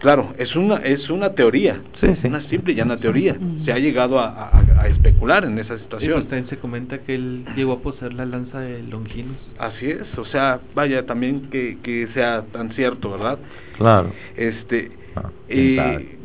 [0.00, 2.26] Claro, es una es una teoría, Sí, sí.
[2.28, 3.34] una simple y llana teoría.
[3.38, 3.64] Mm.
[3.64, 6.12] Se ha llegado a, a- a especular en esa Y situación.
[6.14, 9.36] pues también se comenta que él llegó a poseer la lanza de Longinus.
[9.58, 13.38] Así es, o sea, vaya también que, que sea tan cierto, ¿verdad?
[13.76, 14.10] Claro.
[14.36, 15.76] Este, Ah, y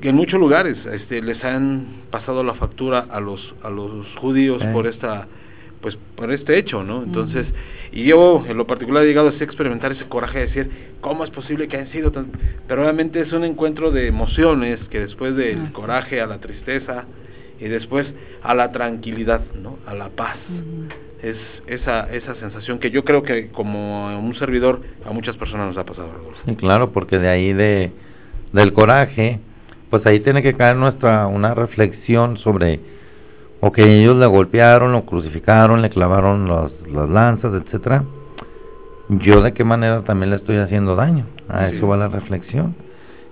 [0.08, 4.70] en muchos lugares este, les han pasado la factura a los a los judíos Eh.
[4.72, 5.28] por esta
[5.82, 7.02] pues por este hecho, ¿no?
[7.04, 7.48] Entonces,
[7.96, 11.32] y yo en lo particular he llegado a experimentar ese coraje de decir, ¿cómo es
[11.32, 12.28] posible que hayan sido tan...?
[12.68, 17.06] Pero realmente es un encuentro de emociones que después del coraje a la tristeza
[17.60, 18.06] y después
[18.44, 19.80] a la tranquilidad, ¿no?
[19.88, 20.36] A la paz
[21.24, 25.78] es esa esa sensación que yo creo que como un servidor a muchas personas nos
[25.78, 26.42] ha pasado Rodolfo.
[26.46, 27.92] Sí, claro, porque de ahí de
[28.52, 29.40] del coraje,
[29.90, 32.80] pues ahí tiene que caer nuestra una reflexión sobre
[33.62, 38.04] o que ellos le golpearon, lo crucificaron, le clavaron los, las lanzas, etcétera.
[39.10, 41.26] Yo de qué manera también le estoy haciendo daño.
[41.48, 41.78] A Sí.
[41.78, 42.76] eso va la reflexión.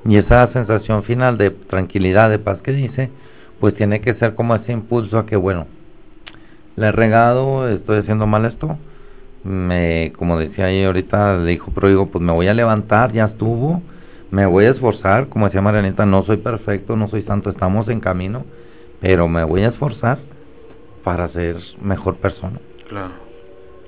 [0.06, 3.10] Y esa sensación final de tranquilidad, de paz que dice,
[3.60, 5.68] pues tiene que ser como ese impulso a que bueno,
[6.76, 8.78] le he regado, estoy haciendo mal esto,
[9.44, 13.26] me, como decía ahí ahorita, le dijo, pero digo, pues me voy a levantar, ya
[13.26, 13.82] estuvo,
[14.32, 18.00] me voy a esforzar, como decía Marianita, no soy perfecto, no soy santo, estamos en
[18.00, 18.46] camino,
[19.04, 20.18] pero me voy a esforzar
[21.04, 22.58] para ser mejor persona.
[22.88, 23.12] Claro.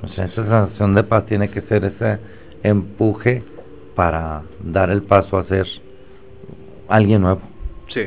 [0.04, 2.20] O sea, esa sensación de paz tiene que ser ese
[2.64, 3.42] empuje
[3.96, 5.66] para dar el paso a ser
[6.90, 7.40] alguien nuevo.
[7.88, 8.02] Sí,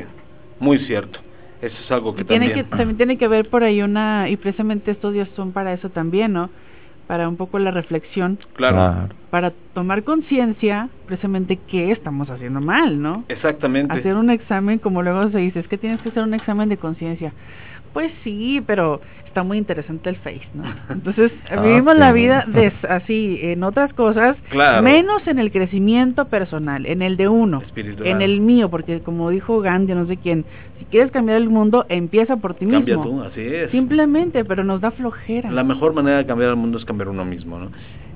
[0.59, 1.19] muy cierto.
[1.63, 4.29] Eso es algo que Y tiene también que también tiene que ver por ahí una
[4.29, 6.51] y precisamente estos días son para eso también, ¿no?
[7.09, 9.09] Para un poco la reflexión, claro.
[9.31, 13.23] para tomar conciencia precisamente qué estamos haciendo mal, ¿no?
[13.29, 13.91] Exactamente.
[13.91, 16.77] Hacer un examen, como luego se dice, es que tienes que hacer un examen de
[16.77, 17.33] conciencia.
[17.93, 20.63] Pues sí, pero está muy interesante el Face, ¿no?
[20.89, 21.31] Entonces,
[21.63, 24.83] vivimos la vida des- así, en otras cosas, Claro.
[24.83, 28.07] menos en el crecimiento personal, en el de uno, Espiritual.
[28.07, 30.45] en el mío, porque como dijo Gandhi, no sé quién,
[30.79, 33.03] si quieres cambiar el mundo, empieza por ti Cambia mismo.
[33.03, 33.69] tú, así es.
[33.71, 35.51] Simplemente, pero nos da flojera.
[35.51, 37.71] La mejor manera de cambiar el mundo es cambiar uno mismo, ¿no?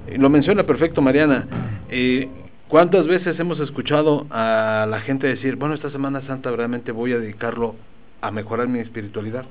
[0.08, 1.48] Eh, Lo menciona perfecto Mariana.
[1.90, 2.28] Eh,
[2.68, 7.20] ¿Cuántas veces hemos escuchado a la gente decir, bueno, esta Semana Santa realmente voy a
[7.20, 7.76] dedicarlo
[8.22, 9.46] a mejorar mi espiritualidad?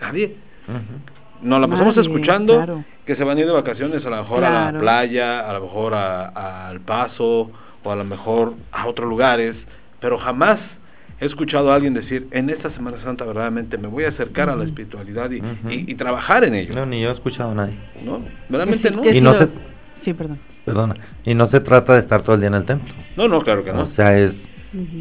[0.00, 0.36] Nadie.
[0.68, 0.78] Ujú.
[1.48, 2.84] Nos la pasamos Nadie, escuchando claro.
[3.06, 5.60] que se van a ir de vacaciones a lo mejor a la playa, a lo
[5.62, 7.50] mejor a- al paso
[7.84, 9.54] o a lo mejor a otros lugares,
[10.00, 10.58] pero jamás
[11.20, 14.56] he escuchado a alguien decir, en esta Semana Santa verdaderamente me voy a acercar a
[14.56, 15.70] la espiritualidad y, Ujú.
[15.70, 16.74] y- y trabajar en ello.
[16.74, 17.74] No, ni yo he escuchado a nadie.
[18.04, 18.20] ¿No?
[18.48, 19.02] Verdaderamente no.
[19.02, 19.48] que Y sí no se-
[20.04, 20.38] Sí, perdón.
[20.64, 20.94] Perdona.
[21.24, 22.92] Y no se trata de estar todo el día en el templo.
[23.16, 23.82] No, no, claro que no.
[23.82, 24.32] O sea, es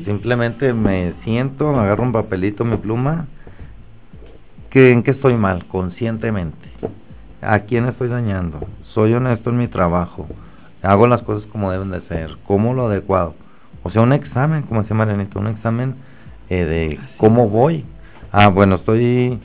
[0.05, 3.27] simplemente me siento, me agarro un papelito, mi pluma,
[4.69, 6.67] que en qué estoy mal, conscientemente.
[7.41, 8.59] ¿A quién estoy dañando?
[8.93, 10.27] ¿Soy honesto en mi trabajo?
[10.81, 12.37] ¿Hago las cosas como deben de ser?
[12.45, 13.35] ¿Cómo lo adecuado?
[13.83, 15.95] O sea, un examen, como decía Marianita, un examen
[16.49, 17.85] eh, de cómo voy.
[18.31, 19.39] Ah, bueno, estoy,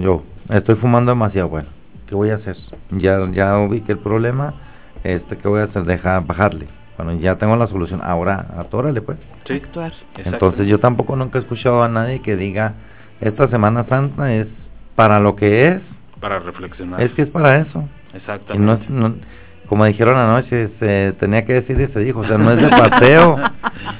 [0.00, 1.68] yo, estoy fumando demasiado, bueno,
[2.06, 2.56] ¿qué voy a hacer?
[2.90, 4.54] Ya, ya ubiqué el problema,
[5.04, 5.84] este, ¿qué voy a hacer?
[5.84, 6.68] Deja, bajarle.
[6.96, 9.18] Bueno, ya tengo la solución, ahora, atórale pues.
[9.46, 9.92] Sí, Actuar.
[10.16, 12.74] Entonces yo tampoco nunca he escuchado a nadie que diga,
[13.20, 14.46] esta Semana Santa es
[14.94, 15.82] para lo que es,
[16.20, 17.00] Para reflexionar.
[17.02, 17.84] es que es para eso.
[18.12, 18.64] Y Exactamente.
[18.66, 19.36] no, es- no-
[19.68, 22.68] como dijeron anoche, se tenía que decir y se dijo, o sea, no es de
[22.68, 23.36] paseo,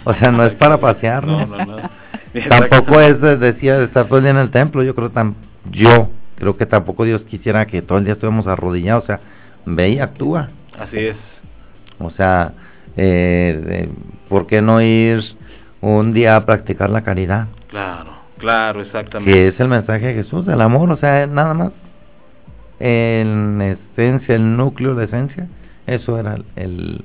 [0.05, 1.57] o sea, no es para pasear, No, ¿no?
[1.57, 1.91] no, no.
[2.49, 5.35] Tampoco es, de- decía, de estar todo el día en el templo, yo creo tam,
[5.71, 9.21] yo creo que tampoco Dios quisiera que todo el día estuviéramos arrodillados, o sea,
[9.65, 10.51] ve y actúa.
[10.79, 11.17] Así es.
[11.99, 12.53] O sea,
[12.97, 13.89] eh, eh,
[14.29, 15.21] ¿por qué no ir
[15.81, 17.47] un día a practicar la caridad?
[17.69, 19.33] Claro, claro, exactamente.
[19.33, 21.73] Que es el mensaje de Jesús, el amor, o sea, nada más.
[22.79, 25.49] En esencia, el núcleo, la esencia,
[25.87, 27.03] eso era el,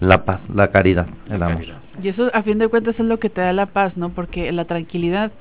[0.00, 1.58] la paz, la caridad, el amor.
[1.58, 1.78] Caridad.
[2.02, 4.10] Y eso a fin de cuentas es lo que te da la paz, ¿no?
[4.10, 5.32] Porque la tranquilidad,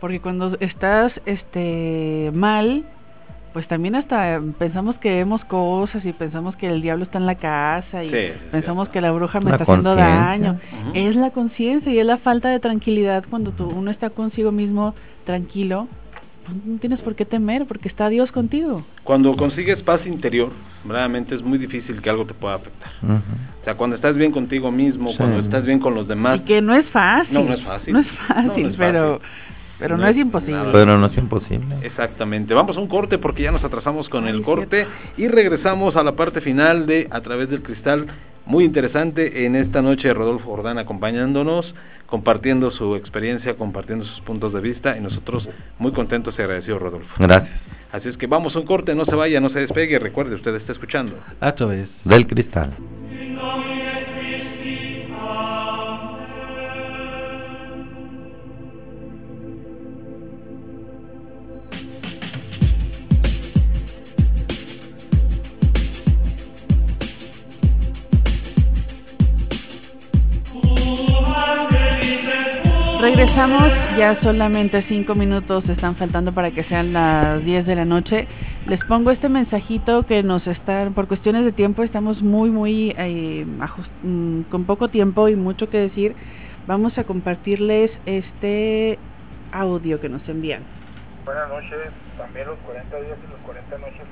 [0.00, 2.84] porque cuando estás este mal,
[3.56, 7.36] pues también hasta pensamos que vemos cosas y pensamos que el diablo está en la
[7.36, 8.16] casa y Sí,
[8.50, 8.92] pensamos cierto.
[8.92, 10.60] que la bruja me La está haciendo daño.
[10.92, 14.94] Es la conciencia y es la falta de tranquilidad cuando tú, uno está consigo mismo
[15.24, 15.88] tranquilo,
[16.44, 18.84] pues no tienes por qué temer porque está Dios contigo.
[19.04, 20.50] Cuando consigues paz interior,
[20.84, 22.90] verdaderamente es muy difícil que algo te pueda afectar.
[23.02, 25.16] O sea, cuando estás bien contigo mismo, Sí.
[25.16, 27.32] cuando estás bien con los demás, Y que no es fácil.
[27.32, 27.94] No, no es fácil.
[27.94, 29.45] No es No, fácil, no es pero fácil.
[29.78, 30.56] Pero No no, es imposible.
[30.56, 30.72] nada.
[30.72, 31.76] Pero no es imposible.
[31.82, 32.54] Exactamente.
[32.54, 34.86] Vamos a un corte porque ya nos atrasamos con Ay, el corte
[35.16, 38.06] y regresamos a la parte final de A través del cristal.
[38.46, 41.74] Muy interesante en esta noche Rodolfo Jordán acompañándonos,
[42.06, 45.48] compartiendo su experiencia, compartiendo sus puntos de vista y nosotros
[45.78, 47.12] muy contentos y agradecidos Rodolfo.
[47.18, 47.58] Gracias.
[47.92, 50.54] Así es que vamos a un corte, no se vaya, no se despegue, recuerde, usted
[50.56, 51.16] está escuchando.
[51.40, 52.72] A través Del cristal.
[73.36, 78.26] Regresamos, ya solamente cinco minutos están faltando para que sean las 10 de la noche.
[78.66, 83.44] Les pongo este mensajito que nos están, por cuestiones de tiempo, estamos muy, muy eh,
[83.58, 86.16] ajust- mm, con poco tiempo y mucho que decir.
[86.66, 88.98] Vamos a compartirles este
[89.52, 90.64] audio que nos envían.
[91.26, 94.06] Buenas noches, también los 40 días y los 40 noches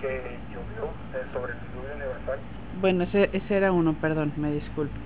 [0.00, 2.38] que llovió eh, sobre el diluvio universal.
[2.80, 4.98] Bueno, ese, ese era uno, perdón, me disculpo.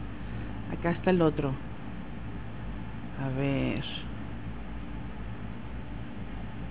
[0.73, 1.53] Acá está el otro.
[3.23, 3.85] A ver.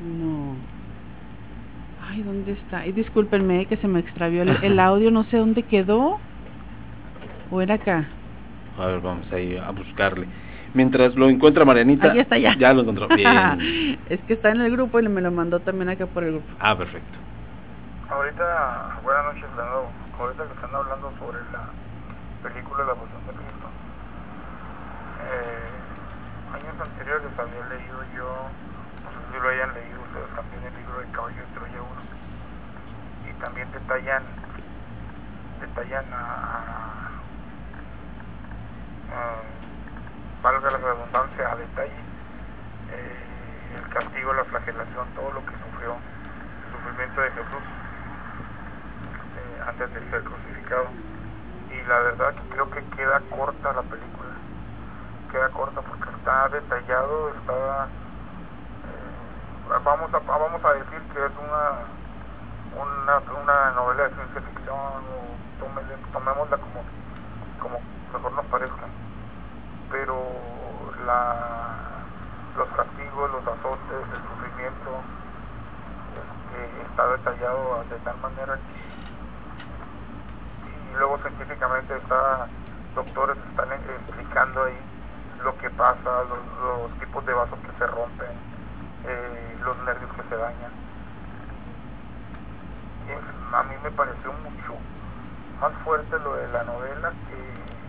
[0.01, 0.55] No.
[2.09, 2.85] Ay, ¿dónde está?
[2.87, 6.19] Y discúlpenme que se me extravió el, el audio, no sé dónde quedó.
[7.51, 8.07] ¿O era acá?
[8.77, 10.27] A ver, vamos ahí a buscarle.
[10.73, 12.11] Mientras lo encuentra Marianita.
[12.11, 12.55] Ahí está ya.
[12.57, 13.07] Ya lo encontró.
[13.15, 13.99] Bien.
[14.07, 16.47] es que está en el grupo y me lo mandó también acá por el grupo.
[16.59, 17.17] Ah, perfecto.
[18.09, 19.89] Ahorita, buenas noches, Fernando.
[20.19, 21.69] Ahorita que están hablando sobre la
[22.43, 23.67] película La Pasión de Cristo.
[25.21, 25.78] Eh,
[26.53, 28.47] años anteriores había leído yo,
[29.03, 31.89] no sé si lo hayan leído ustedes también, el libro de Caballo de Troya 1.
[33.29, 34.23] Y también detallan,
[35.61, 36.25] detallan a,
[39.13, 39.43] a-
[40.43, 41.99] valga la redundancia, a detalle,
[42.91, 47.63] eh, el castigo, la flagelación, todo lo que sufrió, el sufrimiento de Jesús
[49.37, 50.87] eh, antes de ser crucificado.
[51.69, 54.18] Y la verdad que creo que queda corta la película,
[55.31, 57.85] queda corta porque está detallado, está,
[58.85, 61.85] eh, vamos a, vamos a decir que es una,
[62.81, 65.39] una, una novela de ciencia ficción o
[66.11, 66.83] tomémosla como,
[67.61, 67.79] como
[68.13, 68.85] mejor nos parezca.
[69.91, 70.49] Pero
[72.57, 75.01] los castigos, los azotes, el sufrimiento
[76.13, 78.89] este, está detallado de tal manera que
[80.89, 82.47] y luego científicamente está
[82.95, 84.77] doctores están explicando ahí
[85.43, 88.31] lo que pasa, los, los tipos de vasos que se rompen,
[89.05, 90.71] eh, los nervios que se dañan.
[93.07, 94.75] Es- a mí me pareció mucho
[95.61, 97.79] más fuerte lo de la novela que,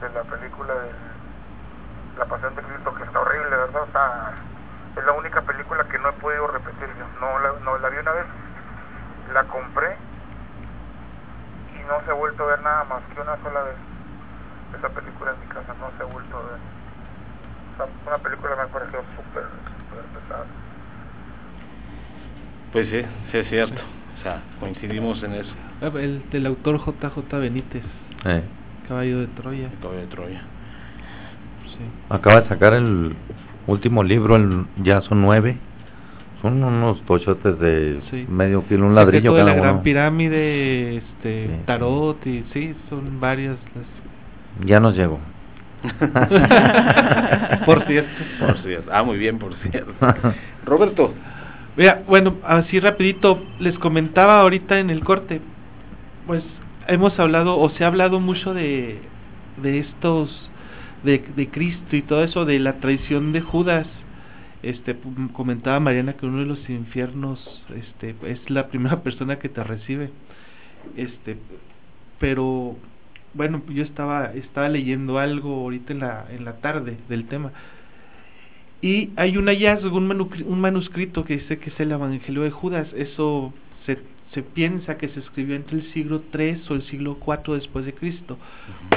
[0.00, 0.92] de la película de
[2.18, 3.82] La Pasión de Cristo, que está horrible, ¿verdad?
[3.82, 4.32] O sea,
[4.96, 6.88] es la única película que no he podido repetir.
[7.20, 8.26] No la, no la vi una vez,
[9.32, 9.96] la compré
[11.74, 13.93] y no se ha vuelto a ver nada más que una sola vez.
[14.78, 16.58] Esa película en mi casa no se ha vuelto a ver.
[17.72, 20.44] O sea, una película me ha parecido súper, súper pesada.
[22.72, 23.80] Pues sí, sí es cierto.
[24.18, 25.52] O sea, coincidimos en eso.
[25.80, 27.84] Ah, El del autor JJ Benítez,
[28.24, 28.42] Eh,
[28.88, 29.70] Caballo de Troya.
[29.80, 30.42] Caballo de Troya.
[31.76, 31.84] Sí.
[32.08, 33.16] acaba de sacar el
[33.66, 35.58] último libro, el, ya son nueve.
[36.42, 38.26] Son unos tochotes de Sí.
[38.28, 39.82] medio kilo, un Secreto ladrillo de cada la Gran uno.
[39.82, 41.62] Pirámide, este, Sí.
[41.66, 43.86] Tarot, y sí, son varias las...
[44.60, 45.18] Ya nos llegó.
[47.66, 48.10] Por cierto.
[48.38, 48.90] Por cierto.
[48.92, 49.92] Ah, muy bien, por cierto.
[50.64, 51.12] Roberto,
[51.76, 55.40] Mira, bueno, así rapidito, les comentaba ahorita en el corte,
[56.26, 56.44] pues
[56.86, 59.00] hemos hablado, o se ha hablado mucho de,
[59.60, 60.30] de estos,
[61.02, 63.88] de, de Cristo y todo eso, de la traición de Judas.
[64.62, 64.96] Este,
[65.32, 70.10] comentaba Mariana que uno de los infiernos, este, es la primera persona que te recibe.
[70.96, 71.36] Este,
[72.20, 72.76] pero,
[73.34, 77.52] bueno, yo estaba, estaba leyendo algo ahorita en la, en la tarde del tema.
[78.82, 82.50] Y hay un hallazgo, un, manu- un manuscrito que dice que es el Evangelio de
[82.50, 82.86] Judas.
[82.94, 83.52] Eso
[83.86, 83.98] se,
[84.32, 87.94] se piensa que se escribió entre el siglo III o el siglo IV después de
[87.94, 88.36] Cristo.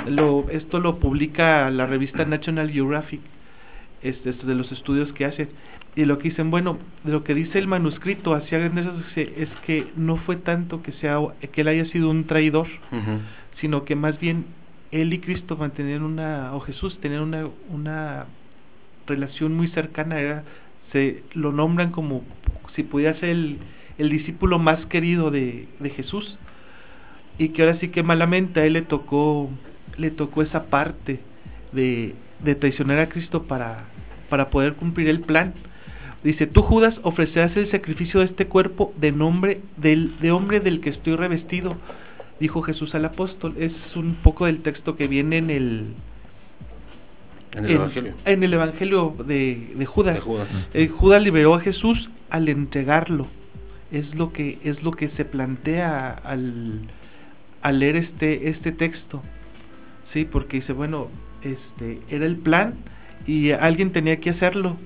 [0.07, 3.21] Lo, esto lo publica la revista National Geographic,
[4.01, 5.49] este, es de los estudios que hacen.
[5.95, 8.85] Y lo que dicen, bueno, lo que dice el manuscrito hacia grandes
[9.15, 11.17] es que no fue tanto que, sea,
[11.51, 12.67] que él haya sido un traidor.
[13.59, 14.45] Sino que más bien
[14.91, 18.25] él y Cristo mantenían una, o Jesús tenían una, una
[19.05, 20.43] relación muy cercana,
[20.91, 22.23] se lo nombran como
[22.75, 23.57] si pudiera ser el,
[23.97, 26.37] el discípulo más querido de, de Jesús,
[27.37, 29.49] y que ahora sí que malamente a él le tocó,
[29.97, 31.19] le tocó esa parte
[31.71, 33.85] de, de traicionar a Cristo para,
[34.29, 35.53] para poder cumplir el plan.
[36.23, 40.81] Dice, tú Judas ofrecerás el sacrificio de este cuerpo de nombre del, de hombre del
[40.81, 41.77] que estoy revestido,
[42.39, 43.55] dijo Jesús al apóstol.
[43.57, 45.85] Es un poco del texto que viene en el,
[47.53, 48.13] en el Evangelio.
[48.25, 50.15] en el Evangelio de, de Judas.
[50.15, 50.47] De Judas.
[50.73, 53.27] Eh, Judas liberó a Jesús al entregarlo.
[53.91, 56.81] Es lo que es lo que se plantea al,
[57.61, 59.23] al leer este este texto.
[60.13, 61.07] Sí, porque dice, bueno,
[61.41, 62.75] este era el plan
[63.25, 64.77] y alguien tenía que hacerlo.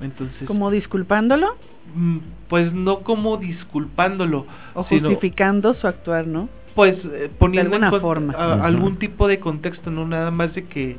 [0.00, 1.56] Entonces, Como disculpándolo
[1.94, 2.18] mm,
[2.48, 6.48] pues no como disculpándolo, o sino justificando su actuar, ¿no?
[6.76, 8.34] Pues eh, poniendo alguna forma.
[8.34, 10.96] a- algún tipo de contexto, no nada más de que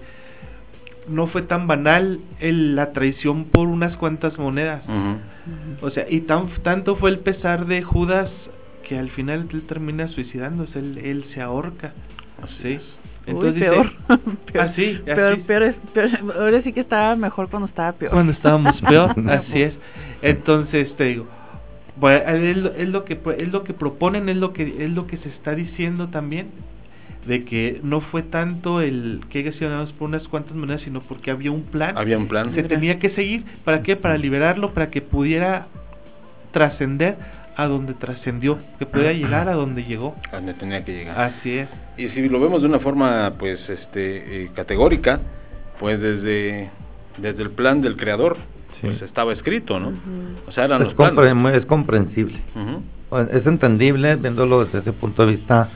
[1.08, 4.82] no fue tan banal el, la traición por unas cuantas monedas.
[5.82, 8.30] O sea, y tan, tanto fue el pesar de Judas
[8.90, 11.94] que al final él termina suicidándose, él, él se ahorca.
[12.44, 12.74] Así ¿sí?
[12.74, 12.82] es.
[13.28, 13.92] Entonces Uy, dice- peor.
[14.52, 14.66] peor.
[14.66, 15.42] Así, Peor, así.
[15.42, 18.12] peor, es, peor, ahora sí que estaba mejor cuando estaba peor.
[18.12, 19.74] Cuando estábamos peor, así es.
[20.22, 21.28] Entonces te digo,
[22.00, 25.08] bueno, es, lo- es lo que es lo que proponen, es lo que es lo
[25.08, 26.48] que se está diciendo también
[27.26, 30.82] de que no fue tanto el que haya sido nada más por unas cuantas monedas,
[30.84, 31.98] sino porque había un plan.
[31.98, 32.54] Había un plan.
[32.56, 33.98] se tenía que seguir, ¿para qué?
[33.98, 35.68] Para liberarlo, para que pudiera
[36.52, 37.18] trascender
[37.56, 40.16] a donde trascendió, que pudiera llegar a donde llegó.
[40.32, 41.20] A donde tenía que llegar.
[41.20, 41.68] Así es.
[41.98, 45.20] Y si lo vemos de una forma, pues, este, eh, categórica,
[45.80, 46.70] pues desde,
[47.18, 48.38] desde el plan del creador,
[48.82, 48.88] Sí.
[48.88, 49.94] pues estaba escrito, ¿no?
[50.48, 51.16] O sea, eran Es, los planes.
[51.18, 52.40] compre- es comprensible.
[53.32, 55.70] Es entendible viéndolo desde ese punto de vista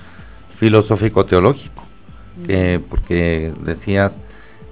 [0.60, 1.84] filosófico-teológico,
[2.48, 4.12] que porque decías,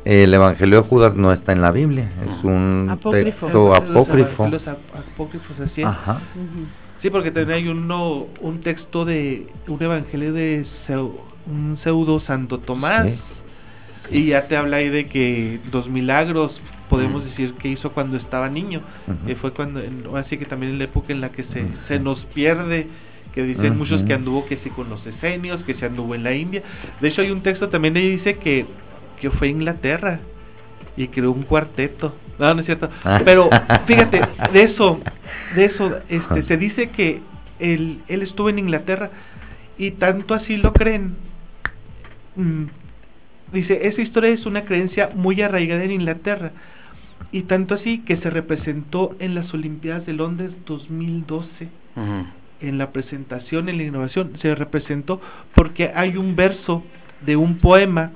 [0.05, 3.47] el Evangelio de Judas no está en la Biblia, es un Apócrifo.
[3.47, 4.47] texto Los- apócrifo.
[4.47, 4.77] Los, ap-
[5.13, 5.87] apócrifos, así es.
[5.87, 6.21] Ajá.
[7.01, 11.15] Sí, porque también hay uno, un texto de un evangelio de seu-
[11.47, 13.07] un pseudo Santo Tomás.
[14.09, 14.17] Sí.
[14.17, 16.51] Y ya te habla ahí de que los milagros
[16.89, 18.81] podemos decir que hizo cuando estaba niño.
[19.27, 21.99] Que fue cuando, en- así que también en la época en la que se, se
[21.99, 22.87] nos pierde,
[23.33, 26.33] que dicen muchos que anduvo que sí con los esenios, que se anduvo en la
[26.33, 26.63] India.
[26.99, 28.65] De hecho hay un texto también ahí dice que,
[29.21, 30.19] que fue a Inglaterra
[30.97, 32.15] y creó un cuarteto.
[32.39, 32.89] No, no es cierto.
[33.25, 33.49] Pero
[33.85, 34.21] fíjate,
[34.51, 34.99] de eso,
[35.55, 37.21] de eso, este, se dice que
[37.59, 39.11] él, él estuvo en Inglaterra
[39.77, 41.15] y tanto así lo creen.
[42.35, 42.63] Mm,
[43.53, 46.51] dice, esa historia es una creencia muy arraigada en Inglaterra
[47.31, 51.69] y tanto así que se representó en las Olimpiadas de Londres 2012.
[52.61, 55.21] En la presentación, en la innovación, se representó
[55.55, 56.83] porque hay un verso
[57.25, 58.11] de un poema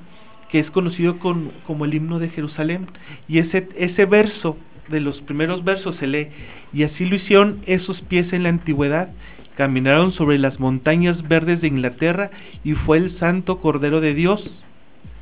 [0.50, 2.86] que es conocido con, como el himno de Jerusalén.
[3.26, 4.56] Y ese, ese verso,
[4.88, 6.28] de los primeros versos, se lee,
[6.72, 9.08] y así lo hicieron esos pies en la antigüedad,
[9.56, 12.30] caminaron sobre las montañas verdes de Inglaterra,
[12.62, 14.48] y fue el santo Cordero de Dios,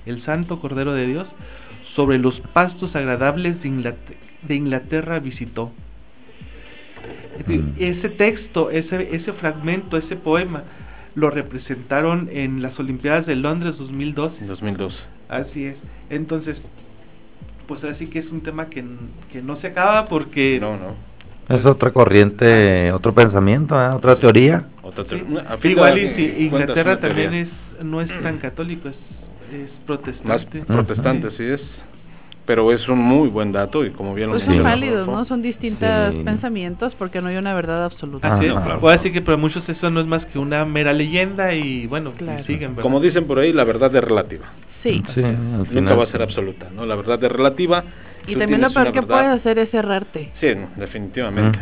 [0.05, 1.29] el santo Cordero de Dios,
[1.95, 5.73] sobre los pastos agradables de Inglaterra, de Inglaterra visitó.
[7.79, 10.65] Ese texto, ese, ese fragmento, ese poema,
[11.15, 14.45] lo representaron en las Olimpiadas de Londres 2012.
[14.47, 14.97] 2012.
[15.29, 15.77] Así es.
[16.11, 16.61] Entonces,
[17.67, 18.85] pues ahora sí que es un tema que,
[19.33, 20.59] que no se acaba porque...
[20.61, 20.95] No, no.
[21.49, 23.89] Es otra corriente, otro pensamiento, ¿eh?
[23.89, 24.69] otra teoría.
[24.83, 27.49] Otra Sí, igual y si Inglaterra también es
[27.83, 28.95] no es tan católico, es,
[29.55, 30.61] es Más protestante.
[30.63, 31.61] protestante, sí es.
[32.45, 35.25] Pero es un muy buen dato y como bien lo Pues son válidos, ¿no?
[35.27, 36.23] Son distintos Sí.
[36.25, 38.35] pensamientos porque no hay una verdad absoluta.
[38.35, 42.13] Así decir que para muchos eso no es más que una mera leyenda y bueno,
[42.19, 42.41] Claro.
[42.41, 42.71] y siguen.
[42.71, 42.83] ¿verdad?
[42.83, 44.47] Como dicen por ahí, la verdad es relativa.
[44.83, 45.01] Sí.
[45.15, 46.13] Sí, al Nunca final va a sí.
[46.13, 46.85] ser absoluta, ¿no?
[46.85, 47.85] La verdad es relativa.
[48.27, 49.09] Y Tú también lo peor que verdad.
[49.09, 50.31] puedes hacer es errarte.
[50.41, 51.59] Sí, no, definitivamente.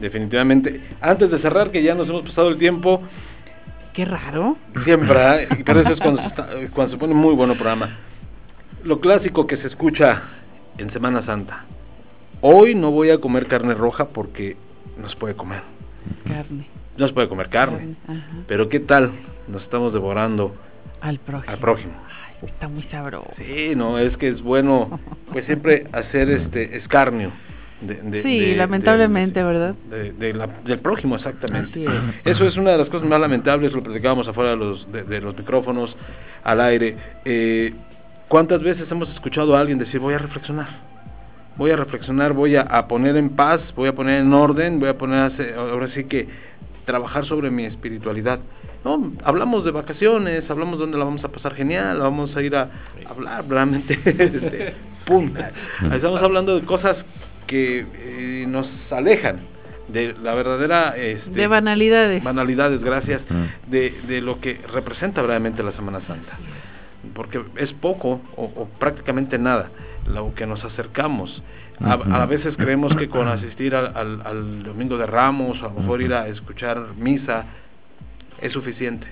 [0.00, 0.80] Definitivamente.
[1.00, 3.02] Antes de cerrar, que ya nos hemos pasado el tiempo,
[3.98, 4.56] Qué raro.
[4.84, 5.48] siempre, ¿eh?
[5.66, 7.96] pero eso es cuando se, está- cuando se pone muy bueno programa.
[8.84, 10.22] Lo clásico que se escucha
[10.78, 11.64] en Semana Santa.
[12.40, 14.56] Hoy no voy a comer carne roja porque
[14.96, 15.62] no se puede comer.
[16.28, 16.64] Carne.
[16.96, 17.96] No se puede comer carne.
[18.46, 19.10] Pero ¿qué tal?
[19.48, 20.54] Nos estamos devorando
[21.00, 21.52] Al prójimo.
[21.52, 21.94] al prójimo.
[22.40, 23.32] Ay, está muy sabroso.
[23.36, 25.00] Sí, no, es que es bueno,
[25.32, 27.32] pues siempre hacer este escarnio.
[27.80, 29.74] De- de- Sí, de- lamentablemente, de- ¿verdad?
[29.90, 31.86] de- de la- del prójimo, exactamente.
[31.86, 32.14] Así es.
[32.36, 35.20] Eso es una de las cosas más lamentables, lo platicábamos afuera de los, de, de
[35.20, 35.96] los micrófonos,
[36.44, 36.96] al aire.
[37.24, 37.74] Eh,
[38.28, 40.68] ¿Cuántas veces hemos escuchado a alguien decir, voy a reflexionar?
[41.56, 44.88] Voy a reflexionar, voy a, a poner en paz, voy a poner en orden, voy
[44.90, 46.28] a poner, a hacer- ahora sí que,
[46.84, 48.38] trabajar sobre mi espiritualidad.
[48.84, 52.54] No, hablamos de vacaciones, hablamos de dónde la vamos a pasar genial, vamos a ir
[52.56, 52.70] a,
[53.06, 54.74] hablar realmente, este,
[55.04, 55.30] pum.
[55.92, 56.96] Estamos hablando de cosas
[57.48, 59.40] que eh, nos alejan
[59.88, 62.22] de la verdadera este, De banalidades.
[62.22, 63.40] banalidades, gracias, Ujú.
[63.72, 66.38] de, de lo que representa verdaderamente la Semana Santa.
[67.14, 69.70] Porque es poco o, o prácticamente nada
[70.06, 71.42] lo que nos acercamos.
[71.80, 76.02] A, veces creemos que con asistir al, al- al Domingo de Ramos, a lo mejor
[76.02, 77.44] ir a escuchar misa,
[78.40, 79.06] es suficiente.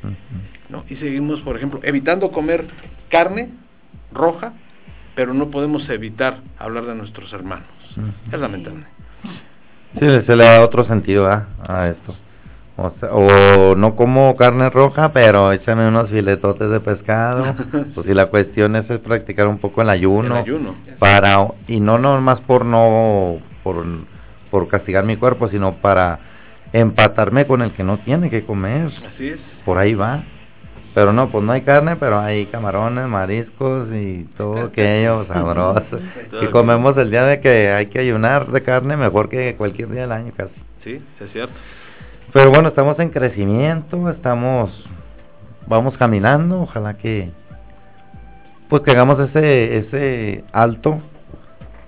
[0.68, 0.84] ¿no?
[0.90, 2.66] Y seguimos, por ejemplo, evitando comer
[3.08, 3.50] carne
[4.12, 4.52] roja,
[5.16, 7.66] pero no podemos evitar hablar de nuestros hermanos.
[8.30, 8.84] Es lamentable.
[9.98, 11.48] Sí, se le da otro sentido ¿ah?
[11.66, 12.14] a esto.
[12.76, 17.55] O, sea, o no como carne roja, pero échame unos filetotes de pescado.
[17.94, 20.36] Pues si la cuestión es, es practicar un poco el ayuno.
[20.36, 20.74] El ayuno.
[20.98, 23.82] Para, y no nomás por no, por,
[24.51, 26.18] por castigar mi cuerpo, sino para
[26.74, 28.90] empatarme con el que no tiene que comer.
[29.14, 29.40] Así es.
[29.64, 30.24] Por ahí va.
[30.97, 36.01] Pero no, pues no hay carne, pero hay camarones, mariscos y todo aquello sabroso.
[36.27, 36.51] Aquello.
[36.51, 40.12] comemos el día de que hay que ayunar de carne mejor que cualquier día del
[40.12, 40.55] año casi.
[40.82, 41.52] Sí, sí es cierto.
[42.32, 44.70] Pero bueno, estamos en crecimiento, estamos,
[45.66, 47.31] vamos caminando, ojalá que,
[48.70, 51.02] pues que hagamos ese, ese alto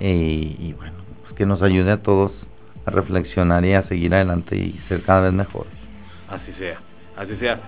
[0.00, 2.32] y, y bueno, pues que nos ayude a todos
[2.84, 5.72] a reflexionar y a seguir adelante y ser cada vez mejores.
[6.28, 6.76] Así sea,
[7.16, 7.58] así sea.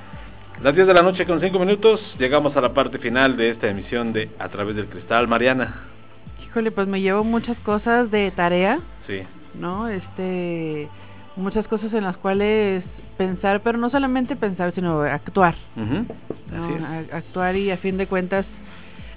[0.62, 3.69] Las 10 de la noche con 5 minutos, llegamos a la parte final de esta
[3.69, 5.27] emisión de A través del cristal.
[5.27, 5.74] Mariana.
[6.47, 9.23] Híjole, pues me llevo muchas cosas de tarea, Sí,
[9.55, 9.89] ¿no?
[9.89, 10.89] Este,
[11.37, 12.85] muchas cosas en las cuales
[13.16, 15.55] pensar, pero no solamente pensar, sino actuar.
[16.55, 18.45] A- actuar y a fin de cuentas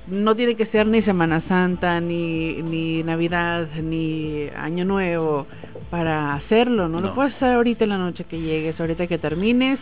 [0.08, 5.48] no tiene que ser ni Semana Santa, ni, ni Navidad, ni Año Nuevo
[5.90, 7.02] para hacerlo, ¿no?
[7.02, 7.08] No.
[7.10, 9.80] Lo puedes hacer ahorita en la noche que llegues, ahorita que termines,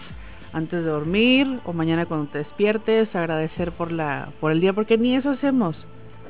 [0.53, 4.97] antes de dormir o mañana cuando te despiertes, agradecer por la por el día, porque
[4.97, 5.75] ni eso hacemos.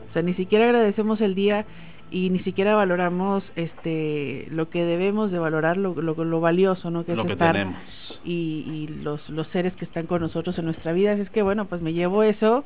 [0.10, 1.66] O sea, ni siquiera agradecemos el día
[2.12, 7.06] y ni siquiera valoramos este lo que debemos de valorar lo, lo, lo valioso, ¿no?
[7.06, 7.82] Que Lo es que estar tenemos.
[8.26, 11.14] y, y los, los seres que están con nosotros en nuestra vida.
[11.14, 12.66] Así es que bueno, pues me llevo eso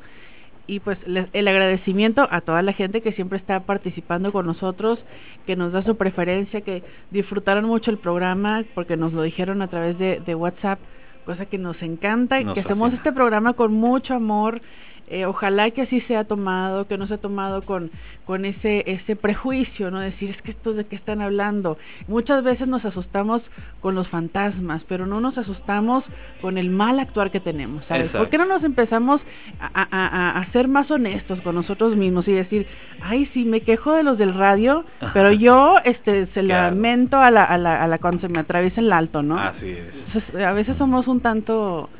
[0.68, 4.98] y pues el agradecimiento a toda la gente que siempre está participando con nosotros,
[5.46, 9.68] que nos da su preferencia, que disfrutaron mucho el programa porque nos lo dijeron a
[9.68, 10.80] través de, de WhatsApp,
[11.26, 14.62] cosa que nos encanta, Nos que hacemos este programa con mucho amor
[15.08, 17.90] eh, ojalá que así sea tomado, que no sea tomado con,
[18.24, 20.00] con ese, ese prejuicio, ¿no?
[20.00, 21.78] Decir, es que estos de qué están hablando.
[22.08, 23.40] Muchas veces nos asustamos
[23.80, 26.02] con los fantasmas, pero no nos asustamos
[26.40, 28.10] con el mal actuar que tenemos, ¿sabes?
[28.10, 29.20] ¿Por qué no nos empezamos
[29.60, 32.66] a, a, ser más honestos con nosotros mismos y decir,
[33.00, 34.84] ay, sí, me quejo de los del radio,
[35.14, 38.80] pero yo este, se lamento a la, a, la, a la cuando se me atraviesa
[38.80, 39.38] el alto, ¿no?
[39.38, 40.34] Así es.
[40.34, 41.90] a veces somos un tanto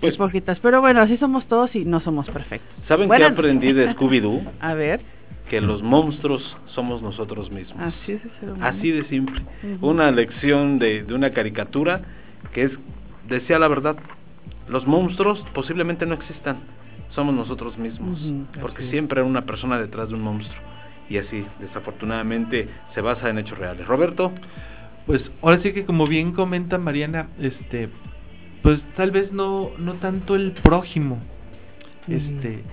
[0.00, 0.16] pues,
[0.62, 2.68] Pero bueno, así somos todos y no somos perfectos.
[2.88, 4.42] ¿Saben qué aprendí de Scooby-Doo?
[4.60, 5.00] A ver.
[5.48, 7.80] Que los monstruos somos nosotros mismos.
[7.80, 8.20] Así es,
[8.60, 9.42] Así de simple.
[9.80, 12.02] Una lección de, de una caricatura
[12.52, 12.72] que es,
[13.28, 13.96] decía la verdad,
[14.68, 16.58] los monstruos posiblemente no existan,
[17.10, 18.20] somos nosotros mismos,
[18.60, 20.60] porque siempre hay una persona detrás de un monstruo.
[21.08, 23.86] Y así, desafortunadamente, se basa en hechos reales.
[23.86, 24.32] Roberto.
[25.06, 27.88] Pues ahora sí que como bien comenta Mariana, este,
[28.66, 31.20] pues tal vez no, no tanto el prójimo,
[32.08, 32.64] este,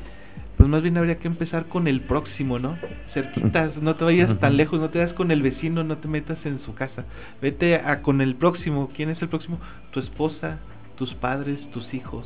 [0.57, 2.79] pues más bien habría que empezar con el próximo, ¿no?
[3.13, 6.43] Cerquitas, no te vayas tan lejos, no te vayas con el vecino, no te metas
[6.47, 7.05] en su casa,
[7.43, 9.59] vete a con el próximo, ¿quién es el próximo?
[9.91, 10.57] Tu esposa,
[10.97, 12.25] tus padres, tus hijos,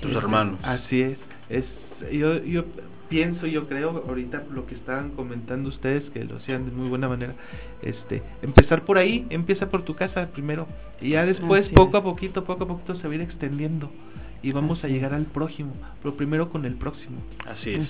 [0.00, 0.58] tus hermanos.
[0.62, 1.18] Así es,
[1.50, 1.66] es
[2.12, 2.64] yo, yo
[3.08, 7.08] pienso, yo creo, ahorita lo que estaban comentando ustedes, que lo hacían de muy buena
[7.08, 7.34] manera,
[7.82, 10.66] este, empezar por ahí, empieza por tu casa primero,
[11.00, 13.90] y ya después, poco a poquito, poco a poquito se va a ir extendiendo
[14.40, 17.18] y vamos a llegar al prójimo, pero primero con el próximo.
[17.44, 17.88] Así es.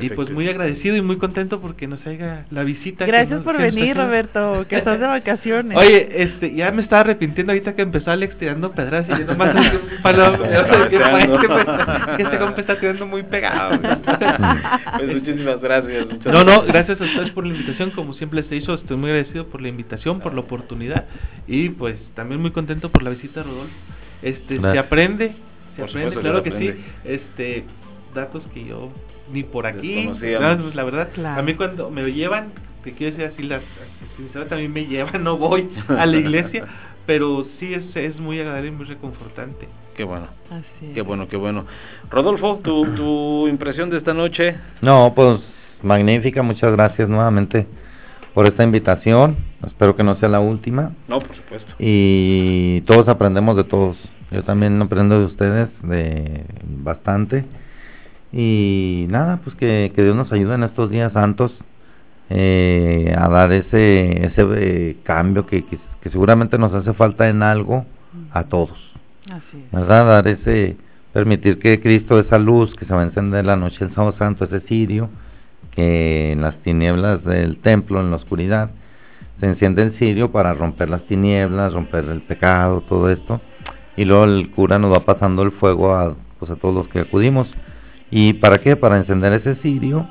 [0.00, 3.04] Y pues muy agradecido y muy contento porque nos haga la visita.
[3.04, 5.76] Gracias por venir, Roberto, que estás de vacaciones.
[5.76, 9.56] Oye, este, ya me estaba arrepintiendo ahorita que empezó Alex tirando pedras y yo nomás
[9.56, 10.38] así un palo,
[12.16, 13.78] que este compa está tirando muy pegado.
[14.98, 16.06] pues muchísimas gracias.
[16.24, 19.10] no, no, gracias a ustedes por la invitación, como siempre les he dicho, estoy muy
[19.10, 21.04] agradecido por la invitación, por la oportunidad
[21.46, 23.74] y pues también muy contento por la visita, Rodolfo.
[24.22, 25.34] Este, se aprende
[26.20, 26.70] claro que sí.
[27.04, 27.64] Este,
[28.14, 28.90] datos que yo
[29.32, 32.52] ni por aquí, pues, la verdad, a mí cuando me llevan,
[32.82, 33.60] te quiero decir así, la,
[34.16, 36.66] sinceramente también me llevan, no voy a la iglesia,
[37.06, 39.68] pero sí es, es muy agradable y muy reconfortante.
[39.96, 40.26] Qué bueno.
[40.92, 41.66] Qué bueno, qué bueno.
[42.10, 44.56] Rodolfo, ¿tu, tu impresión de esta noche?
[44.82, 45.40] No, pues
[45.82, 47.66] magnífica, muchas gracias nuevamente
[48.34, 49.36] por esta invitación.
[49.66, 50.92] Espero que no sea la última.
[51.08, 51.72] No, por supuesto.
[51.78, 53.96] Y todos aprendemos de todos.
[54.34, 56.44] Yo también aprendo de ustedes de
[56.82, 57.44] bastante.
[58.32, 61.56] Y nada, pues que, que Dios nos ayude en estos días santos
[62.30, 65.78] eh, a dar ese, ese eh, cambio que, que,
[66.10, 67.86] seguramente nos hace falta en algo
[68.32, 68.76] a todos.
[69.30, 70.06] Así ¿Verdad?
[70.06, 70.76] Dar ese,
[71.12, 74.46] permitir que Cristo, esa luz que se va a encender la noche del sábado santo,
[74.46, 75.10] ese cirio,
[75.70, 78.70] que en las tinieblas del templo, en la oscuridad,
[79.38, 83.40] se enciende el cirio para romper las tinieblas, romper el pecado, todo esto
[83.96, 87.00] y luego el cura nos va pasando el fuego a, pues, a todos los que
[87.00, 87.48] acudimos.
[88.10, 88.76] ¿Y para qué?
[88.76, 90.06] Para encender ese cirio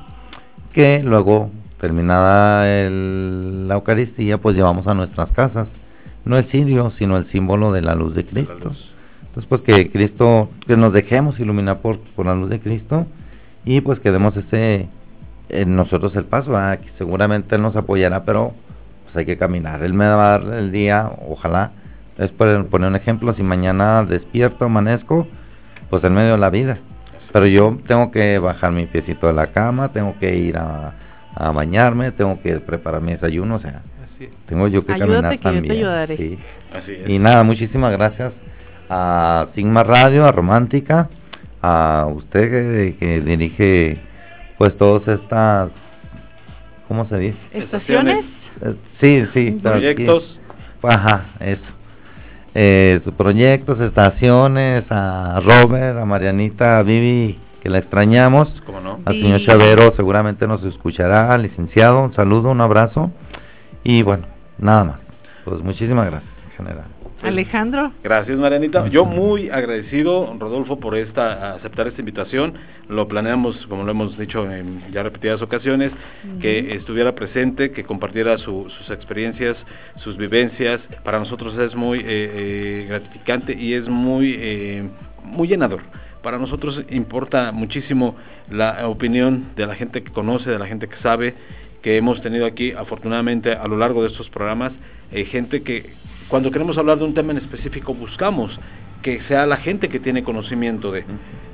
[0.72, 1.50] que luego,
[1.80, 5.68] terminada el, la Eucaristía, pues llevamos a nuestras casas.
[6.24, 8.72] No el cirio, sino el símbolo de la luz de Cristo.
[9.34, 13.06] Entonces, pues que Cristo, que nos dejemos iluminar por, por la luz de Cristo
[13.64, 14.88] y pues que demos ese,
[15.48, 16.52] en nosotros el paso,
[16.82, 18.52] que seguramente Él nos apoyará, pero
[19.04, 19.82] pues hay que caminar.
[19.82, 21.72] Él me va a dar el día, ojalá,
[22.18, 25.26] es por poner un ejemplo, si mañana despierto, amanezco,
[25.90, 26.78] pues en medio de la vida.
[27.32, 30.92] Pero yo tengo que bajar mi piecito de la cama, tengo que ir a,
[31.34, 33.82] a bañarme, tengo que preparar mi desayuno, o sea,
[34.46, 36.38] tengo yo que caminar también.
[37.06, 38.32] Y nada, muchísimas gracias
[38.88, 41.08] a Sigma Radio, a Romántica,
[41.60, 43.98] a usted que, dirige
[44.56, 45.70] pues todas estas,
[46.86, 47.38] ¿cómo se dice?
[47.52, 48.24] ¿Estaciones?
[48.62, 49.58] Eh, sí, sí.
[49.60, 50.38] Proyectos.
[50.82, 51.74] Ajá, eso
[52.54, 58.48] eh, sus proyectos, estaciones, a Robert, a Marianita, a Vivi, que la extrañamos,
[59.04, 63.10] al señor Chavero seguramente nos escuchará, licenciado, un saludo, un abrazo.
[63.82, 64.26] Y bueno,
[64.58, 64.96] nada más.
[65.44, 67.03] Pues muchísimas gracias, general.
[67.24, 67.92] Alejandro.
[68.02, 68.88] Gracias, Marianita.
[68.88, 72.54] Yo muy agradecido, Rodolfo, por esta aceptar esta invitación.
[72.88, 75.90] Lo planeamos, como lo hemos dicho en ya repetidas ocasiones,
[76.40, 79.56] que estuviera presente, que compartiera sus experiencias,
[79.98, 80.80] sus vivencias.
[81.02, 84.88] Para nosotros es muy eh, eh, gratificante y es muy, eh,
[85.22, 85.80] muy llenador
[86.22, 88.16] para nosotros importa muchísimo
[88.50, 91.34] la opinión de la gente que conoce, de la gente que sabe,
[91.82, 94.72] que hemos tenido aquí afortunadamente a lo largo de estos programas,
[95.30, 95.92] gente que
[96.28, 98.58] cuando queremos hablar de un tema en específico buscamos
[99.02, 101.04] que sea la gente que tiene conocimiento de.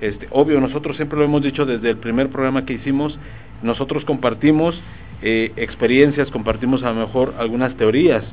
[0.00, 3.18] Este, obvio, nosotros siempre lo hemos dicho desde el primer programa que hicimos,
[3.62, 4.80] nosotros compartimos
[5.20, 8.24] eh, experiencias, compartimos a lo mejor algunas teorías,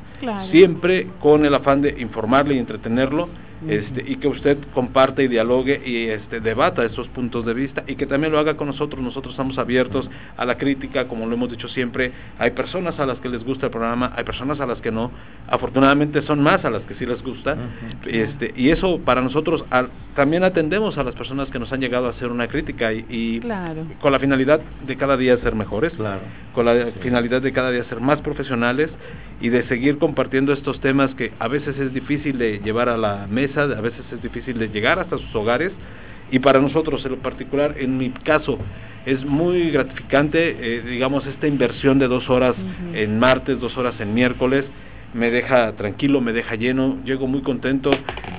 [0.52, 3.28] siempre con el afán de informarle y entretenerlo,
[3.68, 7.96] este, y que usted comparte y dialogue y este, debata estos puntos de vista y
[7.96, 9.02] que también lo haga con nosotros.
[9.02, 12.12] Nosotros estamos abiertos a la crítica, como lo hemos dicho siempre.
[12.38, 15.10] Hay personas a las que les gusta el programa, hay personas a las que no.
[15.48, 17.56] Afortunadamente son más a las que sí les gusta.
[18.06, 22.06] este, y eso para nosotros al- también atendemos a las personas que nos han llegado
[22.06, 23.84] a hacer una crítica y, y Claro.
[24.00, 26.20] con la finalidad de cada día ser mejores, Claro.
[26.54, 28.90] con la finalidad de cada día ser más profesionales
[29.40, 33.26] y de seguir compartiendo estos temas que a veces es difícil de llevar a la
[33.28, 35.72] mesa, a veces es difícil de llegar hasta sus hogares.
[36.30, 38.58] Y para nosotros en lo particular, en mi caso,
[39.06, 42.54] es muy gratificante, eh, digamos, esta inversión de dos horas
[42.92, 44.64] en martes, dos horas en miércoles,
[45.14, 47.90] me deja tranquilo, me deja lleno, llego muy contento,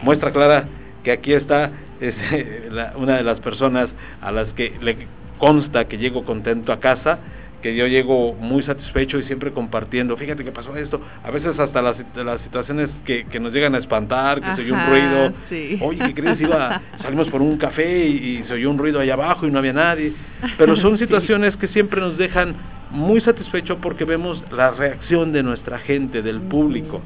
[0.03, 0.69] muestra clara
[1.03, 2.13] que aquí está es,
[2.71, 3.89] la- una de las personas
[4.21, 5.07] a las que le
[5.37, 7.19] consta que llego contento a casa,
[7.61, 11.81] que yo llego muy satisfecho y siempre compartiendo, fíjate que pasó esto, a veces hasta
[11.81, 15.33] las, las situaciones que, que nos llegan a espantar, que se oyó un Ajá, ruido,
[15.49, 15.79] sí.
[15.81, 16.39] oye, ¿qué crees?
[16.41, 19.59] Iba, salimos por un café y, y se oyó un ruido allá abajo y no
[19.59, 20.13] había nadie,
[20.57, 21.05] pero son Sí.
[21.05, 22.55] situaciones que siempre nos dejan
[22.91, 27.01] muy satisfechos porque vemos la reacción de nuestra gente, del público,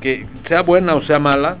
[0.00, 1.56] que sea buena o sea mala,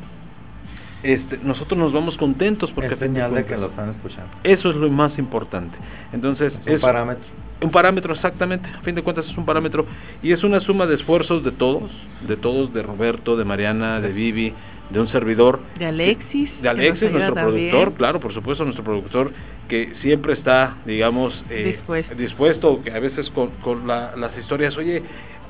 [1.02, 4.30] este, nosotros nos vamos contentos porque Es señal de que lo están escuchando.
[4.42, 5.76] eso es lo más importante.
[6.12, 7.24] Entonces, Es un parámetro.
[7.60, 8.68] Un parámetro, exactamente.
[8.68, 9.86] A fin de cuentas es un parámetro.
[10.22, 11.90] Y es una suma de esfuerzos de todos,
[12.26, 14.52] de todos, de Roberto, de Mariana, de Vivi,
[14.90, 15.60] de un servidor.
[15.78, 16.50] De Alexis.
[16.60, 17.70] De Alexis, nuestro también.
[17.70, 19.32] productor, claro, por supuesto, nuestro productor,
[19.68, 22.14] que siempre está, digamos, eh, Dispuesto.
[22.16, 25.02] dispuesto, que a veces con, con la- las historias, oye,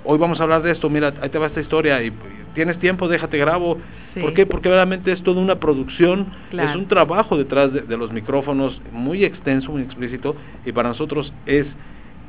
[0.04, 2.12] hoy vamos a hablar de esto, mira, ahí te va esta historia, y
[2.54, 3.78] tienes tiempo, déjate grabo.
[4.14, 4.20] Sí.
[4.20, 4.46] ¿Por qué?
[4.46, 6.68] Porque realmente es toda una producción, Claro.
[6.70, 11.32] es un trabajo detrás de, de los micrófonos muy extenso, muy explícito, y para nosotros
[11.46, 11.66] es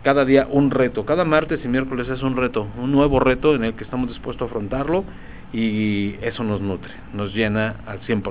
[0.06, 1.04] cada día un reto.
[1.04, 4.44] Cada martes y miércoles es un reto, un nuevo reto en el que estamos dispuestos
[4.44, 5.04] a afrontarlo
[5.58, 8.24] y eso nos nutre, nos llena al 100%.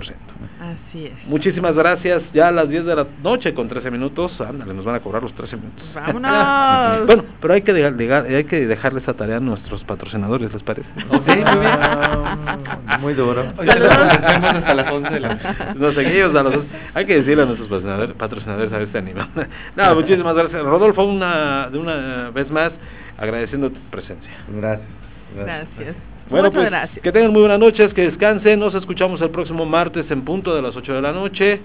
[0.60, 1.12] Así es.
[1.26, 2.22] Muchísimas gracias.
[2.34, 5.22] Ya a las 10 de la noche con 13 minutos, ándale, nos van a cobrar
[5.22, 5.82] los 13 minutos.
[5.94, 7.06] Vámonos.
[7.06, 10.62] bueno, pero hay que, dejar, dejar- hay que dejarle esa tarea a nuestros patrocinadores, ¿les
[10.62, 10.86] parece?
[11.08, 13.00] Ok, muy bien.
[13.00, 13.40] Muy duro.
[13.56, 15.30] Hoy convencemos hasta las 11 de la
[16.40, 19.28] a Hay que decirle a nuestros patrocinadores, patrocinadores a ver si se animan.
[19.76, 20.62] Nada, muchísimas gracias.
[20.62, 22.70] Rodolfo, una, de una vez más,
[23.16, 24.30] agradeciendo tu presencia.
[24.48, 24.88] Gracias.
[25.34, 26.13] Gracias.
[26.30, 27.02] Bueno, Muchas pues gracias.
[27.02, 28.58] que tengan muy buenas noches, que descansen.
[28.58, 31.60] Nos escuchamos el próximo martes en punto de las 8 de la noche.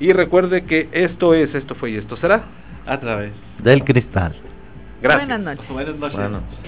[0.00, 2.44] Y recuerde que esto es, esto fue y esto será.
[2.86, 3.32] A través.
[3.58, 4.34] Del cristal.
[5.00, 5.28] Gracias.
[5.28, 5.68] Buenas noches.
[5.72, 6.12] Buenas noches.
[6.12, 6.58] Buenas noches.